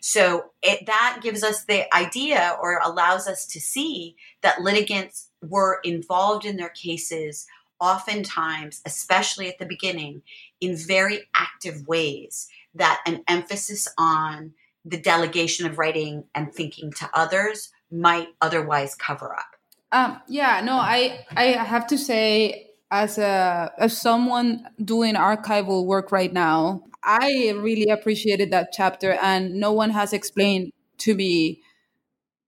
so 0.00 0.46
it, 0.62 0.86
that 0.86 1.20
gives 1.22 1.42
us 1.42 1.64
the 1.64 1.92
idea 1.94 2.56
or 2.60 2.80
allows 2.84 3.26
us 3.26 3.46
to 3.46 3.60
see 3.60 4.16
that 4.42 4.60
litigants 4.60 5.30
were 5.42 5.80
involved 5.84 6.44
in 6.44 6.56
their 6.56 6.70
cases 6.70 7.46
oftentimes, 7.80 8.82
especially 8.84 9.48
at 9.48 9.58
the 9.58 9.66
beginning, 9.66 10.22
in 10.60 10.76
very 10.76 11.22
active 11.34 11.86
ways 11.88 12.48
that 12.74 13.00
an 13.06 13.22
emphasis 13.26 13.88
on 13.98 14.52
the 14.84 14.98
delegation 14.98 15.66
of 15.66 15.78
writing 15.78 16.24
and 16.34 16.52
thinking 16.52 16.92
to 16.92 17.10
others 17.14 17.70
might 17.90 18.28
otherwise 18.40 18.94
cover 18.94 19.34
up. 19.34 19.56
Um, 19.92 20.20
yeah, 20.28 20.60
no, 20.64 20.74
I 20.74 21.26
I 21.34 21.46
have 21.46 21.86
to 21.88 21.98
say, 21.98 22.68
as 22.90 23.18
a 23.18 23.72
as 23.76 23.96
someone 23.96 24.68
doing 24.82 25.14
archival 25.14 25.84
work 25.84 26.12
right 26.12 26.32
now, 26.32 26.84
I 27.02 27.52
really 27.56 27.88
appreciated 27.90 28.50
that 28.50 28.70
chapter, 28.72 29.12
and 29.22 29.54
no 29.54 29.72
one 29.72 29.90
has 29.90 30.12
explained 30.12 30.72
to 30.98 31.14
me 31.14 31.62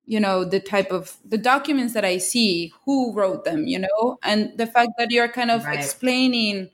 you 0.05 0.19
know 0.19 0.45
the 0.45 0.61
type 0.61 0.91
of 0.91 1.17
the 1.25 1.39
documents 1.39 1.95
that 1.95 2.05
i 2.05 2.19
see 2.19 2.73
who 2.85 3.13
wrote 3.13 3.45
them 3.45 3.67
you 3.67 3.79
know 3.79 4.19
and 4.23 4.53
the 4.59 4.67
fact 4.67 4.91
that 4.99 5.11
you're 5.11 5.29
kind 5.29 5.51
of 5.51 5.65
right. 5.65 5.79
explaining 5.79 6.69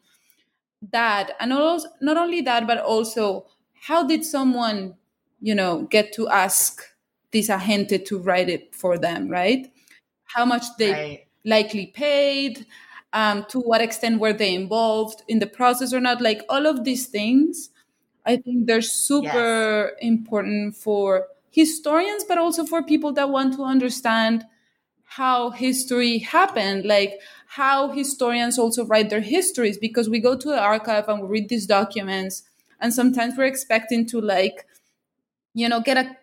that 0.92 1.32
and 1.40 1.52
also, 1.52 1.88
not 2.00 2.16
only 2.16 2.40
that 2.40 2.66
but 2.66 2.78
also 2.78 3.46
how 3.82 4.06
did 4.06 4.24
someone 4.24 4.94
you 5.40 5.54
know 5.54 5.82
get 5.90 6.12
to 6.12 6.28
ask 6.28 6.82
this 7.32 7.48
agente 7.48 8.04
to 8.04 8.18
write 8.18 8.48
it 8.48 8.74
for 8.74 8.96
them 8.98 9.28
right 9.28 9.70
how 10.24 10.44
much 10.44 10.64
they 10.78 10.92
right. 10.92 11.26
likely 11.44 11.86
paid 11.86 12.66
um, 13.12 13.44
to 13.48 13.58
what 13.60 13.80
extent 13.80 14.20
were 14.20 14.32
they 14.32 14.54
involved 14.54 15.22
in 15.28 15.38
the 15.38 15.46
process 15.46 15.92
or 15.92 16.00
not 16.00 16.20
like 16.20 16.42
all 16.48 16.66
of 16.66 16.84
these 16.84 17.06
things 17.06 17.70
i 18.26 18.36
think 18.36 18.66
they're 18.66 18.82
super 18.82 19.90
yes. 19.90 19.98
important 20.00 20.76
for 20.76 21.26
historians, 21.50 22.24
but 22.24 22.38
also 22.38 22.64
for 22.64 22.82
people 22.82 23.12
that 23.12 23.30
want 23.30 23.54
to 23.54 23.64
understand 23.64 24.44
how 25.04 25.50
history 25.50 26.18
happened, 26.18 26.84
like 26.84 27.20
how 27.46 27.88
historians 27.90 28.58
also 28.58 28.84
write 28.84 29.10
their 29.10 29.20
histories, 29.20 29.78
because 29.78 30.08
we 30.08 30.20
go 30.20 30.36
to 30.36 30.48
the 30.48 30.60
archive 30.60 31.08
and 31.08 31.22
we 31.22 31.28
read 31.28 31.48
these 31.48 31.66
documents, 31.66 32.42
and 32.80 32.92
sometimes 32.92 33.34
we're 33.36 33.44
expecting 33.44 34.06
to 34.06 34.20
like, 34.20 34.66
you 35.54 35.68
know, 35.68 35.80
get 35.80 35.96
a 35.96 36.16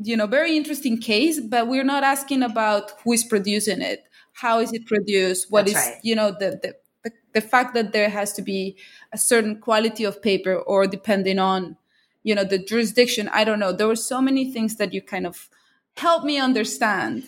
you 0.00 0.16
know 0.16 0.26
very 0.26 0.56
interesting 0.56 1.00
case, 1.00 1.40
but 1.40 1.66
we're 1.66 1.84
not 1.84 2.04
asking 2.04 2.42
about 2.42 2.92
who 3.02 3.12
is 3.12 3.24
producing 3.24 3.80
it, 3.82 4.04
how 4.40 4.60
is 4.60 4.72
it 4.72 4.86
produced, 4.86 5.50
what 5.50 5.66
That's 5.66 5.78
is 5.78 5.86
right. 5.86 6.00
you 6.02 6.14
know 6.14 6.30
the, 6.30 6.58
the 6.62 6.74
the 7.04 7.10
the 7.34 7.40
fact 7.40 7.74
that 7.74 7.92
there 7.92 8.08
has 8.08 8.32
to 8.34 8.42
be 8.42 8.76
a 9.12 9.18
certain 9.18 9.60
quality 9.60 10.04
of 10.04 10.22
paper, 10.22 10.54
or 10.54 10.86
depending 10.86 11.38
on 11.38 11.76
you 12.22 12.34
know 12.34 12.44
the 12.44 12.58
jurisdiction. 12.58 13.28
I 13.32 13.44
don't 13.44 13.58
know. 13.58 13.72
There 13.72 13.88
were 13.88 13.96
so 13.96 14.20
many 14.20 14.52
things 14.52 14.76
that 14.76 14.92
you 14.92 15.02
kind 15.02 15.26
of 15.26 15.48
help 15.96 16.24
me 16.24 16.38
understand 16.38 17.24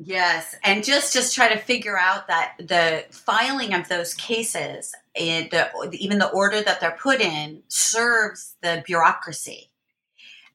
Yes, 0.00 0.54
and 0.62 0.84
just 0.84 1.12
just 1.12 1.34
try 1.34 1.52
to 1.52 1.58
figure 1.58 1.98
out 1.98 2.28
that 2.28 2.54
the 2.58 3.04
filing 3.10 3.74
of 3.74 3.88
those 3.88 4.14
cases, 4.14 4.94
and 5.18 5.52
even 5.92 6.20
the 6.20 6.30
order 6.30 6.62
that 6.62 6.80
they're 6.80 6.96
put 7.00 7.20
in, 7.20 7.64
serves 7.66 8.54
the 8.62 8.84
bureaucracy, 8.86 9.67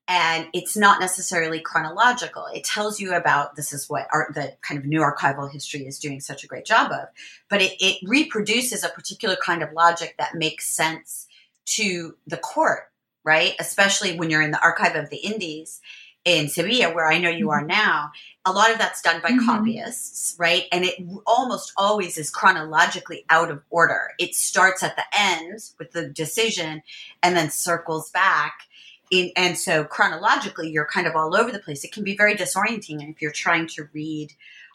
and 0.07 0.47
it's 0.53 0.75
not 0.75 0.99
necessarily 0.99 1.59
chronological. 1.59 2.45
It 2.53 2.63
tells 2.63 2.99
you 2.99 3.13
about 3.13 3.55
this 3.55 3.71
is 3.71 3.89
what 3.89 4.07
our, 4.11 4.29
the 4.33 4.53
kind 4.61 4.77
of 4.79 4.85
new 4.85 4.99
archival 4.99 5.51
history 5.51 5.87
is 5.87 5.99
doing 5.99 6.19
such 6.19 6.43
a 6.43 6.47
great 6.47 6.65
job 6.65 6.91
of, 6.91 7.07
but 7.49 7.61
it, 7.61 7.73
it 7.79 7.97
reproduces 8.03 8.83
a 8.83 8.89
particular 8.89 9.37
kind 9.37 9.63
of 9.63 9.71
logic 9.73 10.15
that 10.17 10.35
makes 10.35 10.69
sense 10.69 11.27
to 11.65 12.15
the 12.27 12.37
court, 12.37 12.91
right? 13.23 13.53
Especially 13.59 14.17
when 14.17 14.29
you're 14.29 14.41
in 14.41 14.51
the 14.51 14.61
archive 14.61 14.95
of 14.95 15.09
the 15.09 15.17
Indies 15.17 15.79
in 16.25 16.47
Sevilla, 16.47 16.93
where 16.93 17.07
I 17.07 17.17
know 17.17 17.29
you 17.29 17.49
are 17.49 17.59
mm-hmm. 17.59 17.67
now, 17.67 18.11
a 18.45 18.51
lot 18.51 18.71
of 18.71 18.77
that's 18.77 19.01
done 19.01 19.21
by 19.21 19.29
mm-hmm. 19.29 19.45
copyists, 19.45 20.35
right? 20.37 20.65
And 20.71 20.85
it 20.85 20.95
almost 21.25 21.73
always 21.77 22.17
is 22.17 22.29
chronologically 22.29 23.25
out 23.29 23.51
of 23.51 23.61
order. 23.69 24.11
It 24.19 24.35
starts 24.35 24.83
at 24.83 24.95
the 24.95 25.03
end 25.17 25.59
with 25.79 25.91
the 25.91 26.07
decision 26.09 26.81
and 27.21 27.35
then 27.35 27.49
circles 27.49 28.09
back. 28.11 28.53
In, 29.13 29.31
and 29.35 29.55
so 29.55 29.83
chronologically, 29.83 30.71
you're 30.71 30.87
kind 30.87 31.05
of 31.05 31.15
all 31.15 31.35
over 31.35 31.51
the 31.51 31.59
place. 31.59 31.83
It 31.83 31.91
can 31.91 32.03
be 32.03 32.17
very 32.17 32.35
disorienting 32.35 33.07
if 33.07 33.21
you're 33.21 33.31
trying 33.31 33.67
to 33.67 33.87
read 33.93 34.33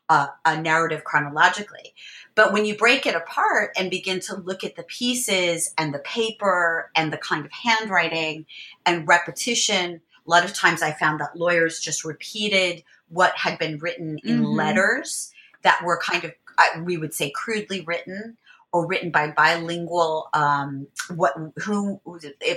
uh, 0.09 0.29
a 0.45 0.61
narrative 0.61 1.03
chronologically. 1.03 1.93
But 2.37 2.53
when 2.53 2.65
you 2.65 2.77
break 2.77 3.05
it 3.05 3.17
apart 3.17 3.73
and 3.77 3.91
begin 3.91 4.21
to 4.21 4.37
look 4.37 4.63
at 4.63 4.77
the 4.77 4.85
pieces 4.85 5.75
and 5.77 5.93
the 5.93 5.99
paper 5.99 6.91
and 6.95 7.13
the 7.13 7.19
kind 7.19 7.45
of 7.45 7.51
handwriting 7.51 8.47
and 8.87 9.09
repetition, 9.09 10.01
a 10.27 10.31
lot 10.31 10.45
of 10.45 10.55
times 10.55 10.83
I 10.83 10.93
found 10.93 11.19
that 11.21 11.37
lawyers 11.37 11.81
just 11.81 12.05
repeated 12.05 12.85
what 13.09 13.37
had 13.37 13.59
been 13.59 13.79
written 13.79 14.19
in 14.23 14.43
mm-hmm. 14.43 14.45
letters 14.45 15.33
that 15.63 15.83
were 15.83 15.99
kind 15.99 16.23
of, 16.23 16.33
we 16.85 16.97
would 16.97 17.13
say, 17.13 17.31
crudely 17.31 17.81
written 17.81 18.37
or 18.73 18.87
written 18.87 19.11
by 19.11 19.31
bilingual 19.31 20.29
um, 20.35 20.87
what 21.15 21.35
who 21.57 22.01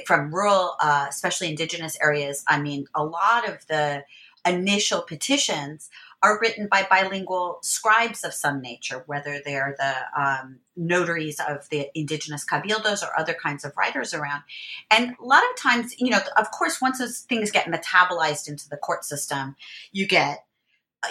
from 0.05 0.34
rural 0.34 0.76
uh, 0.80 1.05
especially 1.09 1.49
indigenous 1.49 1.97
areas 2.01 2.43
i 2.47 2.59
mean 2.59 2.86
a 2.95 3.03
lot 3.03 3.47
of 3.47 3.66
the 3.68 4.03
initial 4.45 5.01
petitions 5.01 5.89
are 6.24 6.39
written 6.39 6.68
by 6.68 6.86
bilingual 6.88 7.59
scribes 7.64 8.24
of 8.24 8.34
some 8.34 8.62
nature, 8.62 9.03
whether 9.07 9.41
they're 9.43 9.76
the 9.78 10.22
um, 10.22 10.59
notaries 10.76 11.39
of 11.39 11.68
the 11.70 11.88
indigenous 11.95 12.45
cabildos 12.45 13.01
or 13.03 13.20
other 13.20 13.34
kinds 13.34 13.66
of 13.66 13.76
writers 13.76 14.14
around. 14.14 14.43
And 14.91 15.16
a 15.20 15.26
lot 15.26 15.43
of 15.43 15.59
times, 15.59 15.95
you 15.97 16.12
know, 16.12 16.20
of 16.38 16.51
course, 16.51 16.80
once 16.80 16.99
those 16.99 17.20
things 17.22 17.49
get 17.49 17.66
metabolized 17.66 18.47
into 18.47 18.70
the 18.70 18.78
court 18.78 19.03
system, 19.03 19.55
you 19.91 20.07
get, 20.07 20.45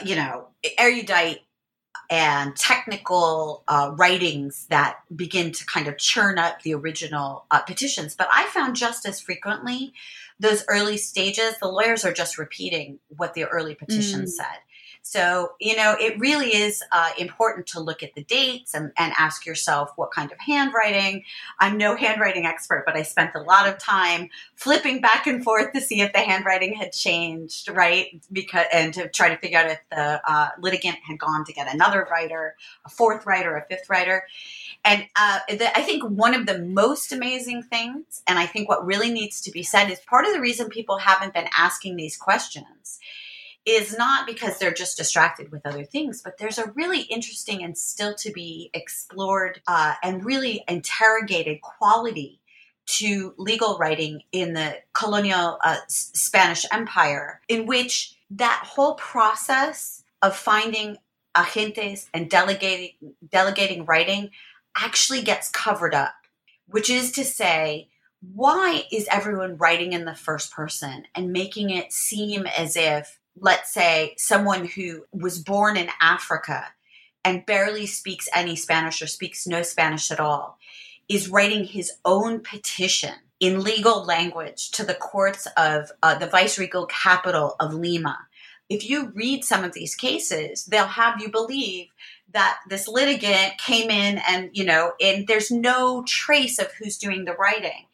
you 0.05 0.15
know, 0.15 0.49
erudite 0.79 1.41
and 2.11 2.57
technical 2.57 3.63
uh, 3.69 3.93
writings 3.97 4.67
that 4.71 4.99
begin 5.15 5.53
to 5.53 5.65
kind 5.67 5.87
of 5.87 5.97
churn 5.97 6.39
up 6.39 6.63
the 6.63 6.75
original 6.75 7.45
uh, 7.51 7.61
petitions. 7.61 8.15
But 8.17 8.29
I 8.33 8.47
found 8.47 8.77
just 8.77 9.07
as 9.07 9.21
frequently 9.21 9.93
those 10.41 10.65
early 10.69 10.97
stages, 10.97 11.55
the 11.61 11.69
lawyers 11.69 12.05
are 12.05 12.13
just 12.13 12.39
repeating 12.39 12.99
what 13.17 13.35
the 13.35 13.45
early 13.45 13.75
petition 13.75 14.23
mm. 14.23 14.29
said. 14.29 14.59
So, 15.03 15.53
you 15.59 15.77
know, 15.77 15.97
it 15.99 16.19
really 16.21 16.55
is 16.55 16.83
uh, 16.93 17.11
important 17.19 17.67
to 17.69 17.81
look 17.81 18.03
at 18.03 18.15
the 18.15 18.23
dates 18.23 18.75
and, 18.75 18.93
and 18.97 19.13
ask 19.19 19.47
yourself 19.47 19.91
what 19.97 20.11
kind 20.13 20.31
of 20.31 20.39
handwriting. 20.39 21.25
I'm 21.59 21.79
no 21.79 21.97
handwriting 21.97 22.47
expert, 22.47 22.85
but 22.87 22.97
I 22.97 23.03
spent 23.03 23.35
a 23.35 23.41
lot 23.41 23.67
of 23.67 23.79
time 23.79 24.29
flipping 24.55 25.01
back 25.01 25.27
and 25.27 25.43
forth 25.43 25.73
to 25.73 25.81
see 25.81 26.03
if 26.03 26.13
the 26.13 26.21
handwriting 26.21 26.75
had 26.75 26.93
changed, 26.93 27.69
right? 27.71 28.21
Because 28.31 28.67
and 28.73 28.95
to 28.95 29.09
try 29.09 29.31
to 29.31 29.37
figure 29.39 29.59
out 29.59 29.71
if 29.71 29.81
the 29.91 30.21
uh, 30.31 30.49
litigant 30.61 30.99
had 31.07 31.19
gone 31.19 31.45
to 31.47 31.53
get 31.53 31.73
another 31.73 32.07
writer, 32.11 32.55
a 32.85 32.91
fourth 32.91 33.27
writer, 33.27 33.57
a 33.57 33.65
fifth 33.67 33.89
writer. 33.89 34.25
And 34.85 35.07
uh, 35.17 35.41
the, 35.49 35.77
I 35.77 35.83
think 35.83 36.05
one 36.05 36.35
of 36.35 36.47
the 36.47 36.59
most 36.59 37.13
amazing 37.13 37.65
things, 37.65 38.23
and 38.27 38.39
I 38.39 38.47
think 38.47 38.69
what 38.69 38.87
really 38.87 39.11
needs 39.11 39.41
to 39.43 39.51
be 39.51 39.63
said, 39.63 39.91
is 39.91 39.99
part 40.01 40.27
of 40.27 40.35
the 40.35 40.41
reason 40.41 40.69
people 40.69 40.99
haven't 40.99 41.35
been 41.35 41.49
asking 41.57 41.97
these 41.97 42.17
questions 42.17 43.00
is 43.71 43.97
not 43.97 44.27
because 44.27 44.59
they're 44.59 44.73
just 44.73 44.97
distracted 44.97 45.51
with 45.51 45.67
other 45.67 45.85
things, 45.85 46.23
but 46.23 46.39
there's 46.39 46.59
a 46.59 46.71
really 46.73 47.03
interesting 47.03 47.63
and 47.63 47.77
still 47.77 48.15
to 48.17 48.31
be 48.33 48.71
explored 48.75 49.61
uh, 49.67 49.95
and 50.03 50.25
really 50.25 50.65
interrogated 50.69 51.61
quality 51.61 52.41
to 52.87 53.35
legal 53.39 53.79
writing 53.79 54.23
in 54.33 54.53
the 54.55 54.77
colonial 54.95 55.59
uh, 55.63 55.77
Spanish 55.89 56.67
Empire, 56.73 57.41
in 57.49 57.67
which 57.67 58.17
that 58.31 58.65
whole 58.67 58.95
process 58.95 60.03
of 60.23 60.37
finding 60.37 60.97
agentes 61.37 62.09
and 62.13 62.29
delegating 62.29 62.91
delegating 63.31 63.85
writing 63.85 64.31
actually 64.77 65.23
gets 65.23 65.49
covered 65.49 65.95
up, 65.95 66.15
which 66.67 66.91
is 66.91 67.13
to 67.13 67.25
say, 67.25 67.89
why 68.21 68.85
is 68.91 69.07
everyone 69.11 69.57
writing 69.57 69.93
in 69.93 70.05
the 70.05 70.15
first 70.15 70.53
person 70.53 71.05
and 71.15 71.33
making 71.33 71.71
it 71.71 71.93
seem 71.93 72.47
as 72.47 72.77
if 72.77 73.20
let's 73.39 73.73
say, 73.73 74.15
someone 74.17 74.67
who 74.67 75.05
was 75.13 75.39
born 75.39 75.77
in 75.77 75.89
Africa 76.01 76.67
and 77.25 77.47
barely 77.47 77.87
speaks 77.87 78.29
any 78.35 78.57
Spanish 78.57 79.03
or 79.03 79.07
speaks 79.07 79.47
no 79.47 79.63
Spanish 79.63 80.11
at 80.11 80.21
all 80.21 80.59
is 81.09 81.29
writing 81.29 81.65
his 81.65 81.93
own 82.05 82.41
petition 82.41 83.15
in 83.41 83.63
legal 83.63 84.05
language 84.05 84.71
to 84.71 84.85
the 84.85 84.95
courts 84.95 85.49
of 85.57 85.91
uh, 86.03 86.17
the 86.17 86.27
viceregal 86.27 86.87
capital 86.87 87.57
of 87.59 87.75
Lima. 87.75 88.19
If 88.69 88.89
you 88.89 89.11
read 89.15 89.45
some 89.45 89.65
of 89.65 89.73
these 89.73 89.97
cases, 89.97 90.65
they'll 90.67 90.85
have 90.85 91.21
you 91.21 91.31
believe 91.31 91.89
that 92.33 92.59
this 92.69 92.87
litigant 92.87 93.59
came 93.59 93.91
in 93.91 94.21
and, 94.29 94.51
you 94.53 94.65
know, 94.65 94.93
and 95.01 95.27
there's 95.27 95.51
no 95.51 96.05
trace 96.07 96.59
of 96.61 96.73
who's 96.75 96.97
doing 96.97 97.25
the 97.25 97.35
writing. 97.35 97.87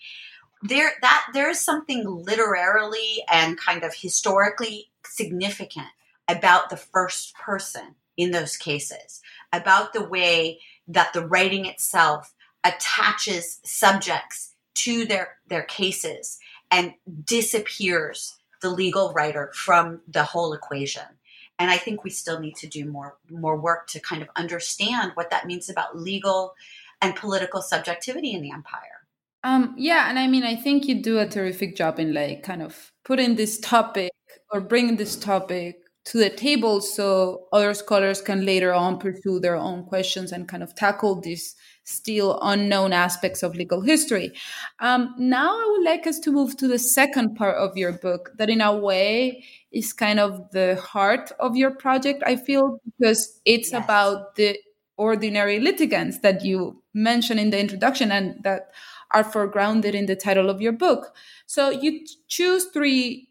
There 0.62 0.92
that 1.00 1.26
there 1.32 1.48
is 1.48 1.60
something 1.60 2.04
literarily 2.06 3.22
and 3.30 3.58
kind 3.58 3.84
of 3.84 3.94
historically 3.94 4.90
significant 5.16 5.88
about 6.28 6.70
the 6.70 6.76
first 6.76 7.34
person 7.34 7.94
in 8.16 8.30
those 8.30 8.56
cases, 8.56 9.20
about 9.52 9.92
the 9.92 10.04
way 10.04 10.60
that 10.88 11.12
the 11.12 11.26
writing 11.26 11.66
itself 11.66 12.34
attaches 12.64 13.60
subjects 13.64 14.54
to 14.74 15.04
their, 15.04 15.36
their 15.48 15.62
cases 15.62 16.38
and 16.70 16.94
disappears 17.24 18.36
the 18.62 18.70
legal 18.70 19.12
writer 19.12 19.50
from 19.54 20.00
the 20.08 20.24
whole 20.24 20.52
equation. 20.52 21.02
And 21.58 21.70
I 21.70 21.76
think 21.76 22.04
we 22.04 22.10
still 22.10 22.40
need 22.40 22.56
to 22.56 22.66
do 22.66 22.84
more 22.84 23.16
more 23.30 23.56
work 23.56 23.86
to 23.88 24.00
kind 24.00 24.20
of 24.20 24.28
understand 24.36 25.12
what 25.14 25.30
that 25.30 25.46
means 25.46 25.70
about 25.70 25.96
legal 25.96 26.54
and 27.00 27.16
political 27.16 27.62
subjectivity 27.62 28.32
in 28.32 28.42
the 28.42 28.50
empire. 28.50 29.06
Um, 29.42 29.74
yeah, 29.78 30.10
and 30.10 30.18
I 30.18 30.26
mean, 30.26 30.42
I 30.42 30.56
think 30.56 30.86
you 30.86 31.00
do 31.00 31.18
a 31.18 31.26
terrific 31.26 31.76
job 31.76 31.98
in 31.98 32.12
like 32.12 32.42
kind 32.42 32.62
of 32.62 32.92
putting 33.04 33.36
this 33.36 33.58
topic 33.58 34.10
or 34.56 34.60
bring 34.60 34.96
this 34.96 35.16
topic 35.16 35.82
to 36.06 36.18
the 36.18 36.30
table 36.30 36.80
so 36.80 37.46
other 37.52 37.74
scholars 37.74 38.22
can 38.22 38.46
later 38.46 38.72
on 38.72 38.98
pursue 38.98 39.38
their 39.38 39.56
own 39.56 39.84
questions 39.84 40.32
and 40.32 40.48
kind 40.48 40.62
of 40.62 40.74
tackle 40.74 41.20
these 41.20 41.54
still 41.84 42.38
unknown 42.42 42.92
aspects 42.92 43.42
of 43.42 43.54
legal 43.54 43.80
history. 43.80 44.32
Um, 44.80 45.14
now, 45.18 45.50
I 45.50 45.68
would 45.72 45.84
like 45.84 46.06
us 46.06 46.18
to 46.20 46.32
move 46.32 46.56
to 46.56 46.68
the 46.68 46.78
second 46.78 47.34
part 47.34 47.56
of 47.56 47.76
your 47.76 47.92
book, 47.92 48.30
that 48.38 48.48
in 48.48 48.60
a 48.60 48.74
way 48.74 49.44
is 49.72 49.92
kind 49.92 50.18
of 50.18 50.50
the 50.52 50.76
heart 50.76 51.32
of 51.38 51.54
your 51.54 51.72
project, 51.72 52.22
I 52.24 52.36
feel, 52.36 52.80
because 52.84 53.40
it's 53.44 53.72
yes. 53.72 53.84
about 53.84 54.36
the 54.36 54.58
ordinary 54.96 55.60
litigants 55.60 56.20
that 56.20 56.44
you 56.44 56.82
mentioned 56.94 57.40
in 57.40 57.50
the 57.50 57.60
introduction 57.60 58.10
and 58.10 58.42
that 58.42 58.70
are 59.10 59.24
foregrounded 59.24 59.92
in 59.92 60.06
the 60.06 60.16
title 60.16 60.50
of 60.50 60.60
your 60.60 60.72
book. 60.72 61.14
So 61.46 61.70
you 61.70 62.06
choose 62.26 62.64
three 62.72 63.28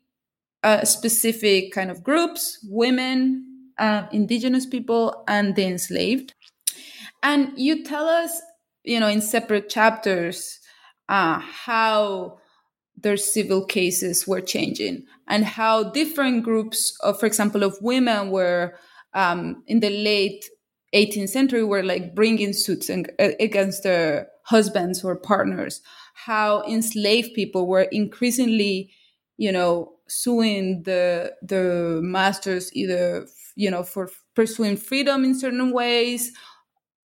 uh, 0.66 0.84
specific 0.84 1.72
kind 1.72 1.92
of 1.92 2.04
groups 2.04 2.58
women, 2.68 3.46
uh, 3.78 4.08
indigenous 4.12 4.66
people, 4.66 5.24
and 5.28 5.56
the 5.56 5.64
enslaved. 5.64 6.34
And 7.22 7.52
you 7.56 7.84
tell 7.84 8.08
us, 8.08 8.42
you 8.84 9.00
know, 9.00 9.08
in 9.08 9.22
separate 9.22 9.70
chapters, 9.70 10.60
uh, 11.08 11.40
how 11.40 12.40
their 12.98 13.18
civil 13.18 13.64
cases 13.64 14.28
were 14.28 14.42
changing 14.42 15.06
and 15.28 15.46
how 15.46 15.84
different 15.84 16.44
groups 16.44 16.98
of, 17.02 17.20
for 17.20 17.28
example, 17.28 17.62
of 17.62 17.78
women 17.82 18.32
were 18.32 18.74
um, 19.14 19.64
in 19.68 19.82
the 19.82 19.92
late 19.92 20.50
18th 20.96 21.30
century 21.30 21.64
were 21.64 21.84
like 21.84 22.16
bringing 22.16 22.54
suits 22.54 22.90
uh, 22.90 23.04
against 23.40 23.84
their 23.84 24.30
husbands 24.46 25.04
or 25.04 25.16
partners 25.16 25.82
how 26.14 26.64
enslaved 26.64 27.34
people 27.34 27.68
were 27.68 27.88
increasingly 27.92 28.90
you 29.38 29.52
know 29.52 29.95
suing 30.08 30.84
the 30.84 31.34
the 31.42 32.00
masters 32.04 32.74
either 32.74 33.28
you 33.56 33.72
know 33.72 33.84
for 33.84 34.10
pursuing 34.36 34.78
freedom 34.78 35.24
in 35.24 35.38
certain 35.38 35.72
ways 35.72 36.32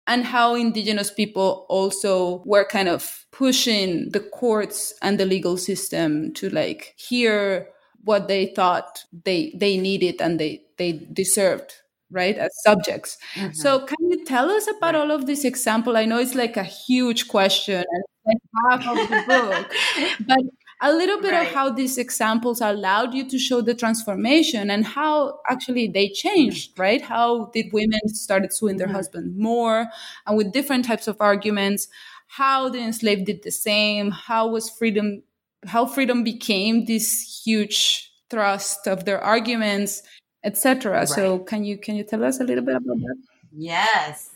and 0.07 0.25
how 0.25 0.55
indigenous 0.55 1.11
people 1.11 1.65
also 1.69 2.41
were 2.45 2.65
kind 2.65 2.89
of 2.89 3.25
pushing 3.31 4.09
the 4.11 4.19
courts 4.19 4.93
and 5.01 5.19
the 5.19 5.25
legal 5.25 5.57
system 5.57 6.33
to 6.33 6.49
like 6.49 6.93
hear 6.97 7.67
what 8.03 8.27
they 8.27 8.47
thought 8.47 9.03
they 9.23 9.53
they 9.55 9.77
needed 9.77 10.21
and 10.21 10.39
they 10.39 10.61
they 10.77 10.93
deserved 11.13 11.73
right 12.09 12.37
as 12.37 12.51
subjects. 12.63 13.17
Mm-hmm. 13.35 13.53
so 13.53 13.85
can 13.85 13.97
you 14.09 14.25
tell 14.25 14.49
us 14.49 14.67
about 14.67 14.95
all 14.95 15.11
of 15.11 15.27
this 15.27 15.45
example? 15.45 15.95
I 15.95 16.05
know 16.05 16.19
it's 16.19 16.35
like 16.35 16.57
a 16.57 16.63
huge 16.63 17.27
question 17.27 17.83
and 17.93 18.03
like 18.25 18.37
half 18.65 18.87
of 18.87 19.09
the 19.09 19.23
book 19.27 19.73
but 20.27 20.39
a 20.81 20.91
little 20.91 21.21
bit 21.21 21.31
right. 21.31 21.47
of 21.47 21.53
how 21.53 21.69
these 21.69 21.97
examples 21.97 22.59
allowed 22.59 23.13
you 23.13 23.27
to 23.29 23.37
show 23.37 23.61
the 23.61 23.75
transformation 23.75 24.71
and 24.71 24.85
how 24.85 25.39
actually 25.49 25.87
they 25.87 26.09
changed 26.09 26.73
mm-hmm. 26.73 26.81
right 26.81 27.01
how 27.01 27.45
did 27.53 27.71
women 27.71 27.99
started 28.07 28.51
suing 28.51 28.77
their 28.77 28.87
mm-hmm. 28.87 28.95
husband 28.95 29.37
more 29.37 29.87
and 30.25 30.37
with 30.37 30.51
different 30.51 30.83
types 30.83 31.07
of 31.07 31.15
arguments 31.19 31.87
how 32.27 32.67
the 32.69 32.79
enslaved 32.79 33.25
did 33.25 33.43
the 33.43 33.51
same 33.51 34.11
how 34.11 34.47
was 34.47 34.69
freedom 34.69 35.21
how 35.67 35.85
freedom 35.85 36.23
became 36.23 36.85
this 36.85 37.41
huge 37.45 38.11
thrust 38.29 38.87
of 38.87 39.05
their 39.05 39.21
arguments 39.21 40.01
etc 40.43 40.91
right. 40.91 41.09
so 41.09 41.39
can 41.39 41.63
you 41.63 41.77
can 41.77 41.95
you 41.95 42.03
tell 42.03 42.23
us 42.23 42.39
a 42.39 42.43
little 42.43 42.63
bit 42.63 42.75
about 42.75 42.97
that 42.97 43.17
yes 43.55 44.31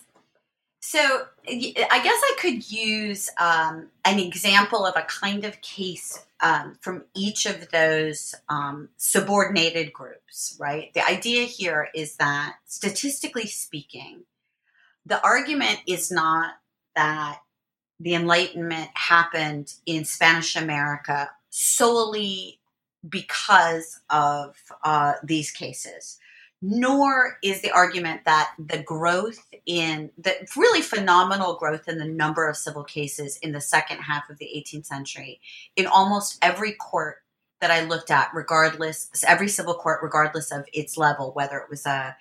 so 0.80 1.26
I 1.48 2.02
guess 2.04 2.22
I 2.24 2.36
could 2.40 2.70
use 2.72 3.30
um, 3.40 3.88
an 4.04 4.20
example 4.20 4.86
of 4.86 4.96
a 4.96 5.04
kind 5.04 5.44
of 5.44 5.62
case 5.62 6.26
um, 6.42 6.78
from 6.82 7.04
each 7.16 7.46
of 7.46 7.70
those 7.72 8.36
um, 8.50 8.90
subordinated 8.98 9.94
groups, 9.94 10.58
right? 10.60 10.94
The 10.94 11.06
idea 11.08 11.44
here 11.44 11.90
is 11.94 12.18
that 12.18 12.56
statistically 12.66 13.48
speaking, 13.48 14.24
the 15.06 15.24
argument 15.24 15.80
is 15.88 16.12
not 16.12 16.56
that 16.96 17.40
the 18.00 18.16
Enlightenment 18.16 18.90
happened 18.94 19.74
in 19.86 20.06
Spanish 20.06 20.56
America 20.56 21.30
solely 21.50 22.60
because 23.08 24.00
of 24.10 24.56
uh, 24.84 25.14
these 25.24 25.52
cases 25.52 26.20
nor 26.62 27.38
is 27.44 27.62
the 27.62 27.72
argument 27.72 28.22
that 28.26 28.54
the 28.58 28.82
growth 28.82 29.46
in 29.66 30.10
the 30.18 30.34
really 30.56 30.82
phenomenal 30.82 31.56
growth 31.56 31.88
in 31.88 31.98
the 31.98 32.06
number 32.06 32.48
of 32.48 32.56
civil 32.56 32.84
cases 32.84 33.38
in 33.38 33.52
the 33.52 33.62
second 33.62 34.00
half 34.00 34.30
of 34.30 34.38
the 34.38 34.46
18th 34.46 34.86
century 34.86 35.40
in 35.76 35.86
almost 35.86 36.38
every 36.42 36.74
court 36.74 37.18
that 37.62 37.72
I 37.72 37.86
looked 37.86 38.12
at, 38.12 38.30
regardless, 38.34 39.10
every 39.28 39.48
civil 39.48 39.74
court, 39.74 40.00
regardless 40.04 40.52
of 40.52 40.66
its 40.74 40.98
level, 40.98 41.32
whether 41.34 41.58
it 41.58 41.70
was 41.70 41.86
a, 41.86 42.16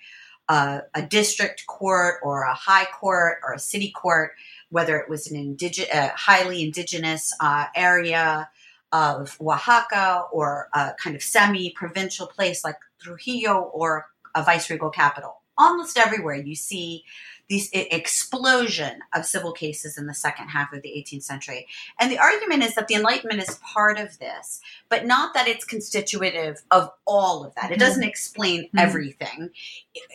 a, 0.49 0.81
a 0.93 1.01
district 1.01 1.65
court 1.67 2.15
or 2.23 2.43
a 2.43 2.53
high 2.53 2.85
court 2.85 3.39
or 3.43 3.53
a 3.53 3.59
city 3.59 3.91
court, 3.91 4.31
whether 4.69 4.97
it 4.97 5.09
was 5.09 5.29
an 5.29 5.37
indige- 5.37 5.89
a 5.93 6.11
highly 6.15 6.63
indigenous 6.63 7.33
uh, 7.39 7.65
area 7.75 8.49
of 8.91 9.37
Oaxaca 9.41 10.23
or 10.31 10.69
a 10.73 10.93
kind 11.01 11.15
of 11.15 11.21
semi 11.21 11.71
provincial 11.71 12.27
place 12.27 12.63
like 12.63 12.77
Trujillo 12.99 13.59
or 13.73 14.07
a 14.35 14.43
viceregal 14.43 14.89
capital. 14.89 15.41
Almost 15.57 15.97
everywhere 15.97 16.35
you 16.35 16.55
see 16.55 17.05
this 17.49 17.69
explosion 17.73 18.99
of 19.13 19.25
civil 19.25 19.51
cases 19.51 19.97
in 19.97 20.07
the 20.07 20.13
second 20.13 20.49
half 20.49 20.73
of 20.73 20.81
the 20.81 20.89
18th 20.89 21.23
century. 21.23 21.67
And 21.99 22.11
the 22.11 22.17
argument 22.17 22.63
is 22.63 22.73
that 22.73 22.87
the 22.87 22.95
Enlightenment 22.95 23.39
is 23.39 23.59
part 23.61 23.99
of 23.99 24.17
this, 24.17 24.61
but 24.89 25.05
not 25.05 25.35
that 25.35 25.47
it's 25.47 25.63
constitutive 25.63 26.63
of 26.71 26.89
all 27.05 27.45
of 27.45 27.53
that. 27.55 27.71
It 27.71 27.77
doesn't 27.77 28.01
mm-hmm. 28.01 28.09
explain 28.09 28.63
mm-hmm. 28.63 28.79
everything. 28.79 29.49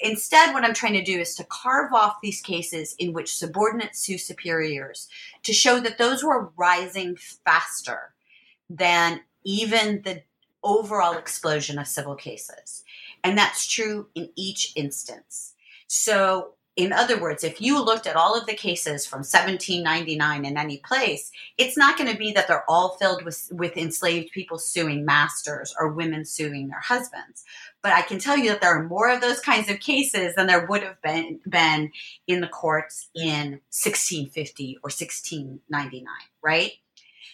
Instead, 0.02 0.52
what 0.52 0.64
I'm 0.64 0.74
trying 0.74 0.94
to 0.94 1.04
do 1.04 1.20
is 1.20 1.36
to 1.36 1.44
carve 1.44 1.92
off 1.92 2.20
these 2.20 2.42
cases 2.42 2.96
in 2.98 3.12
which 3.12 3.36
subordinates 3.36 4.00
sue 4.00 4.18
superiors 4.18 5.08
to 5.44 5.52
show 5.52 5.78
that 5.80 5.98
those 5.98 6.24
were 6.24 6.50
rising 6.56 7.16
faster 7.16 8.12
than 8.68 9.20
even 9.44 10.02
the 10.02 10.22
overall 10.62 11.16
explosion 11.16 11.78
of 11.78 11.86
civil 11.86 12.16
cases. 12.16 12.84
And 13.22 13.36
that's 13.36 13.66
true 13.66 14.08
in 14.14 14.30
each 14.36 14.72
instance. 14.76 15.54
So, 15.86 16.54
in 16.76 16.92
other 16.92 17.20
words, 17.20 17.44
if 17.44 17.60
you 17.60 17.82
looked 17.84 18.06
at 18.06 18.16
all 18.16 18.38
of 18.38 18.46
the 18.46 18.54
cases 18.54 19.04
from 19.04 19.18
1799 19.18 20.44
in 20.44 20.56
any 20.56 20.78
place, 20.78 21.30
it's 21.58 21.76
not 21.76 21.98
going 21.98 22.10
to 22.10 22.16
be 22.16 22.32
that 22.32 22.48
they're 22.48 22.64
all 22.70 22.90
filled 22.90 23.24
with, 23.24 23.50
with 23.52 23.76
enslaved 23.76 24.30
people 24.30 24.56
suing 24.56 25.04
masters 25.04 25.74
or 25.78 25.92
women 25.92 26.24
suing 26.24 26.68
their 26.68 26.80
husbands. 26.80 27.44
But 27.82 27.92
I 27.92 28.02
can 28.02 28.18
tell 28.18 28.38
you 28.38 28.50
that 28.50 28.60
there 28.60 28.74
are 28.74 28.84
more 28.84 29.10
of 29.10 29.20
those 29.20 29.40
kinds 29.40 29.68
of 29.68 29.80
cases 29.80 30.34
than 30.36 30.46
there 30.46 30.66
would 30.66 30.82
have 30.82 31.02
been, 31.02 31.40
been 31.46 31.90
in 32.26 32.40
the 32.40 32.48
courts 32.48 33.08
in 33.14 33.60
1650 33.72 34.76
or 34.76 34.88
1699, 34.88 36.06
right? 36.42 36.72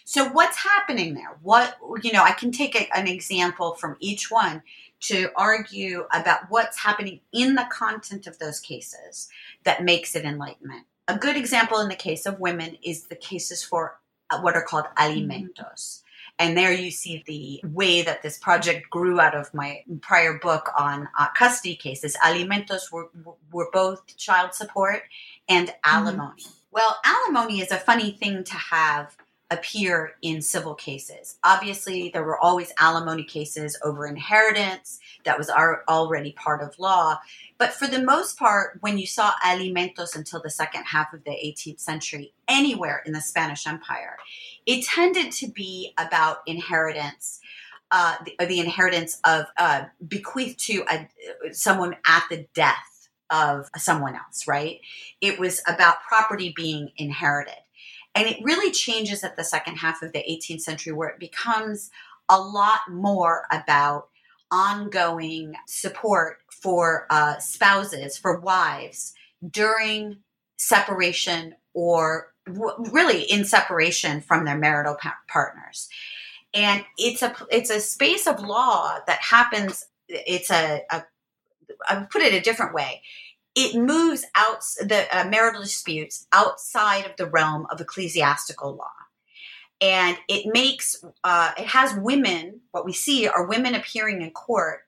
So 0.03 0.29
what's 0.29 0.57
happening 0.57 1.15
there? 1.15 1.37
What, 1.41 1.77
you 2.01 2.13
know, 2.13 2.23
I 2.23 2.31
can 2.31 2.51
take 2.51 2.75
a, 2.75 2.97
an 2.97 3.07
example 3.07 3.75
from 3.75 3.97
each 3.99 4.31
one 4.31 4.63
to 4.99 5.29
argue 5.35 6.05
about 6.13 6.49
what's 6.49 6.79
happening 6.79 7.19
in 7.31 7.55
the 7.55 7.67
content 7.71 8.27
of 8.27 8.39
those 8.39 8.59
cases 8.59 9.29
that 9.63 9.83
makes 9.83 10.15
it 10.15 10.25
enlightenment. 10.25 10.85
A 11.07 11.17
good 11.17 11.37
example 11.37 11.79
in 11.79 11.87
the 11.87 11.95
case 11.95 12.25
of 12.25 12.39
women 12.39 12.77
is 12.83 13.07
the 13.07 13.15
cases 13.15 13.63
for 13.63 13.99
uh, 14.29 14.41
what 14.41 14.55
are 14.55 14.63
called 14.63 14.85
alimentos. 14.97 16.03
And 16.39 16.55
there 16.55 16.71
you 16.71 16.91
see 16.91 17.23
the 17.25 17.61
way 17.67 18.03
that 18.03 18.21
this 18.21 18.37
project 18.37 18.89
grew 18.89 19.19
out 19.19 19.35
of 19.35 19.53
my 19.53 19.83
prior 20.01 20.37
book 20.37 20.69
on 20.77 21.07
uh, 21.17 21.29
custody 21.29 21.75
cases. 21.75 22.15
Alimentos 22.23 22.91
were, 22.91 23.09
were 23.51 23.69
both 23.73 24.15
child 24.17 24.53
support 24.53 25.03
and 25.49 25.73
alimony. 25.83 26.41
Mm-hmm. 26.41 26.51
Well, 26.71 26.97
alimony 27.03 27.61
is 27.61 27.71
a 27.71 27.77
funny 27.77 28.11
thing 28.11 28.43
to 28.43 28.53
have 28.53 29.17
appear 29.49 30.15
in 30.21 30.41
civil 30.41 30.75
cases. 30.75 31.37
Obviously, 31.43 32.09
there 32.09 32.23
were 32.23 32.39
always 32.39 32.73
alimony 32.79 33.23
cases 33.23 33.79
over 33.83 34.05
inheritance 34.05 34.99
that 35.23 35.37
was 35.37 35.49
already 35.49 36.33
part 36.33 36.61
of 36.61 36.77
law. 36.77 37.19
But 37.57 37.71
for 37.71 37.87
the 37.87 38.01
most 38.01 38.37
part, 38.37 38.77
when 38.81 38.97
you 38.97 39.07
saw 39.07 39.31
alimentos 39.43 40.15
until 40.15 40.41
the 40.41 40.49
second 40.49 40.83
half 40.83 41.13
of 41.13 41.23
the 41.23 41.31
18th 41.31 41.79
century, 41.79 42.33
anywhere 42.47 43.01
in 43.05 43.13
the 43.13 43.21
Spanish 43.21 43.65
Empire, 43.65 44.17
it 44.65 44.83
tended 44.83 45.31
to 45.33 45.47
be 45.47 45.93
about 45.97 46.39
inheritance. 46.45 47.39
Uh, 47.89 48.15
the, 48.25 48.45
the, 48.47 48.59
inheritance 48.59 49.17
of 49.23 49.45
uh, 49.57 49.85
bequeathed 50.05 50.59
to 50.59 50.83
a, 50.91 51.07
someone 51.53 51.95
at 52.05 52.21
the 52.29 52.45
death 52.53 53.07
of 53.29 53.69
someone 53.77 54.13
else, 54.13 54.45
right? 54.45 54.81
It 55.21 55.39
was 55.39 55.61
about 55.67 56.01
property 56.01 56.51
being 56.53 56.91
inherited. 56.97 57.55
And 58.17 58.27
it 58.27 58.43
really 58.43 58.71
changes 58.71 59.23
at 59.23 59.37
the 59.37 59.43
second 59.43 59.75
half 59.75 60.01
of 60.01 60.11
the 60.11 60.25
18th 60.27 60.61
century, 60.61 60.91
where 60.91 61.09
it 61.09 61.19
becomes 61.19 61.91
a 62.29 62.41
lot 62.41 62.79
more 62.89 63.43
about 63.51 64.09
ongoing 64.49 65.53
support 65.67 66.39
for 66.49 67.05
uh, 67.11 67.37
spouses, 67.37 68.17
for 68.17 68.39
wives 68.39 69.13
during 69.47 70.17
separation 70.57 71.53
or 71.75 72.33
w- 72.47 72.73
really 72.91 73.21
in 73.21 73.45
separation 73.45 74.19
from 74.21 74.45
their 74.45 74.57
marital 74.57 74.95
pa- 74.95 75.17
partners. 75.27 75.87
And 76.55 76.83
it's 76.97 77.21
a 77.21 77.35
it's 77.51 77.69
a 77.69 77.79
space 77.79 78.25
of 78.25 78.39
law 78.39 78.97
that 79.05 79.19
happens. 79.21 79.85
It's 80.07 80.49
a, 80.49 80.81
a 80.89 81.03
I 81.87 82.07
put 82.09 82.23
it 82.23 82.33
a 82.33 82.41
different 82.41 82.73
way 82.73 83.03
it 83.57 83.75
moves 83.75 84.23
out 84.35 84.61
the 84.79 85.07
uh, 85.11 85.27
marital 85.27 85.63
disputes 85.63 86.27
outside 86.31 87.07
of 87.07 87.15
the 87.17 87.25
realm 87.25 87.65
of 87.71 87.81
ecclesiastical 87.81 88.75
law. 88.75 88.91
And 89.81 90.15
it 90.27 90.53
makes 90.53 91.03
uh, 91.23 91.53
it 91.57 91.65
has 91.65 91.95
women 91.95 92.61
what 92.69 92.85
we 92.85 92.93
see 92.93 93.27
are 93.27 93.47
women 93.47 93.73
appearing 93.73 94.21
in 94.21 94.29
court 94.29 94.81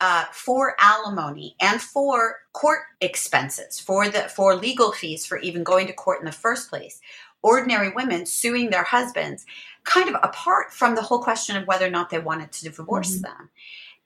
uh, 0.00 0.24
for 0.32 0.76
alimony 0.80 1.56
and 1.60 1.80
for 1.80 2.36
court 2.54 2.80
expenses 3.02 3.78
for 3.78 4.08
the 4.08 4.20
for 4.20 4.54
legal 4.54 4.92
fees 4.92 5.26
for 5.26 5.38
even 5.38 5.62
going 5.62 5.86
to 5.86 5.92
court 5.92 6.20
in 6.20 6.24
the 6.26 6.32
first 6.32 6.70
place. 6.70 7.02
Ordinary 7.42 7.90
women 7.90 8.24
suing 8.24 8.70
their 8.70 8.84
husbands 8.84 9.44
kind 9.84 10.08
of 10.08 10.16
apart 10.22 10.72
from 10.72 10.94
the 10.94 11.02
whole 11.02 11.20
question 11.20 11.54
of 11.54 11.66
whether 11.66 11.86
or 11.86 11.90
not 11.90 12.08
they 12.08 12.18
wanted 12.18 12.50
to 12.52 12.64
divorce 12.64 13.16
mm-hmm. 13.16 13.22
them 13.24 13.50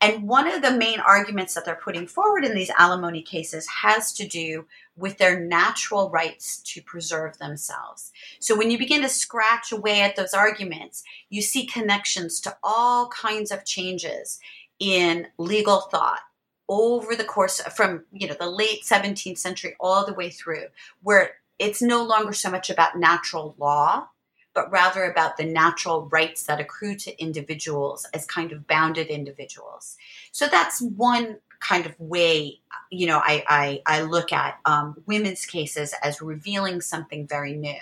and 0.01 0.27
one 0.27 0.47
of 0.47 0.63
the 0.63 0.71
main 0.71 0.99
arguments 1.01 1.55
that 1.55 1.65
they're 1.65 1.75
putting 1.75 2.07
forward 2.07 2.45
in 2.45 2.55
these 2.55 2.71
alimony 2.79 3.23
cases 3.23 3.67
has 3.69 4.13
to 4.15 4.27
do 4.27 4.67
with 4.97 5.19
their 5.19 5.39
natural 5.39 6.11
rights 6.11 6.59
to 6.63 6.83
preserve 6.83 7.39
themselves. 7.39 8.11
So 8.39 8.57
when 8.57 8.71
you 8.71 8.79
begin 8.79 9.03
to 9.03 9.09
scratch 9.09 9.73
away 9.73 10.01
at 10.01 10.17
those 10.17 10.33
arguments, 10.33 11.05
you 11.29 11.43
see 11.43 11.67
connections 11.67 12.41
to 12.43 12.57
all 12.63 13.09
kinds 13.09 13.51
of 13.51 13.65
changes 13.65 14.41
in 14.79 15.27
legal 15.37 15.83
thought 15.83 16.21
over 16.69 17.15
the 17.15 17.25
course 17.25 17.61
from 17.75 18.05
you 18.13 18.27
know 18.29 18.37
the 18.39 18.49
late 18.49 18.83
17th 18.85 19.37
century 19.37 19.75
all 19.81 20.07
the 20.07 20.15
way 20.15 20.31
through 20.31 20.65
where 21.03 21.33
it's 21.59 21.83
no 21.83 22.03
longer 22.03 22.33
so 22.33 22.49
much 22.49 22.71
about 22.71 22.97
natural 22.97 23.55
law 23.59 24.07
but 24.55 24.71
rather 24.71 25.05
about 25.05 25.37
the 25.37 25.45
natural 25.45 26.07
rights 26.07 26.45
that 26.45 26.61
accrue 26.61 26.97
to 26.97 27.21
individuals 27.21 28.07
as 28.13 28.27
kind 28.27 28.53
of 28.53 28.67
bounded 28.67 29.09
individuals. 29.09 29.97
So 30.33 30.47
that's 30.47 30.81
one 30.81 31.39
kind 31.61 31.85
of 31.85 31.95
way 32.01 32.59
you 32.91 33.07
know 33.07 33.19
i 33.19 33.45
i, 33.47 33.83
I 33.87 34.01
look 34.01 34.33
at 34.33 34.59
um, 34.65 34.97
women's 35.05 35.45
cases 35.45 35.95
as 36.03 36.23
revealing 36.23 36.81
something 36.81 37.27
very 37.27 37.53
new 37.53 37.77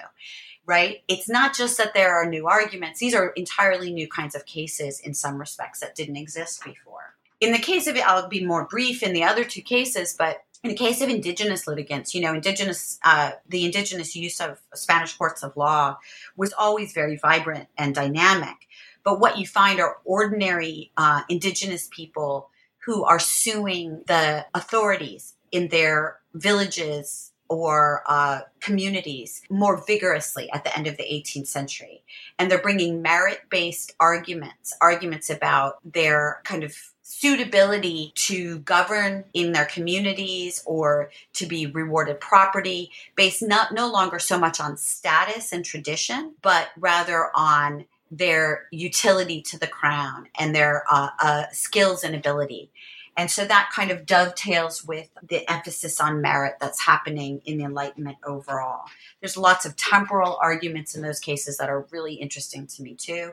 right? 0.69 1.03
It's 1.09 1.31
not 1.31 1.57
just 1.57 1.79
that 1.79 1.95
there 1.95 2.15
are 2.15 2.29
new 2.29 2.47
arguments. 2.47 3.01
These 3.01 3.15
are 3.15 3.31
entirely 3.31 3.91
new 3.91 4.07
kinds 4.07 4.35
of 4.35 4.45
cases 4.45 5.01
in 5.01 5.15
some 5.15 5.39
respects 5.39 5.81
that 5.81 5.95
didn't 5.95 6.17
exist 6.17 6.63
before. 6.63 7.15
In 7.41 7.53
the 7.53 7.59
case 7.59 7.87
of 7.87 7.97
I'll 7.97 8.29
be 8.29 8.45
more 8.45 8.67
brief 8.67 9.03
in 9.03 9.15
the 9.15 9.25
other 9.25 9.45
two 9.45 9.63
cases, 9.63 10.15
but 10.17 10.45
in 10.65 10.71
the 10.71 10.77
case 10.77 11.01
of 11.01 11.09
indigenous 11.09 11.67
litigants, 11.67 12.15
you 12.15 12.21
know, 12.21 12.35
indigenous, 12.35 12.99
uh, 13.05 13.33
the 13.49 13.65
indigenous 13.65 14.17
use 14.17 14.41
of 14.41 14.61
Spanish 14.75 15.17
courts 15.17 15.43
of 15.43 15.57
law 15.57 15.99
was 16.37 16.53
always 16.53 16.93
very 16.93 17.17
vibrant 17.17 17.69
and 17.77 17.95
dynamic. 17.95 18.67
But 19.05 19.21
what 19.21 19.39
you 19.39 19.47
find 19.47 19.81
are 19.81 19.99
ordinary 20.05 20.91
uh, 20.97 21.23
indigenous 21.29 21.89
people 21.91 22.51
who 22.85 23.05
are 23.05 23.21
suing 23.21 24.03
the 24.07 24.47
authorities 24.55 25.35
in 25.53 25.69
their 25.69 26.19
villages 26.35 27.33
or 27.49 28.03
uh, 28.07 28.41
communities 28.61 29.43
more 29.49 29.83
vigorously 29.87 30.51
at 30.53 30.65
the 30.65 30.77
end 30.77 30.87
of 30.87 30.97
the 30.97 31.05
18th 31.05 31.47
century. 31.47 32.03
And 32.39 32.51
they're 32.51 32.61
bringing 32.61 33.01
merit 33.01 33.41
based 33.51 33.95
arguments, 33.99 34.75
arguments 34.81 35.31
about 35.31 35.79
their 35.85 36.41
kind 36.45 36.63
of 36.63 36.77
suitability 37.11 38.13
to 38.15 38.59
govern 38.59 39.25
in 39.33 39.53
their 39.53 39.65
communities 39.65 40.63
or 40.67 41.11
to 41.33 41.47
be 41.47 41.65
rewarded 41.65 42.21
property 42.21 42.91
based 43.17 43.43
not 43.43 43.73
no 43.73 43.91
longer 43.91 44.19
so 44.19 44.39
much 44.39 44.61
on 44.61 44.77
status 44.77 45.51
and 45.51 45.65
tradition 45.65 46.35
but 46.43 46.69
rather 46.77 47.31
on 47.35 47.87
their 48.11 48.67
utility 48.73 49.41
to 49.41 49.59
the 49.59 49.67
crown 49.67 50.29
and 50.39 50.55
their 50.55 50.85
uh, 50.91 51.09
uh, 51.23 51.45
skills 51.51 52.05
and 52.05 52.15
ability 52.15 52.71
and 53.17 53.31
so 53.31 53.45
that 53.47 53.71
kind 53.75 53.91
of 53.91 54.07
dovetails 54.07 54.85
with 54.85 55.09
the 55.29 55.51
emphasis 55.51 56.01
on 56.01 56.21
merit 56.21 56.59
that's 56.61 56.81
happening 56.81 57.43
in 57.45 57.59
the 57.59 57.65
Enlightenment 57.65 58.19
overall. 58.25 58.85
There's 59.19 59.37
lots 59.37 59.67
of 59.67 59.75
temporal 59.75 60.39
arguments 60.41 60.95
in 60.95 61.03
those 61.03 61.19
cases 61.19 61.57
that 61.57 61.69
are 61.69 61.85
really 61.91 62.15
interesting 62.15 62.69
to 62.69 62.83
me 62.85 62.95
too. 62.95 63.33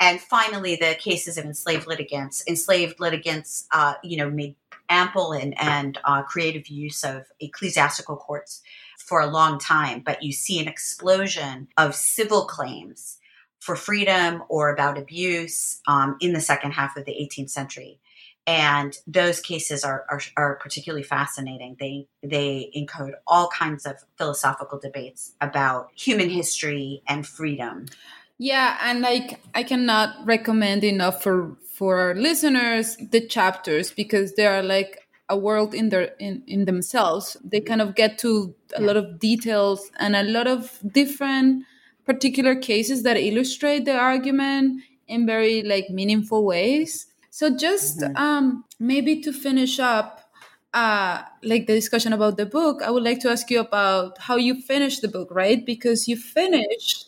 And 0.00 0.20
finally, 0.20 0.76
the 0.76 0.96
cases 0.98 1.36
of 1.36 1.44
enslaved 1.44 1.86
litigants. 1.86 2.42
Enslaved 2.48 2.98
litigants, 2.98 3.68
uh, 3.70 3.94
you 4.02 4.16
know, 4.16 4.30
made 4.30 4.56
ample 4.88 5.32
and, 5.32 5.54
and 5.60 5.98
uh, 6.04 6.22
creative 6.22 6.66
use 6.66 7.04
of 7.04 7.26
ecclesiastical 7.38 8.16
courts 8.16 8.62
for 8.98 9.20
a 9.20 9.26
long 9.26 9.58
time, 9.58 10.02
but 10.04 10.22
you 10.22 10.32
see 10.32 10.58
an 10.58 10.68
explosion 10.68 11.68
of 11.76 11.94
civil 11.94 12.46
claims 12.46 13.18
for 13.60 13.76
freedom 13.76 14.42
or 14.48 14.72
about 14.72 14.98
abuse 14.98 15.80
um, 15.86 16.16
in 16.20 16.32
the 16.32 16.40
second 16.40 16.72
half 16.72 16.96
of 16.96 17.04
the 17.04 17.12
18th 17.12 17.50
century. 17.50 18.00
And 18.46 18.96
those 19.06 19.38
cases 19.38 19.84
are, 19.84 20.06
are, 20.10 20.20
are 20.36 20.56
particularly 20.56 21.02
fascinating. 21.02 21.76
They 21.78 22.08
they 22.22 22.70
encode 22.76 23.12
all 23.26 23.48
kinds 23.48 23.84
of 23.86 23.96
philosophical 24.16 24.78
debates 24.78 25.34
about 25.40 25.90
human 25.94 26.30
history 26.30 27.02
and 27.06 27.26
freedom. 27.26 27.86
Yeah, 28.42 28.78
and 28.82 29.02
like 29.02 29.38
I 29.54 29.62
cannot 29.62 30.16
recommend 30.24 30.82
enough 30.82 31.22
for 31.22 31.58
for 31.74 32.00
our 32.00 32.14
listeners 32.14 32.96
the 32.96 33.20
chapters 33.20 33.90
because 33.90 34.32
they 34.34 34.46
are 34.46 34.62
like 34.62 35.06
a 35.28 35.36
world 35.36 35.74
in 35.74 35.90
their 35.90 36.14
in, 36.18 36.42
in 36.46 36.64
themselves. 36.64 37.36
They 37.44 37.60
kind 37.60 37.82
of 37.82 37.94
get 37.94 38.16
to 38.20 38.54
a 38.74 38.80
lot 38.80 38.96
of 38.96 39.18
details 39.18 39.90
and 39.98 40.16
a 40.16 40.22
lot 40.22 40.46
of 40.46 40.78
different 40.90 41.66
particular 42.06 42.54
cases 42.54 43.02
that 43.02 43.18
illustrate 43.18 43.84
the 43.84 43.94
argument 43.94 44.84
in 45.06 45.26
very 45.26 45.62
like 45.62 45.90
meaningful 45.90 46.42
ways. 46.46 47.08
So 47.28 47.54
just 47.54 48.00
mm-hmm. 48.00 48.16
um 48.16 48.64
maybe 48.78 49.20
to 49.20 49.34
finish 49.34 49.78
up 49.78 50.30
uh, 50.72 51.22
like 51.42 51.66
the 51.66 51.74
discussion 51.74 52.12
about 52.12 52.36
the 52.36 52.46
book, 52.46 52.80
I 52.82 52.90
would 52.90 53.02
like 53.02 53.20
to 53.20 53.30
ask 53.30 53.50
you 53.50 53.60
about 53.60 54.18
how 54.18 54.36
you 54.36 54.54
finished 54.60 55.02
the 55.02 55.08
book, 55.08 55.28
right? 55.30 55.64
Because 55.66 56.06
you 56.06 56.16
finished 56.16 57.06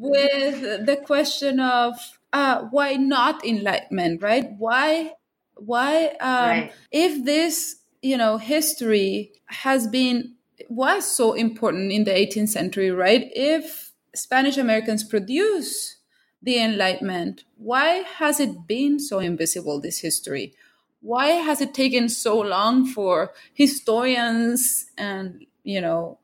with 0.00 0.86
the 0.86 0.96
question 0.96 1.60
of 1.60 1.94
uh, 2.32 2.62
why 2.70 2.94
not 2.94 3.44
enlightenment, 3.44 4.22
right? 4.22 4.50
Why, 4.58 5.12
why, 5.54 6.06
um, 6.20 6.48
right. 6.48 6.72
if 6.90 7.24
this, 7.24 7.76
you 8.02 8.16
know, 8.16 8.38
history 8.38 9.32
has 9.46 9.86
been 9.86 10.34
was 10.68 11.06
so 11.06 11.32
important 11.32 11.90
in 11.92 12.04
the 12.04 12.12
18th 12.12 12.48
century, 12.48 12.90
right? 12.90 13.30
If 13.34 13.92
Spanish 14.14 14.56
Americans 14.56 15.04
produce 15.04 15.96
the 16.42 16.58
Enlightenment, 16.58 17.44
why 17.56 18.04
has 18.18 18.40
it 18.40 18.66
been 18.66 18.98
so 18.98 19.18
invisible? 19.18 19.80
This 19.80 19.98
history 19.98 20.54
why 21.00 21.28
has 21.28 21.60
it 21.60 21.74
taken 21.74 22.08
so 22.08 22.38
long 22.38 22.86
for 22.86 23.32
historians 23.54 24.86
and 24.98 25.46
you 25.64 25.80
know 25.80 26.18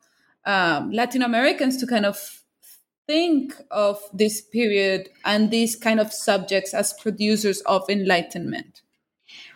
um, 0.45 0.91
Latin 0.91 1.23
Americans 1.23 1.77
to 1.79 1.87
kind 1.87 2.07
of 2.07 2.43
think 3.07 3.55
of 3.71 4.03
this 4.13 4.41
period 4.41 5.11
and 5.25 5.51
these 5.51 5.77
kind 5.77 6.01
of 6.01 6.13
subjects 6.13 6.75
as 6.75 6.93
producers 6.93 7.61
of 7.63 7.89
enlightenment? 7.89 8.83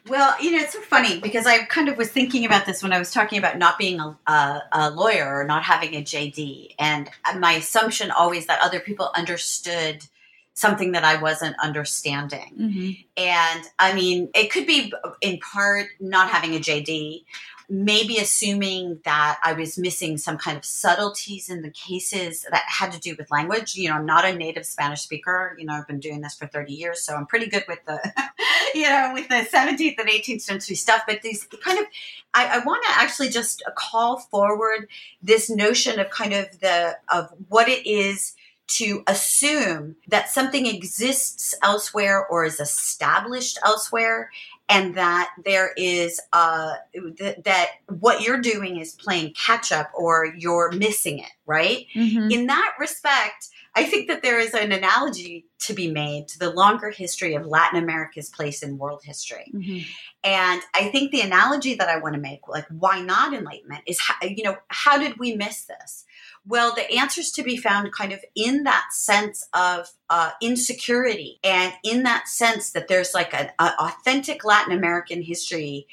Well, 0.08 0.34
you 0.42 0.52
know, 0.52 0.58
it's 0.58 0.72
so 0.72 0.80
funny 0.80 1.20
because 1.20 1.46
I 1.46 1.64
kind 1.64 1.88
of 1.88 1.98
was 1.98 2.10
thinking 2.10 2.44
about 2.46 2.64
this 2.64 2.82
when 2.82 2.92
I 2.92 2.98
was 2.98 3.12
talking 3.12 3.38
about 3.38 3.58
not 3.58 3.78
being 3.78 4.00
a, 4.00 4.16
a, 4.26 4.62
a 4.72 4.90
lawyer 4.90 5.26
or 5.26 5.44
not 5.44 5.62
having 5.62 5.94
a 5.94 6.02
JD. 6.02 6.74
And 6.78 7.10
my 7.38 7.52
assumption 7.52 8.10
always 8.10 8.46
that 8.46 8.60
other 8.62 8.80
people 8.80 9.10
understood 9.14 10.06
something 10.54 10.92
that 10.92 11.04
I 11.04 11.20
wasn't 11.20 11.56
understanding. 11.62 12.52
Mm-hmm. 12.58 12.90
And 13.16 13.64
I 13.78 13.92
mean, 13.94 14.30
it 14.34 14.50
could 14.50 14.66
be 14.66 14.92
in 15.20 15.38
part 15.38 15.88
not 16.00 16.28
having 16.30 16.54
a 16.54 16.58
JD, 16.58 17.24
maybe 17.70 18.18
assuming 18.18 18.98
that 19.04 19.38
I 19.44 19.52
was 19.52 19.78
missing 19.78 20.18
some 20.18 20.36
kind 20.36 20.58
of 20.58 20.64
subtleties 20.64 21.48
in 21.48 21.62
the 21.62 21.70
cases 21.70 22.44
that 22.50 22.64
had 22.66 22.90
to 22.90 22.98
do 22.98 23.14
with 23.16 23.30
language. 23.30 23.76
You 23.76 23.88
know, 23.88 23.94
I'm 23.94 24.04
not 24.04 24.24
a 24.24 24.34
native 24.34 24.66
Spanish 24.66 25.02
speaker. 25.02 25.56
You 25.56 25.66
know, 25.66 25.74
I've 25.74 25.86
been 25.86 26.00
doing 26.00 26.20
this 26.20 26.34
for 26.34 26.48
30 26.48 26.72
years, 26.74 27.00
so 27.00 27.14
I'm 27.14 27.26
pretty 27.26 27.46
good 27.46 27.64
with 27.68 27.78
the, 27.86 28.00
you 28.74 28.82
know, 28.82 29.12
with 29.14 29.28
the 29.28 29.46
17th 29.56 30.00
and 30.00 30.08
18th 30.08 30.42
century 30.42 30.74
stuff. 30.74 31.02
But 31.06 31.22
these 31.22 31.44
kind 31.44 31.78
of, 31.78 31.86
I, 32.34 32.58
I 32.60 32.64
want 32.64 32.84
to 32.88 32.90
actually 32.92 33.28
just 33.28 33.62
call 33.76 34.18
forward 34.18 34.88
this 35.22 35.48
notion 35.48 36.00
of 36.00 36.10
kind 36.10 36.32
of 36.32 36.58
the, 36.58 36.96
of 37.08 37.32
what 37.48 37.68
it 37.68 37.86
is 37.88 38.34
to 38.66 39.02
assume 39.06 39.96
that 40.08 40.30
something 40.30 40.66
exists 40.66 41.54
elsewhere 41.62 42.24
or 42.26 42.44
is 42.44 42.60
established 42.60 43.58
elsewhere 43.64 44.30
and 44.70 44.94
that 44.94 45.30
there 45.44 45.72
is 45.76 46.20
uh, 46.32 46.74
th- 47.18 47.38
that 47.44 47.70
what 47.88 48.22
you're 48.22 48.40
doing 48.40 48.78
is 48.78 48.92
playing 48.94 49.34
catch 49.34 49.72
up 49.72 49.90
or 49.94 50.32
you're 50.38 50.70
missing 50.72 51.18
it 51.18 51.32
right 51.44 51.86
mm-hmm. 51.94 52.30
in 52.30 52.46
that 52.46 52.72
respect 52.78 53.48
i 53.74 53.84
think 53.84 54.08
that 54.08 54.22
there 54.22 54.38
is 54.38 54.54
an 54.54 54.72
analogy 54.72 55.44
to 55.58 55.74
be 55.74 55.90
made 55.90 56.28
to 56.28 56.38
the 56.38 56.50
longer 56.50 56.90
history 56.90 57.34
of 57.34 57.44
latin 57.44 57.82
america's 57.82 58.30
place 58.30 58.62
in 58.62 58.78
world 58.78 59.02
history 59.04 59.50
mm-hmm. 59.52 59.80
and 60.24 60.62
i 60.74 60.88
think 60.88 61.10
the 61.10 61.20
analogy 61.20 61.74
that 61.74 61.88
i 61.88 61.98
want 61.98 62.14
to 62.14 62.20
make 62.20 62.46
like 62.48 62.66
why 62.68 63.00
not 63.00 63.34
enlightenment 63.34 63.82
is 63.86 64.00
how, 64.00 64.14
you 64.22 64.44
know 64.44 64.56
how 64.68 64.96
did 64.96 65.18
we 65.18 65.34
miss 65.34 65.64
this 65.64 66.04
well, 66.50 66.74
the 66.74 66.90
answers 66.92 67.30
to 67.32 67.44
be 67.44 67.56
found 67.56 67.92
kind 67.92 68.12
of 68.12 68.18
in 68.34 68.64
that 68.64 68.88
sense 68.90 69.48
of 69.54 69.88
uh, 70.10 70.32
insecurity 70.42 71.38
and 71.44 71.72
in 71.84 72.02
that 72.02 72.26
sense 72.26 72.72
that 72.72 72.88
there's 72.88 73.14
like 73.14 73.32
an 73.32 73.50
authentic 73.60 74.44
Latin 74.44 74.76
American 74.76 75.22
history 75.22 75.86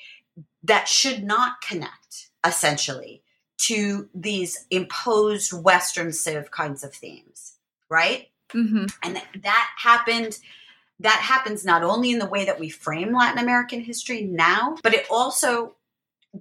that 0.64 0.88
should 0.88 1.24
not 1.24 1.62
connect 1.62 2.32
essentially 2.46 3.22
to 3.58 4.10
these 4.16 4.66
imposed 4.72 5.54
Western 5.54 6.12
Civ 6.12 6.50
kinds 6.50 6.84
of 6.84 6.92
themes, 6.92 7.54
right? 7.88 8.30
Mm-hmm. 8.50 8.86
And 9.04 9.22
that 9.44 9.70
happened. 9.78 10.40
That 11.00 11.20
happens 11.20 11.64
not 11.64 11.84
only 11.84 12.10
in 12.10 12.18
the 12.18 12.26
way 12.26 12.46
that 12.46 12.60
we 12.60 12.70
frame 12.70 13.14
Latin 13.14 13.38
American 13.38 13.82
history 13.82 14.24
now, 14.24 14.76
but 14.82 14.96
it 14.96 15.06
also 15.12 15.76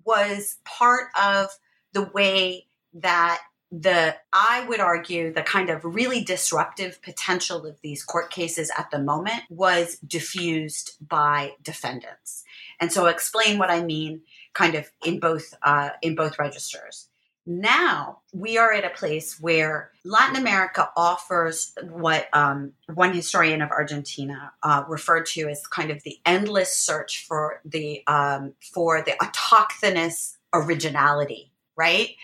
was 0.04 0.56
part 0.64 1.08
of 1.20 1.50
the 1.92 2.04
way 2.14 2.66
that 2.94 3.42
the 3.80 4.16
i 4.32 4.64
would 4.68 4.80
argue 4.80 5.32
the 5.32 5.42
kind 5.42 5.68
of 5.68 5.84
really 5.84 6.24
disruptive 6.24 7.00
potential 7.02 7.66
of 7.66 7.78
these 7.82 8.02
court 8.02 8.30
cases 8.30 8.70
at 8.78 8.90
the 8.90 8.98
moment 8.98 9.42
was 9.50 9.98
diffused 9.98 10.96
by 11.06 11.52
defendants 11.62 12.44
and 12.80 12.90
so 12.90 13.02
I'll 13.02 13.12
explain 13.12 13.58
what 13.58 13.70
i 13.70 13.82
mean 13.82 14.22
kind 14.54 14.74
of 14.74 14.90
in 15.04 15.20
both 15.20 15.52
uh, 15.62 15.90
in 16.00 16.14
both 16.14 16.38
registers 16.38 17.08
now 17.46 18.22
we 18.32 18.58
are 18.58 18.72
at 18.72 18.84
a 18.84 18.90
place 18.90 19.40
where 19.40 19.92
Latin 20.04 20.36
America 20.36 20.90
offers 20.96 21.72
what 21.80 22.26
um, 22.32 22.72
one 22.92 23.12
historian 23.12 23.62
of 23.62 23.70
Argentina 23.70 24.52
uh, 24.64 24.82
referred 24.88 25.26
to 25.26 25.48
as 25.48 25.64
kind 25.68 25.92
of 25.92 26.02
the 26.02 26.18
endless 26.26 26.76
search 26.76 27.24
for 27.24 27.60
the 27.64 28.04
um, 28.08 28.54
for 28.60 29.02
the 29.02 29.12
autochthonous 29.12 30.36
originality. 30.52 31.52
Right? 31.76 32.16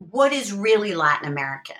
What 0.00 0.32
is 0.32 0.52
really 0.52 0.94
Latin 0.94 1.28
American? 1.28 1.76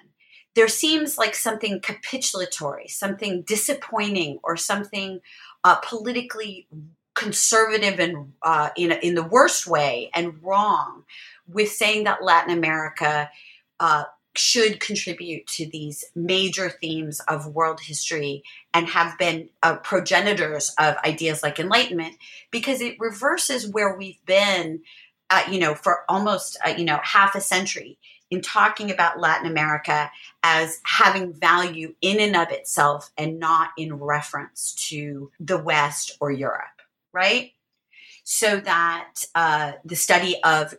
There 0.54 0.68
seems 0.68 1.16
like 1.16 1.34
something 1.34 1.80
capitulatory, 1.80 2.90
something 2.90 3.42
disappointing, 3.42 4.38
or 4.42 4.56
something 4.56 5.20
uh, 5.64 5.76
politically 5.76 6.68
conservative 7.14 7.98
and 7.98 8.32
uh, 8.42 8.70
in 8.76 8.92
in 8.92 9.14
the 9.14 9.22
worst 9.22 9.66
way 9.66 10.10
and 10.14 10.42
wrong 10.42 11.04
with 11.46 11.70
saying 11.70 12.04
that 12.04 12.22
Latin 12.22 12.56
America 12.56 13.30
uh, 13.80 14.04
should 14.36 14.78
contribute 14.78 15.46
to 15.46 15.66
these 15.66 16.04
major 16.14 16.70
themes 16.70 17.20
of 17.20 17.48
world 17.48 17.80
history 17.80 18.42
and 18.72 18.86
have 18.86 19.18
been 19.18 19.48
uh, 19.62 19.76
progenitors 19.76 20.72
of 20.78 20.96
ideas 21.04 21.42
like 21.42 21.58
enlightenment 21.58 22.16
because 22.50 22.80
it 22.80 22.96
reverses 23.00 23.66
where 23.66 23.96
we've 23.96 24.24
been 24.26 24.80
uh, 25.30 25.42
you 25.50 25.58
know 25.58 25.74
for 25.74 26.04
almost 26.08 26.56
uh, 26.66 26.74
you 26.76 26.84
know 26.84 26.98
half 27.02 27.34
a 27.34 27.40
century 27.40 27.98
in 28.30 28.40
talking 28.40 28.90
about 28.90 29.20
latin 29.20 29.50
america 29.50 30.10
as 30.42 30.80
having 30.84 31.32
value 31.32 31.94
in 32.00 32.20
and 32.20 32.36
of 32.36 32.50
itself 32.50 33.10
and 33.16 33.38
not 33.38 33.70
in 33.76 33.94
reference 33.94 34.74
to 34.74 35.30
the 35.40 35.58
west 35.58 36.16
or 36.20 36.30
europe 36.30 36.82
right 37.12 37.52
so 38.32 38.60
that 38.60 39.24
uh, 39.34 39.72
the 39.84 39.96
study 39.96 40.36
of 40.44 40.74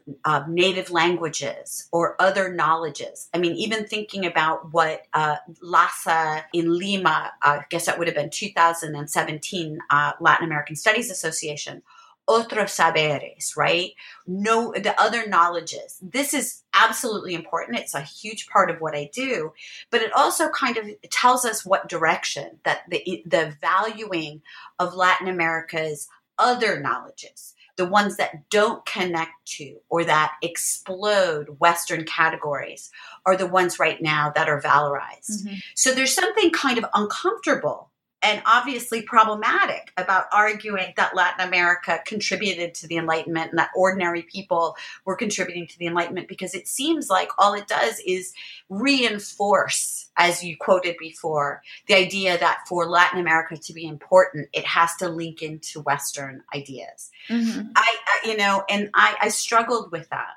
native 0.47 0.89
languages 0.89 1.89
or 1.91 2.16
other 2.18 2.54
knowledges. 2.54 3.28
I 3.34 3.39
mean, 3.39 3.56
even 3.56 3.86
thinking 3.86 4.26
about 4.26 4.72
what 4.72 5.02
uh, 5.14 5.36
LASA 5.62 6.43
in 6.54 6.78
Lima, 6.78 7.34
uh, 7.41 7.60
I 7.60 7.66
guess 7.70 7.88
that 7.88 7.99
would 7.99 8.08
have 8.08 8.16
been 8.16 8.30
2017 8.30 9.80
uh, 9.89 10.12
Latin 10.22 10.45
American 10.45 10.78
Studies 10.78 11.12
Association, 11.12 11.82
otros 12.28 12.72
saberes, 12.72 13.56
right? 13.58 13.92
No, 14.26 14.74
the 14.74 15.00
other 15.00 15.28
knowledges. 15.28 15.98
This 16.02 16.34
is 16.34 16.64
absolutely 16.74 17.34
important. 17.34 17.80
It's 17.80 17.94
a 17.94 18.02
huge 18.02 18.48
part 18.48 18.70
of 18.70 18.80
what 18.80 18.96
I 18.96 19.10
do, 19.14 19.54
but 19.90 20.02
it 20.02 20.14
also 20.14 20.50
kind 20.50 20.78
of 20.78 20.86
tells 21.10 21.46
us 21.46 21.66
what 21.66 21.90
direction 21.90 22.60
that 22.64 22.84
the 22.90 23.24
the 23.26 23.56
valuing 23.60 24.42
of 24.80 24.96
Latin 24.96 25.28
America's 25.28 26.08
other 26.38 26.80
knowledges, 26.80 27.54
the 27.76 27.86
ones 27.86 28.18
that 28.18 28.50
don't 28.50 28.86
connect 28.86 29.46
to 29.46 29.78
or 29.90 30.04
that 30.04 30.34
explode 30.42 31.60
Western 31.60 32.06
categories, 32.06 32.92
are 33.26 33.36
the 33.36 33.48
ones 33.48 33.80
right 33.80 34.02
now 34.02 34.32
that 34.36 34.50
are 34.50 34.62
valorized. 34.62 35.44
Mm-hmm. 35.44 35.56
So 35.76 35.94
there's 35.94 36.14
something 36.14 36.52
kind 36.52 36.78
of 36.78 36.86
uncomfortable 36.94 37.91
and 38.22 38.42
obviously 38.46 39.02
problematic 39.02 39.92
about 39.98 40.26
arguing 40.32 40.94
that 40.96 41.16
Latin 41.16 41.48
America 41.48 42.00
contributed 42.06 42.76
to 42.76 42.88
the 42.88 42.98
Enlightenment 42.98 43.50
and 43.50 43.60
that 43.60 43.72
ordinary 43.76 44.22
people 44.22 44.76
were 45.06 45.16
contributing 45.16 45.66
to 45.68 45.80
the 45.80 45.88
Enlightenment 45.88 46.28
because 46.28 46.54
it 46.54 46.68
seems 46.68 47.10
like 47.10 47.30
all 47.40 47.54
it 47.54 47.68
does 47.68 48.00
is 48.06 48.34
reinforce, 48.70 50.10
as 50.18 50.44
you 50.44 50.56
quoted 50.56 50.96
before, 51.00 51.64
the 51.88 51.96
idea 51.96 52.38
that 52.38 52.60
for 52.68 52.88
Latin 52.88 53.20
America 53.20 53.58
to 53.58 53.74
be 53.74 53.88
important, 53.88 54.48
it 54.54 54.66
has 54.66 54.96
to 54.98 55.10
link 55.10 55.42
into 55.42 55.82
Western 55.82 56.44
ideas. 56.54 57.10
Mm-hmm. 57.30 57.70
I, 57.76 57.96
I, 58.08 58.30
you 58.30 58.38
know, 58.38 58.64
and 58.70 58.90
I, 58.94 59.16
I 59.22 59.30
struggled 59.30 59.92
with 59.92 60.10
that 60.10 60.34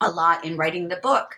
a 0.00 0.10
lot 0.10 0.44
in 0.44 0.56
writing 0.56 0.88
the 0.88 0.96
book. 0.96 1.36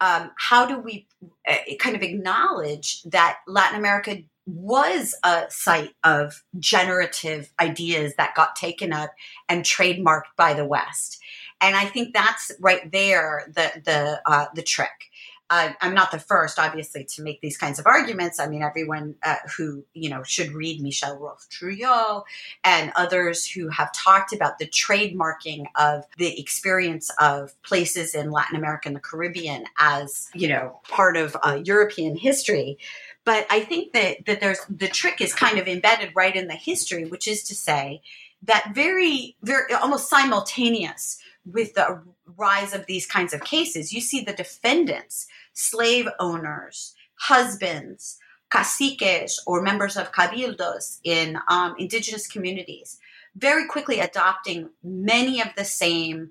Um, 0.00 0.32
how 0.36 0.66
do 0.66 0.80
we 0.80 1.06
uh, 1.48 1.54
kind 1.78 1.94
of 1.94 2.02
acknowledge 2.02 3.02
that 3.04 3.38
Latin 3.46 3.78
America 3.78 4.18
was 4.52 5.14
a 5.24 5.44
site 5.48 5.94
of 6.04 6.42
generative 6.58 7.50
ideas 7.58 8.14
that 8.16 8.34
got 8.34 8.54
taken 8.54 8.92
up 8.92 9.10
and 9.48 9.64
trademarked 9.64 10.36
by 10.36 10.52
the 10.52 10.64
West. 10.64 11.20
And 11.60 11.74
I 11.74 11.86
think 11.86 12.12
that's 12.12 12.52
right 12.60 12.90
there 12.90 13.50
the 13.54 13.72
the 13.84 14.20
uh, 14.26 14.46
the 14.54 14.62
trick. 14.62 15.10
Uh, 15.52 15.74
I'm 15.82 15.92
not 15.92 16.10
the 16.10 16.18
first, 16.18 16.58
obviously, 16.58 17.04
to 17.04 17.22
make 17.22 17.42
these 17.42 17.58
kinds 17.58 17.78
of 17.78 17.86
arguments. 17.86 18.40
I 18.40 18.46
mean, 18.46 18.62
everyone 18.62 19.16
uh, 19.22 19.36
who 19.54 19.84
you 19.92 20.08
know 20.08 20.22
should 20.22 20.52
read 20.52 20.80
Michel-Rolph 20.80 21.46
Trouillot 21.50 22.22
and 22.64 22.90
others 22.96 23.46
who 23.46 23.68
have 23.68 23.92
talked 23.92 24.32
about 24.32 24.58
the 24.58 24.66
trademarking 24.66 25.66
of 25.76 26.06
the 26.16 26.40
experience 26.40 27.10
of 27.20 27.52
places 27.64 28.14
in 28.14 28.30
Latin 28.30 28.56
America 28.56 28.88
and 28.88 28.96
the 28.96 29.00
Caribbean 29.00 29.66
as 29.78 30.30
you 30.32 30.48
know 30.48 30.80
part 30.88 31.18
of 31.18 31.36
uh, 31.42 31.60
European 31.62 32.16
history. 32.16 32.78
But 33.26 33.46
I 33.50 33.60
think 33.60 33.92
that 33.92 34.24
that 34.24 34.40
there's 34.40 34.60
the 34.70 34.88
trick 34.88 35.20
is 35.20 35.34
kind 35.34 35.58
of 35.58 35.68
embedded 35.68 36.12
right 36.16 36.34
in 36.34 36.48
the 36.48 36.54
history, 36.54 37.04
which 37.04 37.28
is 37.28 37.42
to 37.42 37.54
say 37.54 38.00
that 38.44 38.72
very 38.74 39.36
very 39.42 39.74
almost 39.74 40.08
simultaneous 40.08 41.18
with 41.44 41.74
the 41.74 42.00
rise 42.36 42.72
of 42.72 42.86
these 42.86 43.06
kinds 43.06 43.34
of 43.34 43.42
cases, 43.44 43.92
you 43.92 44.00
see 44.00 44.22
the 44.22 44.32
defendants, 44.32 45.26
slave 45.52 46.08
owners, 46.18 46.94
husbands, 47.14 48.18
caciques, 48.50 49.38
or 49.46 49.62
members 49.62 49.96
of 49.96 50.12
cabildos 50.12 50.98
in 51.04 51.38
um, 51.48 51.74
indigenous 51.78 52.26
communities, 52.26 52.98
very 53.34 53.66
quickly 53.66 54.00
adopting 54.00 54.70
many 54.82 55.40
of 55.40 55.48
the 55.56 55.64
same 55.64 56.30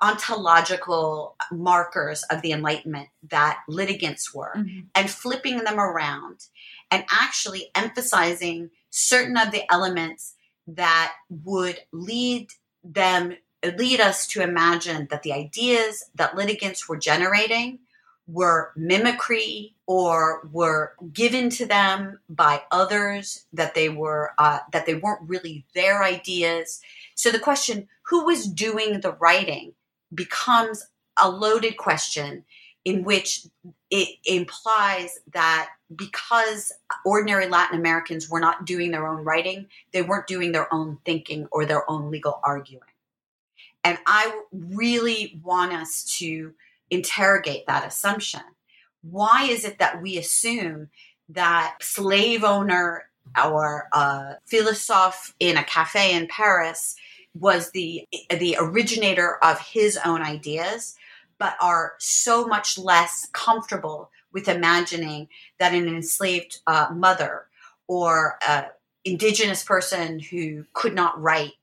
ontological 0.00 1.36
markers 1.52 2.22
of 2.30 2.42
the 2.42 2.52
Enlightenment 2.52 3.08
that 3.30 3.60
litigants 3.68 4.34
were 4.34 4.52
mm-hmm. 4.56 4.80
and 4.94 5.10
flipping 5.10 5.58
them 5.64 5.78
around 5.78 6.46
and 6.90 7.04
actually 7.10 7.70
emphasizing 7.74 8.70
certain 8.90 9.36
of 9.36 9.52
the 9.52 9.70
elements 9.70 10.34
that 10.66 11.12
would 11.28 11.80
lead 11.92 12.48
them 12.82 13.36
lead 13.76 13.98
us 13.98 14.26
to 14.26 14.42
imagine 14.42 15.06
that 15.10 15.22
the 15.22 15.32
ideas 15.32 16.04
that 16.14 16.36
litigants 16.36 16.86
were 16.88 16.98
generating 16.98 17.78
were 18.26 18.72
mimicry 18.76 19.74
or 19.86 20.48
were 20.50 20.94
given 21.12 21.50
to 21.50 21.66
them 21.66 22.18
by 22.28 22.62
others 22.70 23.44
that 23.52 23.74
they 23.74 23.88
were 23.88 24.32
uh, 24.38 24.60
that 24.72 24.86
they 24.86 24.94
weren't 24.94 25.28
really 25.28 25.64
their 25.74 26.02
ideas 26.02 26.80
so 27.14 27.30
the 27.30 27.38
question 27.38 27.88
who 28.02 28.24
was 28.24 28.46
doing 28.46 29.00
the 29.00 29.12
writing 29.12 29.72
becomes 30.14 30.86
a 31.22 31.28
loaded 31.28 31.76
question 31.76 32.44
in 32.84 33.02
which 33.02 33.46
it 33.90 34.08
implies 34.26 35.18
that 35.32 35.70
because 35.94 36.72
ordinary 37.04 37.48
Latin 37.48 37.78
Americans 37.78 38.28
were 38.28 38.40
not 38.40 38.66
doing 38.66 38.90
their 38.90 39.06
own 39.06 39.24
writing, 39.24 39.66
they 39.92 40.02
weren't 40.02 40.26
doing 40.26 40.52
their 40.52 40.72
own 40.72 40.98
thinking 41.04 41.48
or 41.50 41.64
their 41.64 41.88
own 41.90 42.10
legal 42.10 42.40
arguing. 42.44 42.82
And 43.84 43.98
I 44.06 44.40
really 44.52 45.38
want 45.42 45.72
us 45.72 46.04
to 46.18 46.52
interrogate 46.90 47.66
that 47.66 47.86
assumption. 47.86 48.42
Why 49.02 49.44
is 49.44 49.64
it 49.64 49.78
that 49.78 50.00
we 50.00 50.16
assume 50.16 50.90
that 51.28 51.76
slave 51.80 52.44
owner 52.44 53.08
or 53.44 53.88
a 53.92 54.36
philosophe 54.46 55.34
in 55.40 55.56
a 55.56 55.64
cafe 55.64 56.14
in 56.14 56.26
Paris 56.28 56.96
was 57.34 57.70
the 57.72 58.06
the 58.30 58.56
originator 58.58 59.38
of 59.42 59.58
his 59.60 59.98
own 60.04 60.22
ideas, 60.22 60.94
but 61.38 61.56
are 61.60 61.94
so 61.98 62.46
much 62.46 62.78
less 62.78 63.28
comfortable 63.32 64.10
with 64.32 64.48
imagining 64.48 65.28
that 65.58 65.74
an 65.74 65.88
enslaved 65.88 66.60
uh, 66.66 66.88
mother 66.92 67.46
or 67.86 68.38
an 68.46 68.66
indigenous 69.04 69.62
person 69.64 70.18
who 70.18 70.64
could 70.72 70.94
not 70.94 71.20
write 71.20 71.54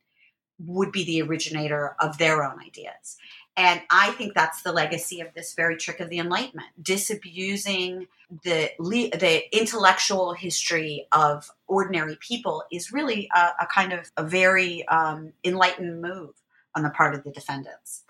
would 0.60 0.92
be 0.92 1.04
the 1.04 1.22
originator 1.22 1.96
of 2.00 2.18
their 2.18 2.44
own 2.44 2.60
ideas. 2.60 3.18
And 3.58 3.82
I 3.90 4.12
think 4.12 4.34
that's 4.34 4.62
the 4.62 4.72
legacy 4.72 5.20
of 5.20 5.34
this 5.34 5.54
very 5.54 5.76
trick 5.76 6.00
of 6.00 6.10
the 6.10 6.20
Enlightenment, 6.20 6.70
disabusing 6.82 8.08
the 8.44 8.72
the 8.80 9.44
intellectual 9.56 10.34
history 10.34 11.08
of 11.12 11.52
ordinary 11.68 12.18
people 12.22 12.64
is 12.72 12.94
really 12.94 13.30
a, 13.36 13.50
a 13.62 13.68
kind 13.68 13.92
of 13.92 14.10
a 14.16 14.24
very 14.24 14.88
um, 14.88 15.34
enlightened 15.44 16.02
move 16.02 16.32
on 16.76 16.84
the 16.84 16.90
part 16.90 17.14
of 17.14 17.26
the 17.26 17.32
defendants. 17.32 18.06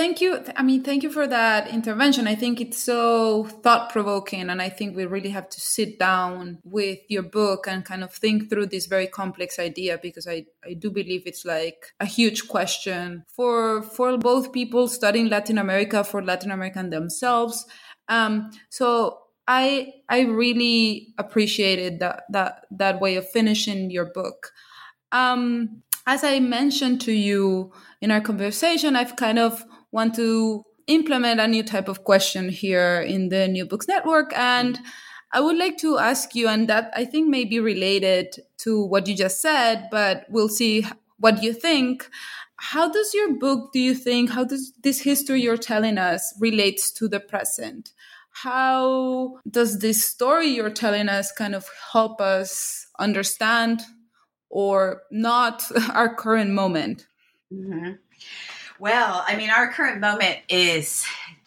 Thank 0.00 0.22
you. 0.22 0.42
I 0.56 0.62
mean, 0.62 0.82
thank 0.82 1.02
you 1.02 1.10
for 1.10 1.26
that 1.26 1.68
intervention. 1.68 2.26
I 2.26 2.34
think 2.34 2.58
it's 2.58 2.78
so 2.78 3.44
thought 3.44 3.92
provoking. 3.92 4.48
And 4.48 4.62
I 4.62 4.70
think 4.70 4.96
we 4.96 5.04
really 5.04 5.28
have 5.28 5.50
to 5.50 5.60
sit 5.60 5.98
down 5.98 6.56
with 6.64 7.00
your 7.08 7.22
book 7.22 7.66
and 7.68 7.84
kind 7.84 8.02
of 8.02 8.10
think 8.10 8.48
through 8.48 8.68
this 8.68 8.86
very 8.86 9.06
complex 9.06 9.58
idea 9.58 9.98
because 10.02 10.26
I, 10.26 10.46
I 10.64 10.72
do 10.72 10.90
believe 10.90 11.24
it's 11.26 11.44
like 11.44 11.92
a 12.00 12.06
huge 12.06 12.48
question 12.48 13.26
for, 13.28 13.82
for 13.82 14.16
both 14.16 14.54
people 14.54 14.88
studying 14.88 15.28
Latin 15.28 15.58
America, 15.58 16.02
for 16.02 16.24
Latin 16.24 16.50
American 16.50 16.88
themselves. 16.88 17.66
Um, 18.08 18.52
so 18.70 19.18
I, 19.46 19.92
I 20.08 20.20
really 20.20 21.12
appreciated 21.18 22.00
that, 22.00 22.22
that, 22.30 22.64
that 22.70 23.02
way 23.02 23.16
of 23.16 23.28
finishing 23.28 23.90
your 23.90 24.06
book. 24.06 24.52
Um, 25.12 25.82
as 26.06 26.24
I 26.24 26.40
mentioned 26.40 27.02
to 27.02 27.12
you 27.12 27.74
in 28.00 28.10
our 28.10 28.22
conversation, 28.22 28.96
I've 28.96 29.16
kind 29.16 29.38
of 29.38 29.62
want 29.92 30.14
to 30.16 30.64
implement 30.86 31.40
a 31.40 31.46
new 31.46 31.62
type 31.62 31.88
of 31.88 32.04
question 32.04 32.48
here 32.48 33.00
in 33.00 33.28
the 33.28 33.48
New 33.48 33.64
Books 33.64 33.86
Network. 33.86 34.32
And 34.36 34.78
I 35.32 35.40
would 35.40 35.56
like 35.56 35.78
to 35.78 35.98
ask 35.98 36.34
you, 36.34 36.48
and 36.48 36.68
that 36.68 36.92
I 36.94 37.04
think 37.04 37.28
may 37.28 37.44
be 37.44 37.60
related 37.60 38.34
to 38.58 38.84
what 38.84 39.06
you 39.06 39.16
just 39.16 39.40
said, 39.40 39.88
but 39.90 40.26
we'll 40.28 40.48
see 40.48 40.86
what 41.18 41.42
you 41.42 41.52
think. 41.52 42.08
How 42.56 42.90
does 42.90 43.14
your 43.14 43.34
book, 43.34 43.72
do 43.72 43.78
you 43.78 43.94
think, 43.94 44.30
how 44.30 44.44
does 44.44 44.72
this 44.82 45.00
history 45.00 45.40
you're 45.40 45.56
telling 45.56 45.98
us 45.98 46.34
relates 46.40 46.90
to 46.92 47.08
the 47.08 47.20
present? 47.20 47.92
How 48.32 49.38
does 49.48 49.78
this 49.78 50.04
story 50.04 50.48
you're 50.48 50.70
telling 50.70 51.08
us 51.08 51.32
kind 51.32 51.54
of 51.54 51.66
help 51.92 52.20
us 52.20 52.86
understand 52.98 53.82
or 54.48 55.02
not 55.10 55.62
our 55.92 56.14
current 56.14 56.50
moment? 56.50 57.06
Mm-hmm. 57.52 57.92
Well, 58.80 59.22
I 59.28 59.36
mean, 59.36 59.50
our 59.50 59.70
current 59.70 60.00
moment 60.00 60.38
is 60.48 61.04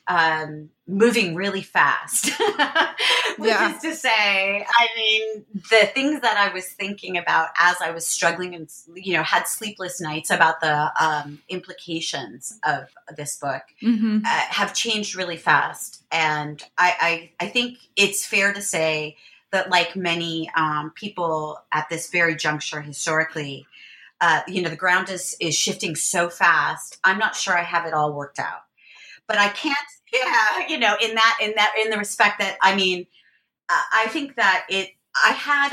um, 0.08 0.70
moving 0.88 1.34
really 1.34 1.64
fast. 1.64 2.32
Which 3.38 3.50
yeah. 3.50 3.76
is 3.76 3.82
to 3.82 3.96
say, 3.96 4.64
I 4.68 4.88
mean, 4.96 5.46
the 5.54 5.88
things 5.88 6.22
that 6.22 6.38
I 6.38 6.54
was 6.54 6.68
thinking 6.68 7.18
about 7.18 7.48
as 7.60 7.78
I 7.82 7.90
was 7.90 8.06
struggling 8.06 8.54
and, 8.54 8.70
you 8.94 9.14
know, 9.14 9.24
had 9.24 9.48
sleepless 9.48 10.00
nights 10.00 10.30
about 10.30 10.62
the 10.62 10.92
um, 11.04 11.40
implications 11.50 12.60
of 12.64 12.90
this 13.18 13.38
book 13.38 13.64
mm-hmm. 13.82 14.20
uh, 14.24 14.42
have 14.50 14.76
changed 14.76 15.16
really 15.16 15.38
fast. 15.38 16.04
And 16.12 16.62
I, 16.78 17.32
I, 17.40 17.46
I, 17.46 17.50
think 17.50 17.80
it's 17.96 18.24
fair 18.24 18.54
to 18.54 18.62
say 18.62 19.18
that, 19.52 19.72
like 19.72 19.96
many 19.96 20.52
um, 20.56 20.92
people 20.94 21.60
at 21.72 21.90
this 21.90 22.12
very 22.12 22.36
juncture 22.36 22.82
historically, 22.82 23.66
uh, 24.24 24.42
you 24.48 24.62
know, 24.62 24.70
the 24.70 24.76
ground 24.76 25.10
is, 25.10 25.36
is 25.40 25.56
shifting 25.56 25.96
so 25.96 26.30
fast. 26.30 26.98
I'm 27.04 27.18
not 27.18 27.36
sure 27.36 27.58
I 27.58 27.64
have 27.64 27.86
it 27.86 27.94
all 27.94 28.14
worked 28.14 28.40
out 28.40 28.62
but 29.28 29.38
I 29.38 29.50
can't. 29.50 29.78
Yeah, 30.14 30.68
you 30.68 30.80
know, 30.80 30.96
in 31.02 31.16
that 31.16 31.38
in 31.42 31.54
that 31.56 31.74
in 31.84 31.90
the 31.90 31.98
respect 31.98 32.40
that 32.40 32.58
I 32.62 32.76
mean, 32.76 33.08
I 33.70 34.08
think 34.10 34.36
that 34.36 34.66
it. 34.70 34.92
I 35.24 35.32
had 35.32 35.72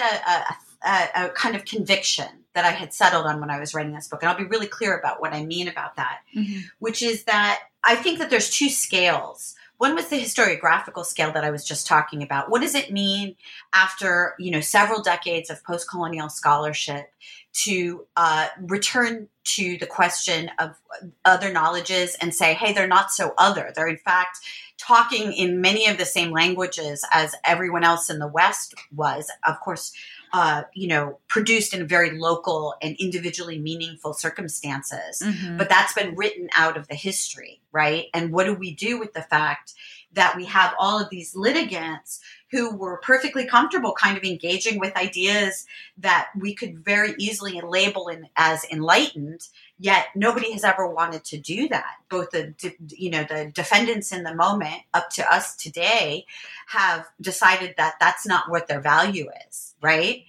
a, 0.85 1.23
a, 1.23 1.27
a 1.27 1.29
kind 1.31 1.57
of 1.57 1.65
conviction 1.65 2.29
that 2.55 2.67
I 2.67 2.73
had 2.73 2.93
settled 2.93 3.25
on 3.25 3.41
when 3.41 3.51
I 3.51 3.59
was 3.59 3.75
writing 3.75 3.95
this 3.95 4.09
book, 4.09 4.23
and 4.23 4.31
I'll 4.31 4.37
be 4.37 4.45
really 4.45 4.67
clear 4.67 4.99
about 4.99 5.21
what 5.21 5.33
I 5.33 5.45
mean 5.45 5.67
about 5.67 5.97
that, 5.97 6.19
mm-hmm. 6.37 6.61
which 6.79 7.03
is 7.03 7.25
that 7.25 7.61
I 7.83 7.95
think 7.97 8.19
that 8.19 8.29
there's 8.29 8.51
two 8.51 8.69
scales. 8.69 9.55
One 9.79 9.95
was 9.95 10.09
the 10.09 10.21
historiographical 10.21 11.07
scale 11.07 11.33
that 11.33 11.43
I 11.43 11.51
was 11.51 11.65
just 11.65 11.87
talking 11.87 12.23
about. 12.23 12.51
What 12.51 12.61
does 12.61 12.75
it 12.75 12.93
mean 12.93 13.37
after 13.73 14.35
you 14.39 14.51
know 14.51 14.61
several 14.61 15.03
decades 15.03 15.49
of 15.49 15.65
post-colonial 15.65 16.29
scholarship 16.29 17.11
to 17.53 18.07
uh, 18.17 18.49
return 18.61 19.29
to 19.43 19.77
the 19.79 19.87
question 19.87 20.51
of 20.59 20.77
other 21.25 21.53
knowledges 21.53 22.17
and 22.21 22.35
say, 22.35 22.55
hey, 22.55 22.73
they're 22.73 22.87
not 22.87 23.11
so 23.11 23.35
other. 23.37 23.73
They're 23.75 23.89
in 23.89 23.97
fact 23.97 24.39
talking 24.79 25.33
in 25.33 25.61
many 25.61 25.87
of 25.87 25.99
the 25.99 26.05
same 26.05 26.31
languages 26.31 27.05
as 27.13 27.35
everyone 27.45 27.85
else 27.85 28.09
in 28.09 28.19
the 28.19 28.29
West 28.29 28.75
was. 28.95 29.31
Of 29.47 29.61
course, 29.61 29.93
uh, 30.33 30.63
you 30.75 30.89
know, 30.89 31.19
produced 31.27 31.75
in 31.75 31.87
very 31.87 32.17
local 32.17 32.75
and 32.81 32.97
individually 32.99 33.59
meaningful 33.59 34.15
circumstances. 34.15 35.23
Mm-hmm. 35.23 35.57
But 35.57 35.69
that's 35.69 35.93
been 35.93 36.15
written 36.15 36.49
out 36.57 36.77
of 36.77 36.87
the 36.89 36.95
history, 36.95 37.61
right? 37.73 38.07
And 38.15 38.33
what 38.33 38.45
do 38.45 38.55
we 38.55 38.75
do 38.75 38.99
with 38.99 39.13
the 39.13 39.23
fact 39.23 39.75
that 40.13 40.37
we 40.37 40.47
have 40.47 40.75
all 40.79 41.01
of 41.01 41.11
these 41.11 41.35
litigants 41.35 42.21
who 42.51 42.75
were 42.77 42.99
perfectly 42.99 43.47
comfortable 43.47 43.93
kind 43.93 44.17
of 44.17 44.25
engaging 44.25 44.79
with 44.79 44.97
ideas 44.97 45.67
that 45.99 46.29
we 46.39 46.55
could 46.55 46.85
very 46.85 47.15
easily 47.19 47.61
label 47.61 48.09
in, 48.09 48.29
as 48.37 48.65
enlightened 48.71 49.49
yet 49.79 50.07
nobody 50.15 50.53
has 50.53 50.63
ever 50.63 50.87
wanted 50.87 51.25
to 51.25 51.39
do 51.39 51.69
that. 51.69 51.95
Both 52.09 52.31
the 52.31 52.55
you 52.89 53.11
know 53.11 53.25
the 53.25 53.51
defendants 53.55 54.13
in 54.13 54.25
the 54.25 54.35
moment 54.35 54.83
up 54.93 55.11
to 55.11 55.33
us 55.33 55.57
today 55.57 56.27
have 56.69 57.07
decided 57.21 57.75
that 57.77 57.95
that's 57.99 58.27
not 58.27 58.51
what 58.51 58.69
their 58.69 58.81
value 58.81 59.29
is 59.49 59.71
right? 59.83 60.25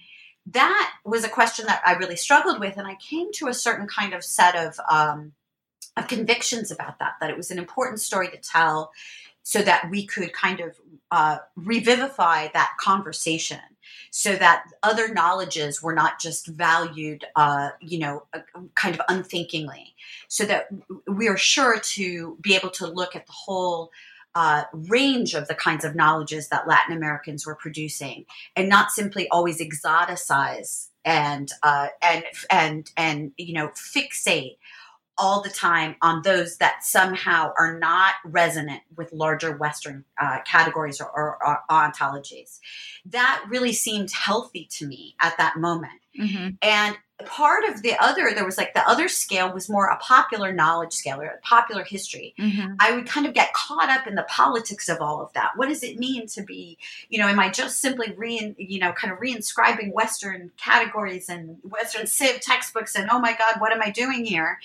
That 0.46 0.92
was 1.04 1.24
a 1.24 1.28
question 1.28 1.66
that 1.66 1.82
i 1.86 1.92
really 1.92 2.16
struggled 2.16 2.58
with 2.58 2.76
and 2.76 2.86
i 2.86 2.96
came 2.96 3.30
to 3.34 3.46
a 3.46 3.54
certain 3.54 3.86
kind 3.86 4.12
of 4.12 4.24
set 4.24 4.56
of 4.56 4.80
um, 4.90 5.32
of 5.96 6.08
convictions 6.08 6.70
about 6.70 6.98
that 6.98 7.14
that 7.20 7.30
it 7.30 7.36
was 7.36 7.50
an 7.50 7.58
important 7.58 8.00
story 8.00 8.28
to 8.28 8.36
tell 8.38 8.90
so 9.42 9.62
that 9.62 9.90
we 9.90 10.06
could 10.06 10.32
kind 10.32 10.60
of 10.60 10.76
uh, 11.10 11.38
revivify 11.56 12.48
that 12.54 12.72
conversation 12.80 13.58
so 14.10 14.36
that 14.36 14.64
other 14.82 15.12
knowledges 15.12 15.82
were 15.82 15.94
not 15.94 16.20
just 16.20 16.46
valued, 16.46 17.24
uh, 17.36 17.70
you 17.80 17.98
know, 17.98 18.24
uh, 18.32 18.40
kind 18.74 18.94
of 18.94 19.00
unthinkingly, 19.08 19.94
so 20.28 20.44
that 20.44 20.68
we 21.06 21.28
are 21.28 21.36
sure 21.36 21.78
to 21.80 22.36
be 22.40 22.54
able 22.54 22.70
to 22.70 22.86
look 22.86 23.16
at 23.16 23.26
the 23.26 23.32
whole 23.32 23.90
uh, 24.34 24.64
range 24.72 25.34
of 25.34 25.48
the 25.48 25.54
kinds 25.54 25.84
of 25.84 25.94
knowledges 25.94 26.48
that 26.48 26.68
Latin 26.68 26.96
Americans 26.96 27.46
were 27.46 27.54
producing, 27.54 28.24
and 28.56 28.68
not 28.68 28.90
simply 28.90 29.28
always 29.28 29.60
exoticize 29.60 30.88
and 31.04 31.50
uh, 31.62 31.88
and 32.00 32.24
and 32.50 32.90
and 32.96 33.32
you 33.36 33.54
know 33.54 33.68
fixate 33.68 34.56
all 35.18 35.42
the 35.42 35.50
time 35.50 35.96
on 36.02 36.22
those 36.22 36.56
that 36.56 36.82
somehow 36.82 37.52
are 37.58 37.78
not 37.78 38.14
resonant 38.24 38.82
with 38.96 39.12
larger 39.12 39.56
Western 39.56 40.04
uh, 40.20 40.38
categories 40.46 41.00
or, 41.00 41.10
or, 41.10 41.38
or, 41.46 41.60
ontologies. 41.70 42.58
That 43.04 43.44
really 43.48 43.72
seemed 43.72 44.10
healthy 44.10 44.66
to 44.72 44.86
me 44.86 45.14
at 45.20 45.36
that 45.38 45.56
moment. 45.56 46.00
Mm-hmm. 46.18 46.48
And 46.62 46.96
part 47.22 47.64
of 47.64 47.82
the 47.82 47.94
other 47.98 48.30
there 48.34 48.44
was 48.44 48.58
like 48.58 48.74
the 48.74 48.88
other 48.88 49.08
scale 49.08 49.52
was 49.52 49.68
more 49.68 49.86
a 49.86 49.96
popular 49.98 50.52
knowledge 50.52 50.92
scale 50.92 51.20
or 51.20 51.40
popular 51.42 51.84
history. 51.84 52.34
Mm-hmm. 52.38 52.74
i 52.80 52.92
would 52.92 53.06
kind 53.06 53.26
of 53.26 53.34
get 53.34 53.52
caught 53.52 53.88
up 53.88 54.06
in 54.06 54.14
the 54.14 54.24
politics 54.24 54.88
of 54.88 55.00
all 55.00 55.20
of 55.20 55.32
that. 55.32 55.52
What 55.56 55.68
does 55.68 55.82
it 55.82 55.98
mean 55.98 56.26
to 56.28 56.42
be 56.42 56.78
you 57.08 57.18
know 57.18 57.28
am 57.28 57.38
i 57.38 57.48
just 57.48 57.80
simply 57.80 58.12
re 58.16 58.54
you 58.58 58.78
know 58.78 58.92
kind 58.92 59.12
of 59.12 59.18
reinscribing 59.18 59.92
western 59.92 60.50
categories 60.56 61.28
and 61.28 61.58
western 61.62 62.06
civ 62.06 62.40
textbooks 62.40 62.94
and 62.94 63.08
oh 63.10 63.18
my 63.18 63.32
god 63.32 63.60
what 63.60 63.72
am 63.72 63.82
i 63.82 63.90
doing 63.90 64.24
here? 64.24 64.58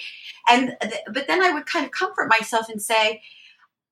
And 0.50 0.76
but 1.12 1.28
then 1.28 1.44
i 1.44 1.52
would 1.52 1.66
kind 1.66 1.86
of 1.86 1.92
comfort 1.92 2.30
myself 2.30 2.70
and 2.70 2.82
say 2.82 3.22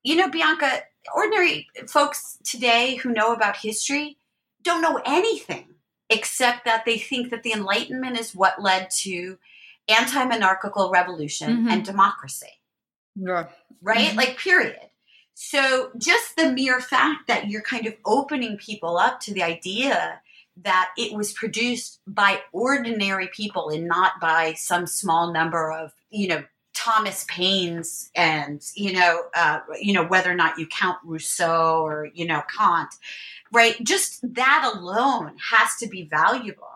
you 0.02 0.16
know 0.16 0.28
bianca 0.28 0.82
ordinary 1.14 1.68
folks 1.86 2.38
today 2.44 2.96
who 2.96 3.12
know 3.12 3.32
about 3.32 3.56
history 3.56 4.18
don't 4.62 4.82
know 4.82 5.00
anything 5.04 5.75
except 6.10 6.64
that 6.64 6.84
they 6.84 6.98
think 6.98 7.30
that 7.30 7.42
the 7.42 7.52
Enlightenment 7.52 8.18
is 8.18 8.34
what 8.34 8.62
led 8.62 8.90
to 8.90 9.38
anti 9.88 10.24
monarchical 10.24 10.90
revolution 10.90 11.50
mm-hmm. 11.50 11.68
and 11.68 11.84
democracy. 11.84 12.60
Yeah. 13.14 13.46
Right? 13.82 14.08
Mm-hmm. 14.08 14.16
Like, 14.16 14.38
period. 14.38 14.78
So, 15.34 15.90
just 15.98 16.36
the 16.36 16.50
mere 16.50 16.80
fact 16.80 17.26
that 17.28 17.48
you're 17.48 17.62
kind 17.62 17.86
of 17.86 17.94
opening 18.04 18.56
people 18.56 18.96
up 18.96 19.20
to 19.20 19.34
the 19.34 19.42
idea 19.42 20.20
that 20.62 20.90
it 20.96 21.14
was 21.14 21.34
produced 21.34 22.00
by 22.06 22.40
ordinary 22.52 23.28
people 23.28 23.68
and 23.68 23.86
not 23.86 24.12
by 24.20 24.54
some 24.54 24.86
small 24.86 25.30
number 25.32 25.70
of, 25.70 25.92
you 26.08 26.28
know, 26.28 26.44
Thomas 26.76 27.24
Paine's 27.26 28.10
and 28.14 28.62
you 28.74 28.92
know 28.92 29.22
uh, 29.34 29.60
you 29.80 29.94
know 29.94 30.04
whether 30.04 30.30
or 30.30 30.34
not 30.34 30.58
you 30.58 30.66
count 30.66 30.98
Rousseau 31.04 31.82
or 31.82 32.10
you 32.12 32.26
know 32.26 32.42
Kant, 32.54 32.90
right? 33.52 33.82
Just 33.82 34.20
that 34.34 34.70
alone 34.74 35.36
has 35.50 35.70
to 35.80 35.88
be 35.88 36.04
valuable. 36.04 36.66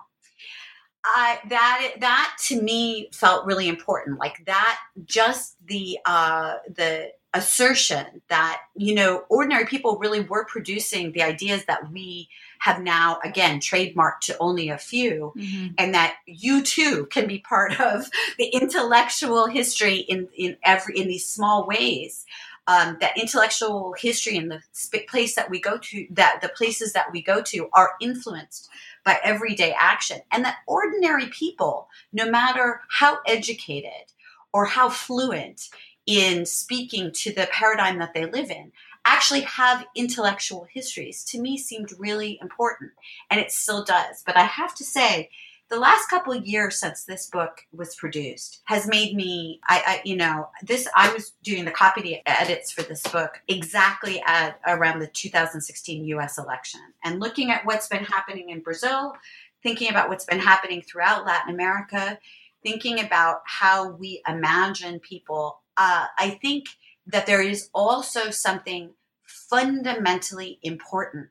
I 1.04 1.38
that 1.48 1.92
that 2.00 2.36
to 2.48 2.60
me 2.60 3.08
felt 3.12 3.46
really 3.46 3.68
important. 3.68 4.18
Like 4.18 4.44
that, 4.46 4.78
just 5.06 5.56
the 5.66 5.98
uh, 6.04 6.56
the 6.68 7.12
assertion 7.32 8.22
that 8.28 8.60
you 8.76 8.94
know 8.94 9.22
ordinary 9.28 9.64
people 9.64 9.98
really 9.98 10.20
were 10.20 10.44
producing 10.44 11.12
the 11.12 11.22
ideas 11.22 11.64
that 11.66 11.90
we 11.92 12.28
have 12.58 12.82
now 12.82 13.18
again 13.22 13.60
trademarked 13.60 14.20
to 14.20 14.36
only 14.38 14.68
a 14.68 14.76
few 14.76 15.32
mm-hmm. 15.36 15.68
and 15.78 15.94
that 15.94 16.16
you 16.26 16.60
too 16.60 17.06
can 17.06 17.28
be 17.28 17.38
part 17.38 17.78
of 17.80 18.10
the 18.36 18.46
intellectual 18.46 19.46
history 19.46 19.98
in 19.98 20.28
in 20.36 20.56
every 20.64 20.98
in 20.98 21.06
these 21.06 21.26
small 21.26 21.66
ways 21.68 22.26
um, 22.70 22.96
that 23.00 23.18
intellectual 23.18 23.94
history 23.98 24.36
and 24.36 24.50
the 24.50 24.60
place 25.08 25.34
that 25.34 25.50
we 25.50 25.60
go 25.60 25.76
to 25.78 26.06
that 26.10 26.38
the 26.40 26.48
places 26.50 26.92
that 26.92 27.10
we 27.12 27.20
go 27.20 27.42
to 27.42 27.68
are 27.72 27.92
influenced 28.00 28.68
by 29.04 29.18
everyday 29.24 29.74
action. 29.78 30.20
And 30.30 30.44
that 30.44 30.58
ordinary 30.68 31.26
people 31.26 31.88
no 32.12 32.30
matter 32.30 32.82
how 32.88 33.18
educated 33.26 34.12
or 34.52 34.66
how 34.66 34.88
fluent 34.88 35.68
in 36.06 36.46
speaking 36.46 37.10
to 37.12 37.32
the 37.32 37.48
paradigm 37.50 37.98
that 37.98 38.14
they 38.14 38.26
live 38.26 38.50
in 38.50 38.70
actually 39.04 39.40
have 39.40 39.86
intellectual 39.96 40.66
histories 40.72 41.24
to 41.24 41.40
me 41.40 41.58
seemed 41.58 41.92
really 41.98 42.38
important. 42.40 42.92
And 43.30 43.40
it 43.40 43.50
still 43.50 43.82
does. 43.82 44.22
But 44.24 44.36
i 44.36 44.44
have 44.44 44.76
to 44.76 44.84
say 44.84 45.30
the 45.70 45.78
last 45.78 46.08
couple 46.08 46.32
of 46.32 46.46
years 46.46 46.76
since 46.78 47.04
this 47.04 47.28
book 47.28 47.62
was 47.72 47.94
produced 47.94 48.60
has 48.64 48.86
made 48.86 49.14
me 49.14 49.60
I, 49.66 49.82
I, 49.86 50.02
you 50.04 50.16
know 50.16 50.48
this 50.62 50.88
i 50.94 51.12
was 51.12 51.32
doing 51.42 51.64
the 51.64 51.70
copy 51.70 52.20
edits 52.26 52.72
for 52.72 52.82
this 52.82 53.02
book 53.02 53.40
exactly 53.48 54.22
at 54.26 54.60
around 54.66 54.98
the 54.98 55.06
2016 55.06 56.04
us 56.06 56.38
election 56.38 56.80
and 57.04 57.20
looking 57.20 57.50
at 57.50 57.64
what's 57.64 57.88
been 57.88 58.04
happening 58.04 58.50
in 58.50 58.60
brazil 58.60 59.14
thinking 59.62 59.90
about 59.90 60.08
what's 60.08 60.24
been 60.24 60.40
happening 60.40 60.82
throughout 60.82 61.24
latin 61.24 61.54
america 61.54 62.18
thinking 62.62 63.00
about 63.00 63.40
how 63.46 63.90
we 63.90 64.22
imagine 64.28 64.98
people 65.00 65.60
uh, 65.80 66.06
I 66.18 66.38
think 66.42 66.66
that 67.06 67.24
there 67.24 67.40
is 67.40 67.70
also 67.74 68.30
something 68.30 68.90
fundamentally 69.24 70.58
important 70.62 71.28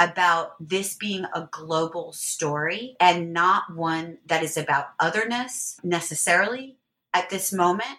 about 0.00 0.54
this 0.60 0.96
being 0.96 1.24
a 1.24 1.48
global 1.50 2.12
story 2.12 2.96
and 3.00 3.32
not 3.32 3.74
one 3.74 4.18
that 4.26 4.42
is 4.42 4.56
about 4.56 4.88
otherness 4.98 5.78
necessarily 5.82 6.76
at 7.12 7.30
this 7.30 7.52
moment. 7.52 7.98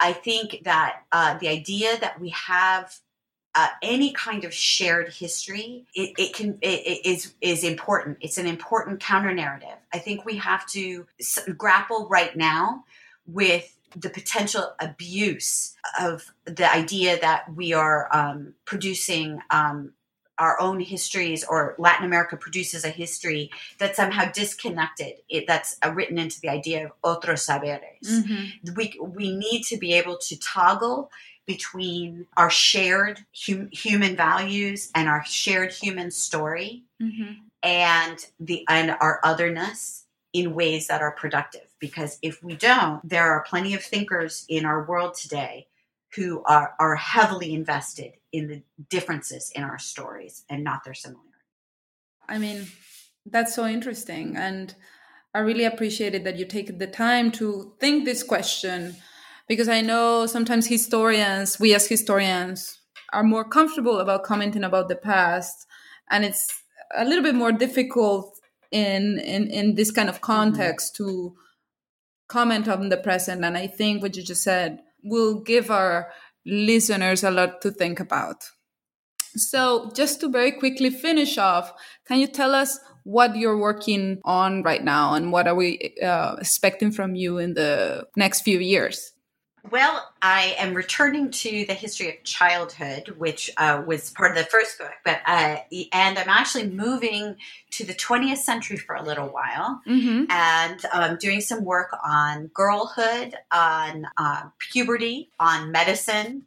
I 0.00 0.12
think 0.12 0.62
that 0.64 1.02
uh, 1.12 1.38
the 1.38 1.48
idea 1.48 1.98
that 2.00 2.20
we 2.20 2.30
have 2.30 2.98
uh, 3.54 3.68
any 3.82 4.12
kind 4.12 4.44
of 4.44 4.52
shared 4.52 5.12
history, 5.12 5.86
it, 5.94 6.12
it 6.18 6.34
can 6.34 6.58
it, 6.60 6.80
it 6.86 7.06
is 7.06 7.34
is 7.40 7.62
important. 7.62 8.18
It's 8.20 8.38
an 8.38 8.46
important 8.46 9.00
counter 9.00 9.32
narrative. 9.32 9.76
I 9.92 9.98
think 9.98 10.24
we 10.24 10.36
have 10.38 10.66
to 10.70 11.06
s- 11.20 11.38
grapple 11.56 12.08
right 12.08 12.36
now 12.36 12.84
with 13.26 13.76
the 13.94 14.10
potential 14.10 14.74
abuse 14.80 15.76
of 16.00 16.32
the 16.46 16.70
idea 16.72 17.20
that 17.20 17.54
we 17.54 17.72
are 17.72 18.08
um, 18.14 18.54
producing 18.64 19.38
um, 19.50 19.92
our 20.38 20.60
own 20.60 20.80
histories 20.80 21.44
or 21.44 21.74
Latin 21.78 22.04
America 22.04 22.36
produces 22.36 22.84
a 22.84 22.88
history 22.88 23.50
that's 23.78 23.96
somehow 23.96 24.30
disconnected. 24.32 25.14
It, 25.28 25.46
that's 25.46 25.76
uh, 25.84 25.92
written 25.92 26.18
into 26.18 26.40
the 26.40 26.48
idea 26.48 26.86
of 26.86 26.92
otros 27.02 27.46
saberes. 27.46 27.80
Mm-hmm. 28.04 28.74
We, 28.74 28.98
we 29.00 29.36
need 29.36 29.62
to 29.64 29.76
be 29.76 29.94
able 29.94 30.18
to 30.18 30.38
toggle 30.38 31.10
between 31.46 32.26
our 32.36 32.50
shared 32.50 33.20
hum, 33.46 33.68
human 33.70 34.16
values 34.16 34.90
and 34.94 35.08
our 35.08 35.24
shared 35.24 35.72
human 35.72 36.10
story 36.10 36.84
mm-hmm. 37.02 37.32
and 37.62 38.26
the 38.40 38.64
and 38.68 38.96
our 39.00 39.20
otherness 39.22 40.04
in 40.32 40.54
ways 40.54 40.86
that 40.88 41.02
are 41.02 41.12
productive 41.12 41.74
because 41.78 42.18
if 42.22 42.42
we 42.42 42.54
don't 42.56 43.06
there 43.08 43.30
are 43.30 43.44
plenty 43.44 43.74
of 43.74 43.82
thinkers 43.82 44.44
in 44.48 44.64
our 44.64 44.84
world 44.84 45.14
today 45.14 45.66
who 46.16 46.42
are, 46.44 46.74
are 46.78 46.96
heavily 46.96 47.52
invested 47.52 48.12
in 48.34 48.48
the 48.48 48.62
differences 48.90 49.50
in 49.54 49.62
our 49.62 49.78
stories 49.78 50.44
and 50.50 50.62
not 50.62 50.84
their 50.84 50.94
similarities 50.94 51.30
i 52.28 52.36
mean 52.38 52.66
that's 53.26 53.54
so 53.54 53.66
interesting 53.66 54.36
and 54.36 54.74
i 55.34 55.38
really 55.38 55.64
appreciated 55.64 56.24
that 56.24 56.38
you 56.38 56.44
take 56.44 56.78
the 56.78 56.86
time 56.86 57.30
to 57.30 57.72
think 57.80 58.04
this 58.04 58.22
question 58.22 58.96
because 59.48 59.68
I 59.68 59.80
know 59.80 60.26
sometimes 60.26 60.66
historians, 60.66 61.60
we 61.60 61.74
as 61.74 61.86
historians, 61.86 62.80
are 63.12 63.22
more 63.22 63.44
comfortable 63.44 63.98
about 63.98 64.24
commenting 64.24 64.64
about 64.64 64.88
the 64.88 64.96
past, 64.96 65.66
and 66.10 66.24
it's 66.24 66.48
a 66.94 67.04
little 67.04 67.22
bit 67.22 67.34
more 67.34 67.52
difficult 67.52 68.38
in 68.70 69.18
in 69.18 69.48
in 69.48 69.74
this 69.74 69.90
kind 69.90 70.08
of 70.08 70.16
mm-hmm. 70.16 70.32
context 70.32 70.94
mm-hmm. 70.94 71.10
to 71.10 71.36
comment 72.28 72.68
on 72.68 72.88
the 72.88 72.96
present. 72.96 73.44
And 73.44 73.56
I 73.56 73.66
think 73.66 74.02
what 74.02 74.16
you 74.16 74.22
just 74.22 74.42
said 74.42 74.80
will 75.02 75.40
give 75.40 75.70
our 75.70 76.10
listeners 76.44 77.24
a 77.24 77.30
lot 77.30 77.62
to 77.62 77.70
think 77.70 78.00
about. 78.00 78.44
So, 79.36 79.90
just 79.94 80.20
to 80.20 80.28
very 80.28 80.52
quickly 80.52 80.90
finish 80.90 81.38
off, 81.38 81.72
can 82.06 82.20
you 82.20 82.28
tell 82.28 82.54
us 82.54 82.78
what 83.02 83.36
you're 83.36 83.58
working 83.58 84.20
on 84.24 84.62
right 84.62 84.82
now 84.82 85.14
and 85.14 85.32
what 85.32 85.48
are 85.48 85.54
we 85.54 85.94
uh, 86.02 86.36
expecting 86.38 86.92
from 86.92 87.14
you 87.14 87.38
in 87.38 87.54
the 87.54 88.06
next 88.16 88.42
few 88.42 88.60
years? 88.60 89.13
Well, 89.70 90.12
I 90.20 90.56
am 90.58 90.74
returning 90.74 91.30
to 91.30 91.64
the 91.64 91.72
history 91.72 92.10
of 92.10 92.22
childhood, 92.22 93.14
which 93.16 93.50
uh, 93.56 93.82
was 93.86 94.10
part 94.10 94.32
of 94.32 94.36
the 94.36 94.44
first 94.44 94.78
book, 94.78 94.92
but 95.06 95.22
uh, 95.26 95.56
and 95.90 96.18
I'm 96.18 96.28
actually 96.28 96.68
moving 96.68 97.36
to 97.70 97.84
the 97.84 97.94
20th 97.94 98.38
century 98.38 98.76
for 98.76 98.94
a 98.94 99.02
little 99.02 99.28
while, 99.28 99.80
mm-hmm. 99.88 100.30
and 100.30 100.84
um, 100.92 101.16
doing 101.18 101.40
some 101.40 101.64
work 101.64 101.96
on 102.04 102.48
girlhood, 102.48 103.36
on 103.50 104.06
uh, 104.18 104.42
puberty, 104.58 105.30
on 105.40 105.72
medicine, 105.72 106.46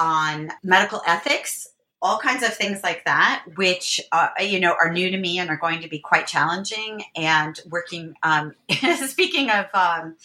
on 0.00 0.50
medical 0.64 1.02
ethics, 1.06 1.68
all 2.02 2.18
kinds 2.18 2.42
of 2.42 2.52
things 2.52 2.82
like 2.82 3.04
that, 3.04 3.44
which 3.54 4.00
uh, 4.10 4.30
you 4.40 4.58
know 4.58 4.74
are 4.82 4.92
new 4.92 5.08
to 5.08 5.18
me 5.18 5.38
and 5.38 5.50
are 5.50 5.56
going 5.56 5.82
to 5.82 5.88
be 5.88 6.00
quite 6.00 6.26
challenging. 6.26 7.04
And 7.14 7.60
working, 7.68 8.16
um, 8.24 8.56
speaking 9.06 9.50
of 9.50 9.66
um, 9.72 10.16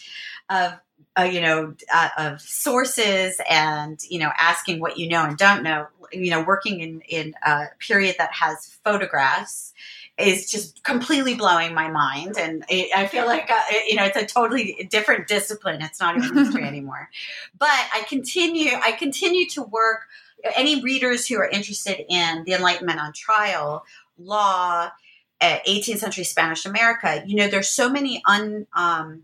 of 0.50 0.72
uh, 1.18 1.22
you 1.22 1.40
know, 1.40 1.74
uh, 1.92 2.08
of 2.18 2.40
sources 2.40 3.40
and, 3.48 3.98
you 4.08 4.18
know, 4.18 4.30
asking 4.38 4.80
what 4.80 4.98
you 4.98 5.08
know 5.08 5.24
and 5.24 5.38
don't 5.38 5.62
know, 5.62 5.86
you 6.12 6.30
know, 6.30 6.42
working 6.42 6.80
in, 6.80 7.00
in 7.08 7.34
a 7.44 7.66
period 7.78 8.16
that 8.18 8.32
has 8.32 8.78
photographs 8.84 9.72
is 10.18 10.50
just 10.50 10.82
completely 10.82 11.34
blowing 11.34 11.74
my 11.74 11.88
mind. 11.88 12.36
And 12.38 12.64
it, 12.68 12.90
I 12.96 13.06
feel 13.06 13.26
like, 13.26 13.50
uh, 13.50 13.62
you 13.86 13.96
know, 13.96 14.04
it's 14.04 14.16
a 14.16 14.26
totally 14.26 14.86
different 14.90 15.26
discipline. 15.26 15.82
It's 15.82 16.00
not 16.00 16.16
even 16.16 16.36
history 16.36 16.64
anymore. 16.66 17.08
But 17.58 17.68
I 17.68 18.04
continue, 18.08 18.72
I 18.74 18.92
continue 18.92 19.48
to 19.50 19.62
work. 19.62 20.00
Any 20.54 20.82
readers 20.82 21.26
who 21.26 21.36
are 21.38 21.48
interested 21.48 22.04
in 22.08 22.44
the 22.44 22.52
Enlightenment 22.52 23.00
on 23.00 23.12
trial, 23.12 23.84
law, 24.18 24.90
18th 25.42 25.94
uh, 25.94 25.98
century 25.98 26.24
Spanish 26.24 26.64
America, 26.64 27.22
you 27.26 27.36
know, 27.36 27.48
there's 27.48 27.68
so 27.68 27.90
many 27.90 28.22
un, 28.26 28.66
um, 28.74 29.22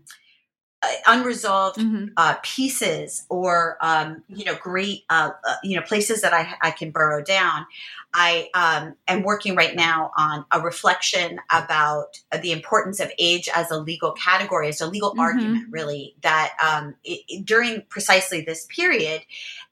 unresolved 1.07 1.77
mm-hmm. 1.77 2.07
uh, 2.17 2.35
pieces 2.43 3.25
or 3.29 3.77
um, 3.81 4.23
you 4.27 4.45
know 4.45 4.55
great 4.61 5.03
uh, 5.09 5.31
uh, 5.47 5.55
you 5.63 5.75
know 5.75 5.81
places 5.83 6.21
that 6.21 6.33
I, 6.33 6.55
I 6.61 6.71
can 6.71 6.91
burrow 6.91 7.23
down 7.23 7.65
i 8.13 8.49
um, 8.53 8.95
am 9.07 9.23
working 9.23 9.55
right 9.55 9.75
now 9.75 10.11
on 10.17 10.45
a 10.51 10.61
reflection 10.61 11.39
about 11.51 12.21
the 12.41 12.51
importance 12.51 12.99
of 12.99 13.11
age 13.17 13.49
as 13.53 13.71
a 13.71 13.77
legal 13.77 14.11
category 14.11 14.67
as 14.67 14.81
a 14.81 14.87
legal 14.87 15.11
mm-hmm. 15.11 15.19
argument 15.19 15.67
really 15.69 16.15
that 16.21 16.53
um, 16.63 16.95
it, 17.03 17.45
during 17.45 17.83
precisely 17.89 18.41
this 18.41 18.65
period 18.65 19.21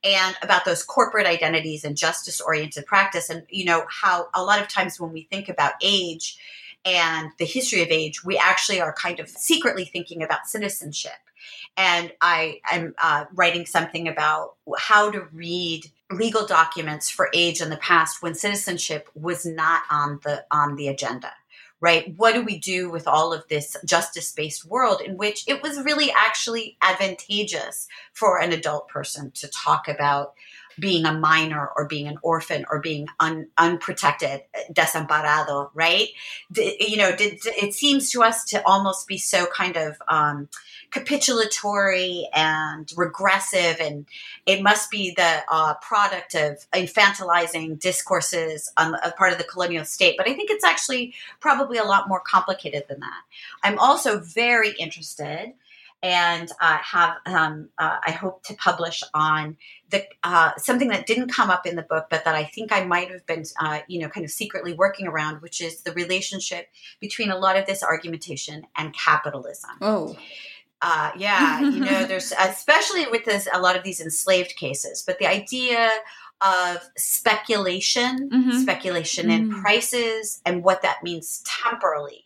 and 0.04 0.36
about 0.42 0.66
those 0.66 0.84
corporate 0.84 1.28
identities 1.28 1.84
and 1.84 1.98
justice 1.98 2.42
oriented 2.42 2.86
practice 2.86 3.30
and 3.30 3.44
you 3.50 3.66
know 3.66 3.86
how 3.90 4.28
a 4.34 4.44
lot 4.44 4.62
of 4.62 4.68
times 4.68 5.00
when 5.00 5.12
we 5.12 5.24
think 5.24 5.50
about 5.50 5.74
age 5.82 6.38
and 6.86 7.32
the 7.38 7.46
history 7.46 7.82
of 7.82 7.90
age, 7.90 8.24
we 8.24 8.38
actually 8.38 8.82
are 8.82 8.94
kind 8.94 9.20
of 9.20 9.30
secretly 9.30 9.86
thinking 9.86 10.24
about 10.24 10.48
citizenship. 10.48 11.12
And 11.78 12.12
I 12.22 12.60
am 12.72 12.94
uh, 13.02 13.26
writing 13.34 13.66
something 13.66 14.08
about 14.08 14.56
how 14.78 15.12
to 15.12 15.28
read 15.32 15.90
legal 16.12 16.46
documents 16.46 17.10
for 17.10 17.30
age 17.34 17.62
in 17.62 17.70
the 17.70 17.78
past 17.78 18.22
when 18.22 18.36
citizenship 18.36 19.10
was 19.16 19.46
not 19.46 19.84
on 19.90 20.20
the 20.24 20.44
on 20.52 20.76
the 20.76 20.88
agenda 20.88 21.32
right 21.80 22.14
what 22.18 22.34
do 22.34 22.44
we 22.44 22.58
do 22.58 22.90
with 22.90 23.08
all 23.08 23.34
of 23.34 23.48
this 23.48 23.76
justice 23.86 24.32
based 24.32 24.66
world 24.66 25.02
in 25.02 25.18
which 25.18 25.44
it 25.48 25.62
was 25.64 25.82
really 25.84 26.12
actually 26.12 26.78
advantageous 26.82 27.88
for 28.14 28.40
an 28.40 28.52
adult 28.52 28.88
person 28.88 29.32
to 29.32 29.48
talk 29.50 29.88
about 29.88 30.34
being 30.80 31.06
a 31.06 31.14
minor 31.14 31.70
or 31.76 31.88
being 31.88 32.08
an 32.08 32.18
orphan 32.22 32.66
or 32.70 32.80
being 32.80 33.08
un, 33.20 33.48
unprotected, 33.58 34.42
desamparado, 34.72 35.70
right? 35.74 36.10
D- 36.52 36.78
you 36.80 36.98
know, 36.98 37.12
it 37.18 37.74
seems 37.74 38.12
to 38.12 38.24
us 38.24 38.46
to 38.46 38.66
almost 38.66 39.08
be 39.08 39.18
so 39.18 39.46
kind 39.46 39.78
of 39.78 39.98
um, 40.08 40.50
capitulatory 40.92 42.26
and 42.34 42.92
regressive, 42.98 43.78
and 43.80 44.06
it 44.46 44.62
must 44.62 44.92
be 44.92 45.14
the 45.16 45.40
uh, 45.50 45.76
product 45.76 46.36
of 46.36 46.66
infantilizing 46.74 47.80
discourses 47.80 48.72
on 48.78 48.92
the 48.92 49.14
part 49.18 49.32
of 49.32 49.38
the 49.38 49.44
colonial 49.44 49.86
state. 49.86 50.16
But 50.18 50.28
I 50.28 50.34
think 50.34 50.50
it's 50.50 50.66
actually 50.66 51.14
probably 51.40 51.78
a 51.78 51.84
lot 51.84 52.08
more 52.08 52.20
complicated 52.20 52.86
than 52.90 53.00
that. 53.00 53.22
I'm 53.64 53.80
also 53.80 54.20
very 54.20 54.72
interested 54.72 55.54
and 56.04 56.50
uh, 56.60 56.78
have 56.78 57.18
um, 57.26 57.70
uh, 57.78 57.98
I 58.06 58.12
hope 58.12 58.44
to 58.44 58.56
publish 58.56 59.04
on 59.14 59.58
the 59.90 60.04
uh, 60.24 60.52
something 60.58 60.88
that 60.90 61.06
didn't 61.06 61.30
come 61.30 61.50
up 61.50 61.66
in 61.68 61.76
the 61.76 61.84
book, 61.84 62.08
but 62.10 62.26
that 62.26 62.36
I 62.36 62.46
think 62.46 62.72
I 62.72 62.84
might 62.86 63.12
have 63.12 63.26
been 63.26 63.44
uh, 63.60 63.80
you 63.88 64.00
know 64.00 64.10
kind 64.10 64.24
of 64.24 64.32
secretly 64.32 64.74
working 64.74 65.08
around, 65.08 65.42
which 65.42 65.62
is 65.62 65.82
the 65.82 65.92
relationship 65.94 66.68
between 67.00 67.30
a 67.30 67.38
lot 67.38 67.58
of 67.58 67.66
this 67.66 67.84
argumentation 67.84 68.64
and 68.76 68.94
capitalism. 68.94 69.72
Oh. 69.82 70.16
Uh, 70.84 71.12
yeah, 71.16 71.62
you 71.62 71.80
know, 71.80 72.06
there's 72.08 72.32
especially 72.40 73.06
with 73.08 73.24
this 73.26 73.48
a 73.54 73.62
lot 73.62 73.76
of 73.76 73.84
these 73.84 74.02
enslaved 74.02 74.56
cases, 74.56 75.04
but 75.06 75.20
the 75.20 75.28
idea 75.28 75.92
of 76.42 76.90
speculation, 76.98 78.30
mm-hmm. 78.32 78.58
speculation 78.62 79.28
mm-hmm. 79.28 79.52
in 79.54 79.62
prices, 79.62 80.42
and 80.44 80.64
what 80.64 80.82
that 80.82 81.04
means 81.04 81.44
temporally 81.46 82.26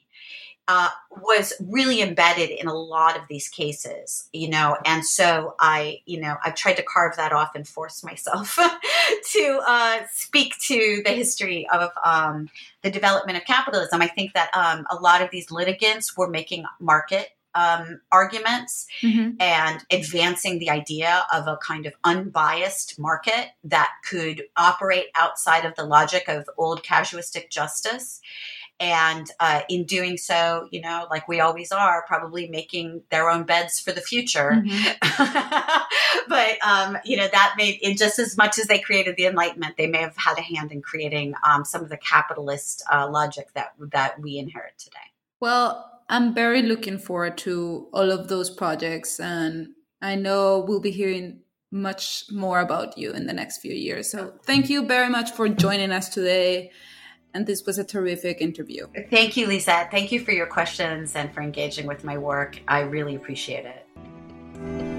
uh, 0.68 0.90
was 1.22 1.54
really 1.60 2.02
embedded 2.02 2.50
in 2.50 2.68
a 2.68 2.74
lot 2.74 3.16
of 3.16 3.24
these 3.30 3.48
cases, 3.48 4.28
you 4.34 4.50
know, 4.50 4.78
and 4.86 5.06
so 5.06 5.56
I, 5.60 6.02
you 6.06 6.20
know, 6.20 6.38
I've 6.44 6.56
tried 6.56 6.78
to 6.78 6.84
carve 6.84 7.16
that 7.18 7.32
off 7.32 7.54
and 7.54 7.68
force 7.68 8.04
myself 8.04 8.58
to 9.34 9.62
uh, 9.68 10.00
speak 10.12 10.58
to 10.62 11.04
the 11.06 11.12
history 11.12 11.68
of 11.70 11.92
um, 12.04 12.50
the 12.82 12.90
development 12.90 13.38
of 13.38 13.46
capitalism. 13.46 14.02
I 14.02 14.08
think 14.08 14.34
that 14.34 14.50
um, 14.56 14.88
a 14.90 14.96
lot 14.96 15.22
of 15.22 15.30
these 15.30 15.52
litigants 15.52 16.18
were 16.18 16.30
making 16.30 16.66
market 16.80 17.30
um, 17.56 18.02
arguments 18.12 18.86
mm-hmm. 19.02 19.32
and 19.40 19.84
advancing 19.90 20.60
the 20.60 20.70
idea 20.70 21.26
of 21.34 21.48
a 21.48 21.58
kind 21.58 21.86
of 21.86 21.94
unbiased 22.04 23.00
market 23.00 23.52
that 23.64 23.92
could 24.08 24.44
operate 24.58 25.06
outside 25.16 25.64
of 25.64 25.74
the 25.76 25.86
logic 25.86 26.28
of 26.28 26.50
old 26.58 26.84
casuistic 26.84 27.50
justice 27.50 28.20
and 28.80 29.30
uh, 29.40 29.62
in 29.70 29.86
doing 29.86 30.18
so, 30.18 30.68
you 30.72 30.82
know, 30.82 31.08
like 31.10 31.28
we 31.28 31.40
always 31.40 31.72
are, 31.72 32.04
probably 32.08 32.48
making 32.50 33.02
their 33.10 33.30
own 33.30 33.44
beds 33.44 33.80
for 33.80 33.92
the 33.92 34.02
future. 34.02 34.52
Mm-hmm. 34.52 36.26
but 36.28 36.58
um, 36.66 36.98
you 37.06 37.16
know, 37.16 37.28
that 37.32 37.54
made 37.58 37.80
it 37.82 37.98
just 37.98 38.20
as 38.20 38.36
much 38.38 38.60
as 38.60 38.68
they 38.68 38.80
created 38.80 39.16
the 39.16 39.28
Enlightenment, 39.28 39.78
they 39.78 39.88
may 39.88 40.00
have 40.00 40.18
had 40.18 40.38
a 40.38 40.42
hand 40.42 40.72
in 40.72 40.82
creating 40.82 41.36
um, 41.48 41.64
some 41.64 41.84
of 41.84 41.90
the 41.90 41.98
capitalist 41.98 42.84
uh, 42.92 43.10
logic 43.10 43.54
that 43.54 43.74
that 43.92 44.20
we 44.20 44.38
inherit 44.38 44.78
today. 44.78 44.98
Well, 45.40 46.02
I'm 46.10 46.34
very 46.34 46.62
looking 46.62 46.98
forward 46.98 47.38
to 47.40 47.88
all 47.94 48.12
of 48.12 48.28
those 48.28 48.50
projects, 48.50 49.20
and 49.20 49.70
I 50.02 50.16
know 50.16 50.66
we'll 50.68 50.82
be 50.82 50.92
hearing 50.92 51.40
much 51.72 52.26
more 52.32 52.60
about 52.60 52.98
you 52.98 53.12
in 53.12 53.26
the 53.26 53.34
next 53.34 53.58
few 53.58 53.74
years. 53.74 54.10
So, 54.10 54.34
thank 54.44 54.70
you 54.70 54.86
very 54.86 55.10
much 55.10 55.32
for 55.32 55.48
joining 55.48 55.92
us 55.92 56.10
today. 56.10 56.72
And 57.36 57.45
this 57.45 57.66
was 57.66 57.78
a 57.78 57.84
terrific 57.84 58.40
interview. 58.40 58.88
Thank 59.10 59.36
you, 59.36 59.45
Lisa. 59.48 59.90
Thank 59.91 60.14
you 60.14 60.22
for 60.22 60.32
your 60.32 60.45
questions 60.48 61.18
and 61.18 61.34
for 61.34 61.41
engaging 61.41 61.86
with 61.86 62.06
my 62.06 62.18
work. 62.18 62.62
I 62.66 62.80
really 62.80 63.16
appreciate 63.16 63.66
it. 63.66 64.95